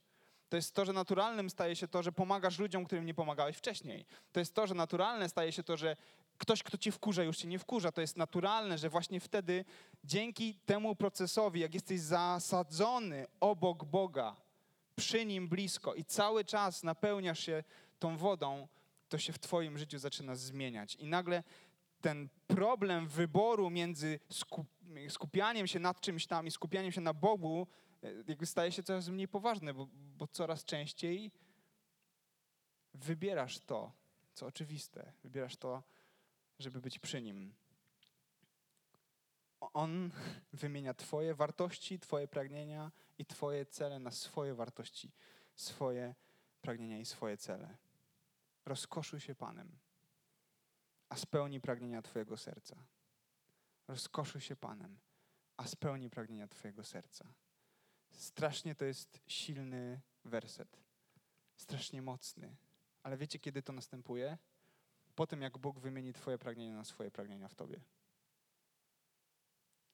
To 0.53 0.57
jest 0.57 0.75
to, 0.75 0.85
że 0.85 0.93
naturalnym 0.93 1.51
staje 1.51 1.77
się 1.77 1.89
to, 1.89 2.03
że 2.03 2.13
pomagasz 2.13 2.59
ludziom, 2.59 2.85
którym 2.85 3.07
nie 3.07 3.15
pomagałeś 3.15 3.57
wcześniej. 3.57 4.05
To 4.33 4.41
jest 4.41 4.55
to, 4.55 4.67
że 4.67 4.75
naturalne 4.75 5.29
staje 5.29 5.53
się 5.53 5.63
to, 5.63 5.77
że 5.77 5.97
ktoś, 6.39 6.63
kto 6.63 6.79
cię 6.79 6.93
wkurza, 6.93 7.23
już 7.23 7.37
cię 7.37 7.49
nie 7.49 7.59
wkurza. 7.59 7.93
To 7.93 8.01
jest 8.01 8.17
naturalne, 8.17 8.79
że 8.79 8.91
właśnie 8.91 9.21
wtedy 9.21 9.65
dzięki 10.05 10.55
temu 10.67 10.97
procesowi, 10.97 11.61
jak 11.61 11.75
jesteś 11.75 12.01
zasadzony 12.01 13.27
obok 13.41 13.85
Boga, 13.85 14.37
przy 14.97 15.27
Nim 15.27 15.49
blisko 15.49 15.95
i 15.95 16.05
cały 16.05 16.45
czas 16.45 16.83
napełniasz 16.83 17.41
się 17.41 17.65
tą 17.99 18.17
wodą, 18.17 18.69
to 19.09 19.19
się 19.19 19.33
w 19.33 19.39
twoim 19.39 19.79
życiu 19.79 19.99
zaczyna 19.99 20.35
zmieniać. 20.35 20.95
I 20.95 21.07
nagle 21.07 21.43
ten 22.01 22.29
problem 22.47 23.09
wyboru 23.09 23.71
między 23.71 24.21
skupianiem 25.09 25.67
się 25.67 25.79
nad 25.79 26.01
czymś 26.01 26.27
tam 26.27 26.47
i 26.47 26.51
skupianiem 26.51 26.93
się 26.93 27.01
na 27.01 27.15
Bogu 27.15 27.67
jakby 28.29 28.47
staje 28.47 28.73
się 28.73 28.83
coraz 28.83 29.09
mniej 29.09 29.29
poważny, 29.29 29.75
bo, 29.75 29.89
bo 29.93 30.27
coraz 30.27 30.65
częściej 30.65 31.31
wybierasz 32.95 33.59
to, 33.59 33.93
co 34.35 34.47
oczywiste. 34.47 35.13
Wybierasz 35.23 35.57
to, 35.57 35.83
żeby 36.59 36.81
być 36.81 36.99
przy 36.99 37.23
Nim. 37.23 37.55
On 39.61 40.11
wymienia 40.53 40.95
Twoje 40.95 41.35
wartości, 41.35 41.99
Twoje 41.99 42.29
pragnienia 42.29 42.93
i 43.19 43.27
Twoje 43.27 43.67
cele 43.67 43.99
na 43.99 44.11
swoje 44.11 44.55
wartości, 44.55 45.13
swoje 45.55 46.15
pragnienia 46.61 46.99
i 46.99 47.05
swoje 47.05 47.37
cele. 47.37 47.77
Rozkoszuj 48.67 49.21
się 49.21 49.35
Panem, 49.35 49.79
a 51.09 51.17
spełni 51.17 51.61
pragnienia 51.61 52.03
Twojego 52.03 52.37
serca. 52.37 52.77
Rozkoszuj 53.89 54.41
się 54.41 54.57
Panem, 54.57 54.99
a 55.57 55.67
spełni 55.67 56.11
pragnienia 56.11 56.49
Twojego 56.49 56.85
serca. 56.85 57.35
Strasznie 58.13 58.75
to 58.75 58.85
jest 58.85 59.21
silny 59.27 60.01
werset. 60.25 60.81
Strasznie 61.57 62.03
mocny. 62.03 62.57
Ale 63.03 63.17
wiecie, 63.17 63.39
kiedy 63.39 63.63
to 63.63 63.73
następuje? 63.73 64.39
po 65.15 65.27
tym, 65.27 65.43
jak 65.43 65.59
Bóg 65.59 65.79
wymieni 65.79 66.13
Twoje 66.13 66.39
pragnienia 66.39 66.77
na 66.77 66.85
swoje 66.85 67.11
pragnienia 67.11 67.49
w 67.49 67.55
Tobie. 67.55 67.81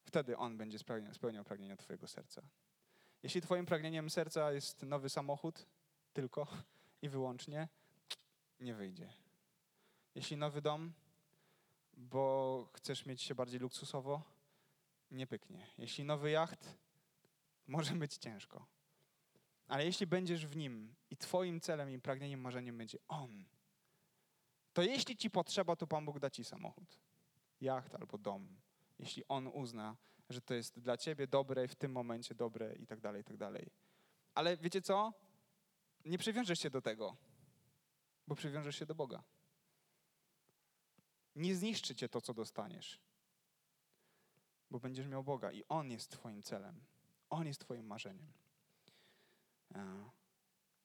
Wtedy 0.04 0.36
On 0.36 0.56
będzie 0.56 0.78
spełniał, 1.12 1.44
pragnienia 1.44 1.76
Twojego 1.76 2.08
serca. 2.08 2.42
Jeśli 3.22 3.40
Twoim 3.40 3.66
pragnieniem 3.66 4.10
serca 4.10 4.52
jest 4.52 4.82
nowy 4.82 5.08
samochód, 5.08 5.66
tylko 6.12 6.46
i 7.02 7.08
wyłącznie, 7.08 7.68
nie 8.60 8.74
wyjdzie. 8.74 9.12
Jeśli 10.14 10.36
nowy 10.36 10.62
dom, 10.62 10.92
bo 11.92 12.68
chcesz 12.72 13.06
mieć 13.06 13.22
się 13.22 13.34
bardziej 13.34 13.60
luksusowo, 13.60 14.22
nie 15.10 15.26
pyknie. 15.26 15.66
Jeśli 15.78 16.04
nowy 16.04 16.30
jacht, 16.30 16.78
może 17.68 17.94
być 17.94 18.16
ciężko. 18.16 18.66
Ale 19.66 19.84
jeśli 19.84 20.06
będziesz 20.06 20.46
w 20.46 20.56
nim 20.56 20.94
i 21.10 21.16
Twoim 21.16 21.60
celem 21.60 21.90
i 21.90 21.98
pragnieniem, 21.98 22.40
marzeniem 22.40 22.78
będzie 22.78 22.98
On, 23.08 23.44
to 24.72 24.82
jeśli 24.82 25.16
ci 25.16 25.30
potrzeba, 25.30 25.76
to 25.76 25.86
Pan 25.86 26.04
Bóg 26.04 26.18
da 26.18 26.30
ci 26.30 26.44
samochód, 26.44 26.98
jacht 27.60 27.94
albo 27.94 28.18
dom. 28.18 28.60
Jeśli 28.98 29.24
On 29.28 29.46
uzna, 29.46 29.96
że 30.30 30.40
to 30.40 30.54
jest 30.54 30.80
dla 30.80 30.96
ciebie 30.96 31.26
dobre 31.26 31.68
w 31.68 31.74
tym 31.74 31.92
momencie 31.92 32.34
dobre 32.34 32.76
i 32.76 32.86
tak 32.86 33.00
dalej, 33.00 33.20
i 33.20 33.24
tak 33.24 33.36
dalej. 33.36 33.70
Ale 34.34 34.56
wiecie 34.56 34.82
co? 34.82 35.12
Nie 36.04 36.18
przywiążesz 36.18 36.58
się 36.58 36.70
do 36.70 36.82
tego, 36.82 37.16
bo 38.26 38.34
przywiążesz 38.34 38.78
się 38.78 38.86
do 38.86 38.94
Boga. 38.94 39.22
Nie 41.36 41.56
zniszczy 41.56 41.94
cię 41.94 42.08
to, 42.08 42.20
co 42.20 42.34
dostaniesz, 42.34 43.00
bo 44.70 44.80
będziesz 44.80 45.06
miał 45.06 45.24
Boga 45.24 45.52
i 45.52 45.64
On 45.68 45.90
jest 45.90 46.10
twoim 46.10 46.42
celem. 46.42 46.80
On 47.30 47.46
jest 47.46 47.60
twoim 47.60 47.86
marzeniem. 47.86 48.32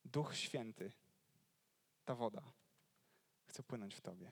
Duch 0.06 0.36
Święty, 0.36 0.92
ta 2.06 2.16
woda, 2.16 2.42
chce 3.46 3.64
płynąć 3.64 3.96
w 3.96 4.02
Tobie. 4.02 4.32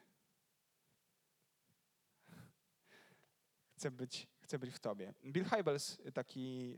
Chcę 3.75 3.91
być, 3.91 4.27
chcę 4.41 4.59
być 4.59 4.75
w 4.75 4.79
Tobie. 4.79 5.13
Bill 5.25 5.45
Hybels, 5.45 6.01
taki 6.13 6.75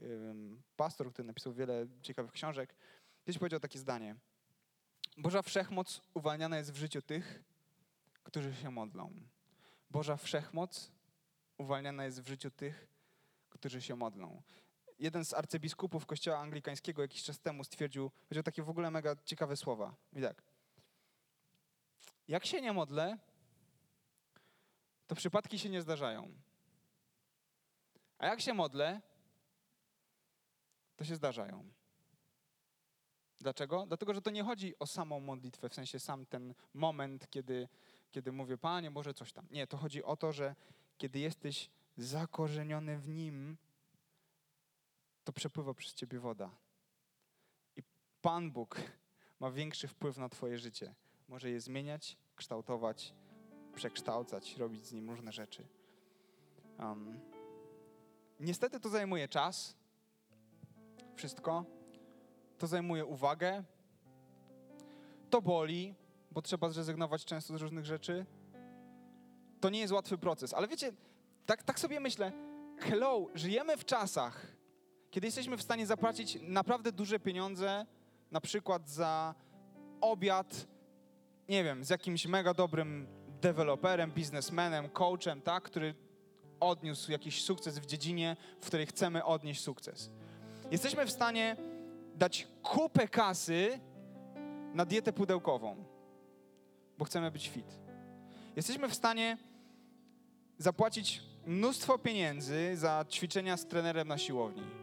pastor, 0.77 1.13
który 1.13 1.25
napisał 1.25 1.53
wiele 1.53 1.87
ciekawych 2.01 2.31
książek, 2.31 2.75
kiedyś 3.25 3.39
powiedział 3.39 3.59
takie 3.59 3.79
zdanie. 3.79 4.15
Boża 5.17 5.41
Wszechmoc 5.41 6.01
uwalniana 6.13 6.57
jest 6.57 6.71
w 6.71 6.75
życiu 6.75 7.01
tych, 7.01 7.43
którzy 8.23 8.55
się 8.55 8.71
modlą. 8.71 9.13
Boża 9.89 10.17
Wszechmoc 10.17 10.91
uwalniana 11.57 12.05
jest 12.05 12.21
w 12.21 12.27
życiu 12.27 12.51
tych, 12.51 12.87
którzy 13.49 13.81
się 13.81 13.95
modlą. 13.95 14.41
Jeden 15.03 15.25
z 15.25 15.33
arcybiskupów 15.33 16.05
kościoła 16.05 16.39
anglikańskiego 16.39 17.01
jakiś 17.01 17.23
czas 17.23 17.39
temu 17.39 17.63
stwierdził, 17.63 18.09
powiedział 18.09 18.43
takie 18.43 18.63
w 18.63 18.69
ogóle 18.69 18.91
mega 18.91 19.15
ciekawe 19.25 19.57
słowa. 19.57 19.95
I 20.13 20.21
tak, 20.21 20.43
jak 22.27 22.45
się 22.45 22.61
nie 22.61 22.73
modlę, 22.73 23.17
to 25.07 25.15
przypadki 25.15 25.59
się 25.59 25.69
nie 25.69 25.81
zdarzają. 25.81 26.33
A 28.17 28.27
jak 28.27 28.41
się 28.41 28.53
modlę, 28.53 29.01
to 30.95 31.05
się 31.05 31.15
zdarzają. 31.15 31.69
Dlaczego? 33.39 33.85
Dlatego, 33.85 34.13
że 34.13 34.21
to 34.21 34.29
nie 34.31 34.43
chodzi 34.43 34.79
o 34.79 34.87
samą 34.87 35.19
modlitwę, 35.19 35.69
w 35.69 35.73
sensie 35.73 35.99
sam 35.99 36.25
ten 36.25 36.53
moment, 36.73 37.29
kiedy, 37.29 37.67
kiedy 38.11 38.31
mówię, 38.31 38.57
Panie, 38.57 38.89
może 38.89 39.13
coś 39.13 39.33
tam. 39.33 39.47
Nie, 39.51 39.67
to 39.67 39.77
chodzi 39.77 40.03
o 40.03 40.17
to, 40.17 40.31
że 40.31 40.55
kiedy 40.97 41.19
jesteś 41.19 41.69
zakorzeniony 41.97 42.97
w 42.97 43.09
Nim, 43.09 43.57
to 45.23 45.33
przepływa 45.33 45.73
przez 45.73 45.93
ciebie 45.93 46.19
woda. 46.19 46.49
I 47.75 47.83
Pan 48.21 48.51
Bóg 48.51 48.81
ma 49.39 49.51
większy 49.51 49.87
wpływ 49.87 50.17
na 50.17 50.29
twoje 50.29 50.57
życie. 50.57 50.95
Może 51.27 51.49
je 51.49 51.61
zmieniać, 51.61 52.17
kształtować, 52.35 53.13
przekształcać, 53.75 54.57
robić 54.57 54.85
z 54.85 54.93
nim 54.93 55.09
różne 55.09 55.31
rzeczy. 55.31 55.67
Um, 56.79 57.19
niestety 58.39 58.79
to 58.79 58.89
zajmuje 58.89 59.27
czas, 59.27 59.75
wszystko. 61.15 61.65
To 62.57 62.67
zajmuje 62.67 63.05
uwagę. 63.05 63.63
To 65.29 65.41
boli, 65.41 65.95
bo 66.31 66.41
trzeba 66.41 66.69
zrezygnować 66.69 67.25
często 67.25 67.57
z 67.57 67.61
różnych 67.61 67.85
rzeczy. 67.85 68.25
To 69.59 69.69
nie 69.69 69.79
jest 69.79 69.93
łatwy 69.93 70.17
proces, 70.17 70.53
ale 70.53 70.67
wiecie, 70.67 70.93
tak, 71.45 71.63
tak 71.63 71.79
sobie 71.79 71.99
myślę, 71.99 72.31
hello, 72.79 73.27
żyjemy 73.33 73.77
w 73.77 73.85
czasach, 73.85 74.52
kiedy 75.13 75.27
jesteśmy 75.27 75.57
w 75.57 75.61
stanie 75.61 75.85
zapłacić 75.85 76.37
naprawdę 76.41 76.91
duże 76.91 77.19
pieniądze, 77.19 77.85
na 78.31 78.41
przykład 78.41 78.89
za 78.89 79.35
obiad, 80.01 80.67
nie 81.49 81.63
wiem, 81.63 81.83
z 81.83 81.89
jakimś 81.89 82.25
mega 82.25 82.53
dobrym 82.53 83.07
deweloperem, 83.41 84.11
biznesmenem, 84.11 84.89
coachem, 84.89 85.41
tak, 85.41 85.63
który 85.63 85.95
odniósł 86.59 87.11
jakiś 87.11 87.43
sukces 87.43 87.79
w 87.79 87.85
dziedzinie, 87.85 88.37
w 88.61 88.67
której 88.67 88.85
chcemy 88.85 89.25
odnieść 89.25 89.61
sukces. 89.61 90.09
Jesteśmy 90.71 91.05
w 91.05 91.11
stanie 91.11 91.55
dać 92.15 92.47
kupę 92.63 93.07
kasy 93.07 93.79
na 94.73 94.85
dietę 94.85 95.13
pudełkową, 95.13 95.85
bo 96.97 97.05
chcemy 97.05 97.31
być 97.31 97.49
fit. 97.49 97.79
Jesteśmy 98.55 98.89
w 98.89 98.95
stanie 98.95 99.37
zapłacić 100.57 101.21
mnóstwo 101.45 101.99
pieniędzy 101.99 102.71
za 102.75 103.05
ćwiczenia 103.09 103.57
z 103.57 103.65
trenerem 103.65 104.07
na 104.07 104.17
siłowni. 104.17 104.82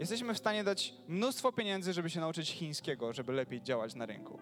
Jesteśmy 0.00 0.34
w 0.34 0.38
stanie 0.38 0.64
dać 0.64 0.94
mnóstwo 1.08 1.52
pieniędzy, 1.52 1.92
żeby 1.92 2.10
się 2.10 2.20
nauczyć 2.20 2.50
chińskiego, 2.50 3.12
żeby 3.12 3.32
lepiej 3.32 3.62
działać 3.62 3.94
na 3.94 4.06
rynku. 4.06 4.38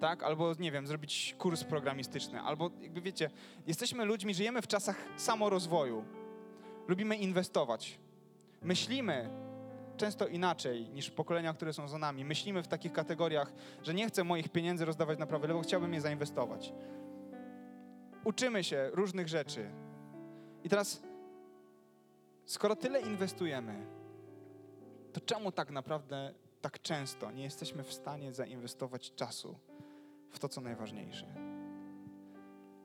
Tak? 0.00 0.22
Albo, 0.22 0.54
nie 0.58 0.72
wiem, 0.72 0.86
zrobić 0.86 1.34
kurs 1.38 1.64
programistyczny. 1.64 2.40
Albo, 2.40 2.70
jakby 2.80 3.00
wiecie, 3.00 3.30
jesteśmy 3.66 4.04
ludźmi, 4.04 4.34
żyjemy 4.34 4.62
w 4.62 4.66
czasach 4.66 4.96
samorozwoju. 5.16 6.04
Lubimy 6.88 7.16
inwestować. 7.16 7.98
Myślimy 8.62 9.30
często 9.96 10.26
inaczej 10.26 10.88
niż 10.88 11.10
pokolenia, 11.10 11.54
które 11.54 11.72
są 11.72 11.88
za 11.88 11.98
nami. 11.98 12.24
Myślimy 12.24 12.62
w 12.62 12.68
takich 12.68 12.92
kategoriach, 12.92 13.52
że 13.82 13.94
nie 13.94 14.06
chcę 14.06 14.24
moich 14.24 14.48
pieniędzy 14.48 14.84
rozdawać 14.84 15.18
na 15.18 15.26
prawo 15.26 15.46
lewo, 15.46 15.60
chciałbym 15.60 15.94
je 15.94 16.00
zainwestować. 16.00 16.72
Uczymy 18.24 18.64
się 18.64 18.90
różnych 18.92 19.28
rzeczy. 19.28 19.70
I 20.64 20.68
teraz, 20.68 21.02
skoro 22.44 22.76
tyle 22.76 23.00
inwestujemy, 23.00 23.86
to 25.14 25.20
czemu 25.20 25.52
tak 25.52 25.70
naprawdę 25.70 26.34
tak 26.60 26.82
często 26.82 27.30
nie 27.30 27.44
jesteśmy 27.44 27.82
w 27.82 27.92
stanie 27.92 28.32
zainwestować 28.32 29.14
czasu 29.14 29.58
w 30.30 30.38
to, 30.38 30.48
co 30.48 30.60
najważniejsze? 30.60 31.26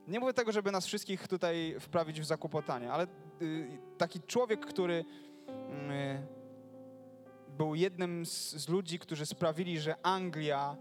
Nie 0.08 0.20
mówię 0.20 0.34
tego, 0.34 0.52
żeby 0.52 0.72
nas 0.72 0.86
wszystkich 0.86 1.28
tutaj 1.28 1.76
wprawić 1.80 2.22
w 2.22 2.26
zakłopotanie, 2.26 2.92
ale 2.92 3.08
y, 3.42 3.78
taki 3.98 4.20
człowiek, 4.22 4.66
który 4.66 4.94
y, 4.94 5.54
był 7.58 7.76
jednym 7.76 8.26
z, 8.26 8.70
ludzi, 8.70 9.00
którzy 9.00 9.26
sprawili, 9.26 9.80
że 9.80 9.96
Anglia 10.06 10.78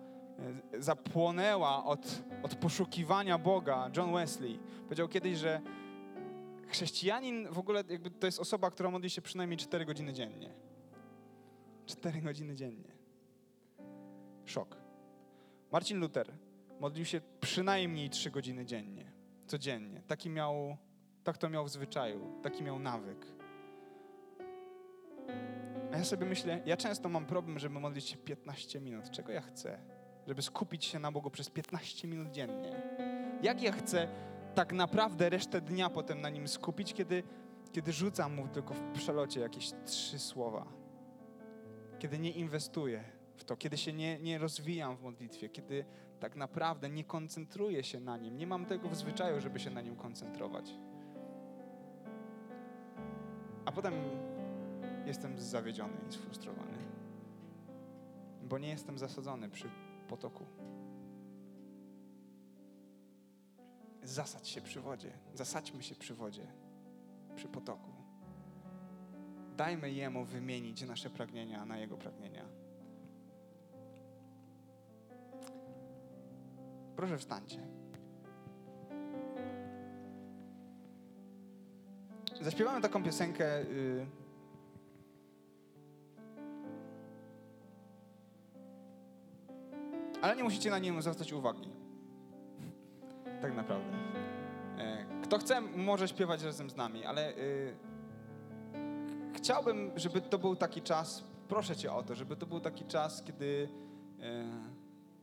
y, 0.75 0.83
zapłonęła 0.83 1.85
od, 1.85 2.23
od 2.43 2.55
poszukiwania 2.55 3.39
Boga, 3.39 3.91
John 3.97 4.13
Wesley, 4.13 4.59
powiedział 4.85 5.09
kiedyś, 5.09 5.39
że 5.39 5.61
chrześcijanin 6.69 7.49
w 7.51 7.59
ogóle 7.59 7.85
to 8.21 8.27
jest 8.27 8.41
osoba, 8.41 8.71
która 8.71 8.91
modli 8.91 9.11
się 9.11 9.23
przynajmniej 9.23 9.59
4 9.59 9.85
godziny 9.85 10.13
dziennie. 10.13 10.68
4 11.89 12.21
godziny 12.21 12.55
dziennie. 12.55 12.93
Szok. 14.45 14.77
Marcin 15.73 16.01
Luther 16.01 16.33
modlił 16.81 17.05
się 17.05 17.21
przynajmniej 17.41 18.11
3 18.11 18.31
godziny 18.31 18.67
dziennie, 18.67 19.13
codziennie. 19.47 20.03
Taki 20.07 20.31
miał, 20.31 20.77
tak 21.25 21.39
to 21.39 21.51
miał 21.51 21.65
w 21.65 21.71
zwyczaju, 21.71 22.41
taki 22.43 22.63
miał 22.63 22.79
nawyk. 22.79 23.27
A 25.93 25.97
ja 25.97 26.05
sobie 26.05 26.27
myślę, 26.27 26.63
ja 26.67 26.77
często 26.77 27.09
mam 27.09 27.27
problem, 27.27 27.59
żeby 27.59 27.81
modlić 27.81 28.05
się 28.05 28.17
15 28.17 28.81
minut. 28.81 29.11
Czego 29.11 29.33
ja 29.33 29.41
chcę? 29.41 29.79
Żeby 30.27 30.43
skupić 30.43 30.85
się 30.85 30.99
na 30.99 31.13
Bogu 31.13 31.31
przez 31.31 31.51
15 31.51 32.09
minut 32.09 32.31
dziennie. 32.31 32.83
Jak 33.43 33.63
ja 33.63 33.73
chcę 33.73 34.09
tak 34.55 34.73
naprawdę 34.73 35.31
resztę 35.31 35.61
dnia 35.61 35.91
potem 35.91 36.21
na 36.21 36.31
nim 36.31 36.49
skupić, 36.49 36.95
kiedy, 36.95 37.23
kiedy 37.73 37.93
rzucam 37.93 38.35
mu 38.35 38.49
tylko 38.49 38.75
w 38.75 38.93
przelocie 38.93 39.41
jakieś 39.41 39.73
trzy 39.85 40.19
słowa? 40.19 40.78
Kiedy 41.99 42.19
nie 42.19 42.31
inwestuję 42.31 43.05
w 43.37 43.45
to, 43.45 43.57
kiedy 43.57 43.77
się 43.77 43.93
nie, 43.93 44.19
nie 44.19 44.39
rozwijam 44.39 44.97
w 44.97 45.03
modlitwie, 45.03 45.49
kiedy 45.49 45.85
tak 46.21 46.37
naprawdę 46.37 46.89
nie 46.89 47.05
koncentruję 47.05 47.85
się 47.85 48.01
na 48.01 48.17
nim, 48.17 48.37
nie 48.37 48.47
mam 48.47 48.67
tego 48.67 48.89
w 48.89 48.97
zwyczaju, 48.97 49.41
żeby 49.41 49.61
się 49.61 49.71
na 49.71 49.81
nim 49.81 49.97
koncentrować. 49.97 50.75
A 53.65 53.73
potem 53.73 53.95
jestem 55.07 55.39
zawiedziony 55.39 55.95
i 56.09 56.13
sfrustrowany, 56.13 56.79
bo 58.43 58.59
nie 58.59 58.69
jestem 58.69 58.99
zasadzony 58.99 59.49
przy 59.49 59.71
potoku. 60.09 60.45
Zasadź 64.03 64.49
się 64.49 64.61
przy 64.61 64.81
wodzie, 64.81 65.13
zasadźmy 65.35 65.83
się 65.83 65.95
przy 65.95 66.15
wodzie, 66.15 66.47
przy 67.37 67.49
potoku. 67.49 67.98
Dajmy 69.59 69.91
Jemu 69.91 70.25
wymienić 70.25 70.87
nasze 70.87 71.11
pragnienia 71.11 71.65
na 71.67 71.79
Jego 71.79 71.97
pragnienia. 71.97 72.45
Proszę 76.97 77.19
wstańcie. 77.19 77.67
Zaśpiewamy 82.41 82.81
taką 82.81 83.03
piosenkę. 83.03 83.65
Yy, 83.65 84.07
ale 90.23 90.37
nie 90.37 90.45
musicie 90.45 90.71
na 90.71 90.79
nią 90.79 91.03
zwracać 91.03 91.33
uwagi. 91.33 91.71
Tak 93.43 93.57
naprawdę. 93.57 93.97
E, 94.79 95.07
kto 95.23 95.39
chce, 95.39 95.61
może 95.61 96.09
śpiewać 96.09 96.43
razem 96.43 96.71
z 96.71 96.77
nami, 96.77 97.05
ale 97.05 97.33
yy, 97.33 97.98
chciałbym, 99.39 99.91
żeby 99.97 100.21
to 100.21 100.39
był 100.39 100.57
taki 100.57 100.83
czas, 100.83 101.25
proszę 101.49 101.77
Cię 101.77 101.93
o 101.93 102.03
to, 102.03 102.15
żeby 102.15 102.37
to 102.37 102.47
był 102.47 102.61
taki 102.61 102.85
czas, 102.85 103.23
kiedy 103.23 103.69
e, 104.21 104.45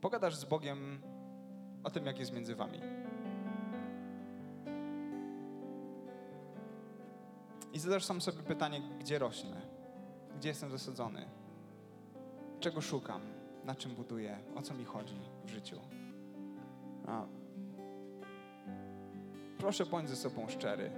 pogadasz 0.00 0.36
z 0.36 0.44
Bogiem 0.44 0.98
o 1.84 1.90
tym, 1.90 2.06
jak 2.06 2.18
jest 2.18 2.32
między 2.32 2.54
Wami. 2.54 2.80
I 7.72 7.78
zadasz 7.78 8.04
sam 8.04 8.20
sobie 8.20 8.42
pytanie, 8.42 8.82
gdzie 9.00 9.18
rośnę, 9.18 9.60
gdzie 10.36 10.48
jestem 10.48 10.70
zasadzony, 10.70 11.26
czego 12.60 12.80
szukam, 12.80 13.20
na 13.64 13.74
czym 13.74 13.94
buduję, 13.94 14.38
o 14.54 14.62
co 14.62 14.74
mi 14.74 14.84
chodzi 14.84 15.20
w 15.44 15.50
życiu. 15.50 15.80
Proszę 19.58 19.86
bądź 19.86 20.08
ze 20.08 20.16
sobą 20.16 20.48
szczery. 20.48 20.90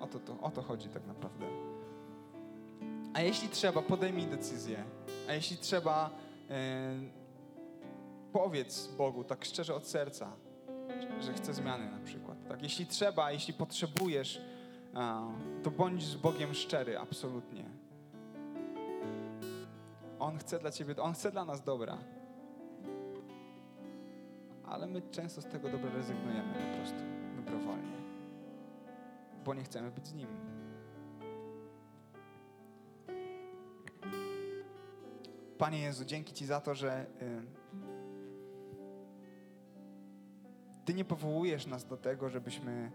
O 0.00 0.06
to, 0.06 0.18
to, 0.20 0.40
o 0.40 0.50
to 0.50 0.62
chodzi 0.62 0.88
tak 0.88 1.06
naprawdę. 1.06 1.75
A 3.16 3.20
jeśli 3.20 3.48
trzeba, 3.48 3.82
podejmij 3.82 4.26
decyzję. 4.26 4.84
A 5.28 5.32
jeśli 5.32 5.56
trzeba, 5.56 6.10
e, 6.50 6.94
powiedz 8.32 8.86
Bogu 8.86 9.24
tak 9.24 9.44
szczerze 9.44 9.74
od 9.74 9.86
serca, 9.86 10.32
że 11.20 11.32
chce 11.32 11.54
zmiany 11.54 11.90
na 11.90 11.98
przykład. 12.04 12.38
Tak? 12.48 12.62
Jeśli 12.62 12.86
trzeba, 12.86 13.32
jeśli 13.32 13.54
potrzebujesz, 13.54 14.40
to 15.62 15.70
bądź 15.70 16.04
z 16.04 16.16
Bogiem 16.16 16.54
szczery, 16.54 16.98
absolutnie. 16.98 17.64
On 20.18 20.38
chce 20.38 20.58
dla 20.58 20.70
ciebie, 20.70 20.96
On 20.96 21.12
chce 21.12 21.30
dla 21.30 21.44
nas 21.44 21.62
dobra. 21.62 21.98
Ale 24.64 24.86
my 24.86 25.02
często 25.10 25.40
z 25.40 25.46
tego 25.46 25.68
dobra 25.68 25.90
rezygnujemy 25.90 26.54
po 26.54 26.76
prostu 26.76 26.98
dobrowolnie. 27.36 27.96
Bo 29.44 29.54
nie 29.54 29.62
chcemy 29.62 29.90
być 29.90 30.06
z 30.06 30.14
Nim. 30.14 30.28
Panie 35.58 35.78
Jezu, 35.78 36.04
dzięki 36.04 36.34
Ci 36.34 36.46
za 36.46 36.60
to, 36.60 36.74
że 36.74 37.06
y, 37.22 37.66
Ty 40.84 40.94
nie 40.94 41.04
powołujesz 41.04 41.66
nas 41.66 41.86
do 41.86 41.96
tego, 41.96 42.28
żebyśmy 42.28 42.92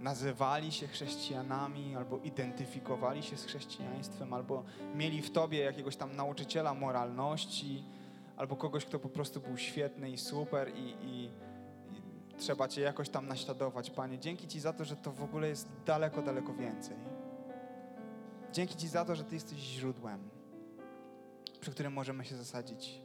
nazywali 0.00 0.72
się 0.72 0.86
chrześcijanami, 0.86 1.96
albo 1.96 2.18
identyfikowali 2.18 3.22
się 3.22 3.36
z 3.36 3.44
chrześcijaństwem, 3.44 4.32
albo 4.32 4.64
mieli 4.94 5.22
w 5.22 5.30
Tobie 5.30 5.58
jakiegoś 5.58 5.96
tam 5.96 6.16
nauczyciela 6.16 6.74
moralności, 6.74 7.84
albo 8.36 8.56
kogoś, 8.56 8.84
kto 8.84 8.98
po 8.98 9.08
prostu 9.08 9.40
był 9.40 9.56
świetny 9.56 10.10
i 10.10 10.18
super 10.18 10.72
i, 10.74 10.80
i, 10.80 11.24
i 11.94 12.34
trzeba 12.38 12.68
Cię 12.68 12.80
jakoś 12.80 13.08
tam 13.08 13.28
naśladować, 13.28 13.90
Panie. 13.90 14.18
Dzięki 14.18 14.48
Ci 14.48 14.60
za 14.60 14.72
to, 14.72 14.84
że 14.84 14.96
to 14.96 15.12
w 15.12 15.22
ogóle 15.22 15.48
jest 15.48 15.68
daleko, 15.86 16.22
daleko 16.22 16.54
więcej. 16.54 16.96
Dzięki 18.52 18.76
Ci 18.76 18.88
za 18.88 19.04
to, 19.04 19.14
że 19.14 19.24
Ty 19.24 19.34
jesteś 19.34 19.58
źródłem, 19.58 20.39
przy 21.60 21.70
którym 21.70 21.92
możemy 21.92 22.24
się 22.24 22.36
zasadzić. 22.36 23.00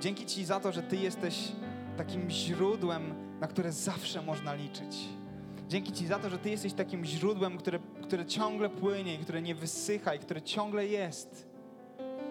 Dzięki 0.00 0.26
Ci 0.26 0.44
za 0.44 0.60
to, 0.60 0.72
że 0.72 0.82
Ty 0.82 0.96
jesteś 0.96 1.52
takim 1.96 2.30
źródłem, 2.30 3.14
na 3.40 3.46
które 3.46 3.72
zawsze 3.72 4.22
można 4.22 4.54
liczyć. 4.54 4.96
Dzięki 5.68 5.92
Ci 5.92 6.06
za 6.06 6.18
to, 6.18 6.30
że 6.30 6.38
Ty 6.38 6.50
jesteś 6.50 6.72
takim 6.72 7.04
źródłem, 7.04 7.58
które, 7.58 7.78
które 8.02 8.26
ciągle 8.26 8.68
płynie 8.68 9.14
i 9.14 9.18
które 9.18 9.42
nie 9.42 9.54
wysycha 9.54 10.14
i 10.14 10.18
które 10.18 10.42
ciągle 10.42 10.86
jest. 10.86 11.50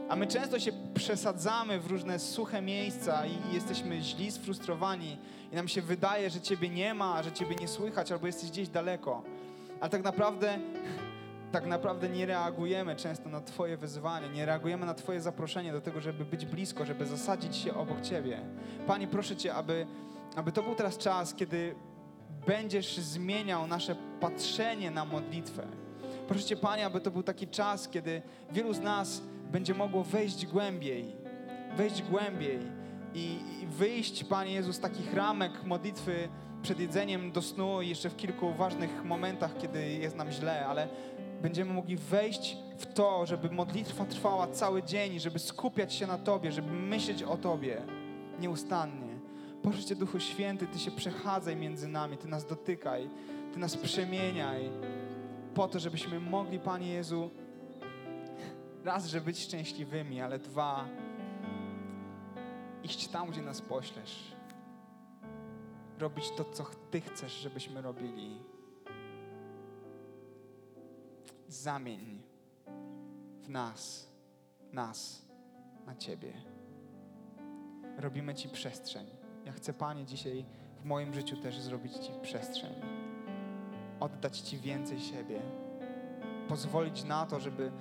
A 0.09 0.15
my 0.15 0.27
często 0.27 0.59
się 0.59 0.71
przesadzamy 0.93 1.79
w 1.79 1.87
różne 1.87 2.19
suche 2.19 2.61
miejsca 2.61 3.25
i 3.25 3.53
jesteśmy 3.53 4.01
źli, 4.01 4.31
sfrustrowani 4.31 5.17
i 5.51 5.55
nam 5.55 5.67
się 5.67 5.81
wydaje, 5.81 6.29
że 6.29 6.41
Ciebie 6.41 6.69
nie 6.69 6.93
ma, 6.93 7.23
że 7.23 7.31
Ciebie 7.31 7.55
nie 7.55 7.67
słychać 7.67 8.11
albo 8.11 8.27
jesteś 8.27 8.49
gdzieś 8.49 8.69
daleko. 8.69 9.23
Ale 9.79 9.89
tak 9.89 10.03
naprawdę, 10.03 10.59
tak 11.51 11.65
naprawdę 11.65 12.09
nie 12.09 12.25
reagujemy 12.25 12.95
często 12.95 13.29
na 13.29 13.41
Twoje 13.41 13.77
wyzwanie, 13.77 14.29
nie 14.29 14.45
reagujemy 14.45 14.85
na 14.85 14.93
Twoje 14.93 15.21
zaproszenie 15.21 15.71
do 15.71 15.81
tego, 15.81 16.01
żeby 16.01 16.25
być 16.25 16.45
blisko, 16.45 16.85
żeby 16.85 17.05
zasadzić 17.05 17.55
się 17.55 17.73
obok 17.73 18.01
Ciebie. 18.01 18.41
Pani, 18.87 19.07
proszę 19.07 19.35
Cię, 19.35 19.53
aby, 19.53 19.87
aby 20.35 20.51
to 20.51 20.63
był 20.63 20.75
teraz 20.75 20.97
czas, 20.97 21.33
kiedy 21.33 21.75
będziesz 22.47 22.97
zmieniał 22.97 23.67
nasze 23.67 23.95
patrzenie 24.19 24.91
na 24.91 25.05
modlitwę. 25.05 25.67
Proszę 26.27 26.43
Cię, 26.43 26.57
Panie, 26.57 26.85
aby 26.85 27.01
to 27.01 27.11
był 27.11 27.23
taki 27.23 27.47
czas, 27.47 27.89
kiedy 27.89 28.21
wielu 28.51 28.73
z 28.73 28.79
nas 28.79 29.21
będzie 29.51 29.73
mogło 29.73 30.03
wejść 30.03 30.45
głębiej, 30.45 31.15
wejść 31.77 32.03
głębiej 32.03 32.59
i, 33.13 33.39
i 33.61 33.67
wyjść, 33.67 34.23
Panie 34.23 34.53
Jezus, 34.53 34.75
z 34.75 34.79
takich 34.79 35.13
ramek 35.13 35.63
modlitwy 35.63 36.29
przed 36.61 36.79
jedzeniem 36.79 37.31
do 37.31 37.41
snu 37.41 37.81
i 37.81 37.89
jeszcze 37.89 38.09
w 38.09 38.15
kilku 38.15 38.53
ważnych 38.53 39.03
momentach, 39.05 39.57
kiedy 39.57 39.89
jest 39.89 40.15
nam 40.15 40.31
źle, 40.31 40.67
ale 40.67 40.87
będziemy 41.41 41.73
mogli 41.73 41.97
wejść 41.97 42.57
w 42.77 42.93
to, 42.93 43.25
żeby 43.25 43.51
modlitwa 43.51 44.05
trwała 44.05 44.47
cały 44.47 44.83
dzień, 44.83 45.19
żeby 45.19 45.39
skupiać 45.39 45.93
się 45.93 46.07
na 46.07 46.17
Tobie, 46.17 46.51
żeby 46.51 46.71
myśleć 46.71 47.23
o 47.23 47.37
Tobie 47.37 47.81
nieustannie. 48.39 49.19
Proszę 49.61 49.83
Cię, 49.83 49.95
Duchu 49.95 50.19
Święty, 50.19 50.67
Ty 50.67 50.79
się 50.79 50.91
przechadzaj 50.91 51.55
między 51.55 51.87
nami, 51.87 52.17
Ty 52.17 52.27
nas 52.27 52.45
dotykaj, 52.45 53.09
Ty 53.53 53.59
nas 53.59 53.77
przemieniaj, 53.77 54.69
po 55.53 55.67
to, 55.67 55.79
żebyśmy 55.79 56.19
mogli, 56.19 56.59
Panie 56.59 56.87
Jezu, 56.87 57.29
raz, 58.83 59.05
że 59.05 59.21
być 59.21 59.39
szczęśliwymi, 59.39 60.21
ale 60.21 60.39
dwa, 60.39 60.85
iść 62.83 63.07
tam, 63.07 63.27
gdzie 63.29 63.41
nas 63.41 63.61
poślesz. 63.61 64.35
Robić 65.99 66.31
to, 66.37 66.43
co 66.43 66.65
Ty 66.91 67.01
chcesz, 67.01 67.33
żebyśmy 67.33 67.81
robili. 67.81 68.48
Zamień 71.49 72.21
w 73.41 73.49
nas, 73.49 74.09
nas 74.73 75.25
na 75.85 75.95
Ciebie. 75.95 76.33
Robimy 77.97 78.35
Ci 78.35 78.49
przestrzeń. 78.49 79.07
Ja 79.45 79.51
chcę, 79.51 79.73
Panie, 79.73 80.05
dzisiaj 80.05 80.45
w 80.81 80.85
moim 80.85 81.13
życiu 81.13 81.37
też 81.37 81.59
zrobić 81.59 81.93
Ci 81.93 82.11
przestrzeń. 82.21 82.73
Oddać 83.99 84.39
Ci 84.39 84.57
więcej 84.57 84.99
siebie. 84.99 85.41
Pozwolić 86.47 87.03
na 87.03 87.25
to, 87.25 87.39
żeby 87.39 87.71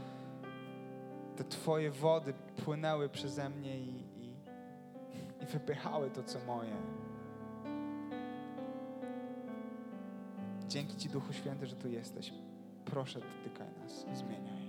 te 1.36 1.44
Twoje 1.44 1.90
wody 1.90 2.34
płynęły 2.64 3.08
przeze 3.08 3.48
mnie 3.48 3.80
i, 3.80 3.90
i, 4.16 4.34
i 5.42 5.46
wypychały 5.46 6.10
to, 6.10 6.22
co 6.22 6.38
moje. 6.46 6.76
Dzięki 10.68 10.96
Ci, 10.96 11.08
Duchu 11.08 11.32
Święty, 11.32 11.66
że 11.66 11.76
tu 11.76 11.88
jesteś. 11.88 12.32
Proszę, 12.90 13.20
dotykaj 13.20 13.66
nas, 13.82 14.06
zmieniaj. 14.18 14.62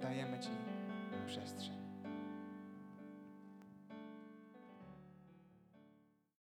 Dajemy 0.00 0.38
Ci 0.38 0.50
przestrzeń. 1.26 1.79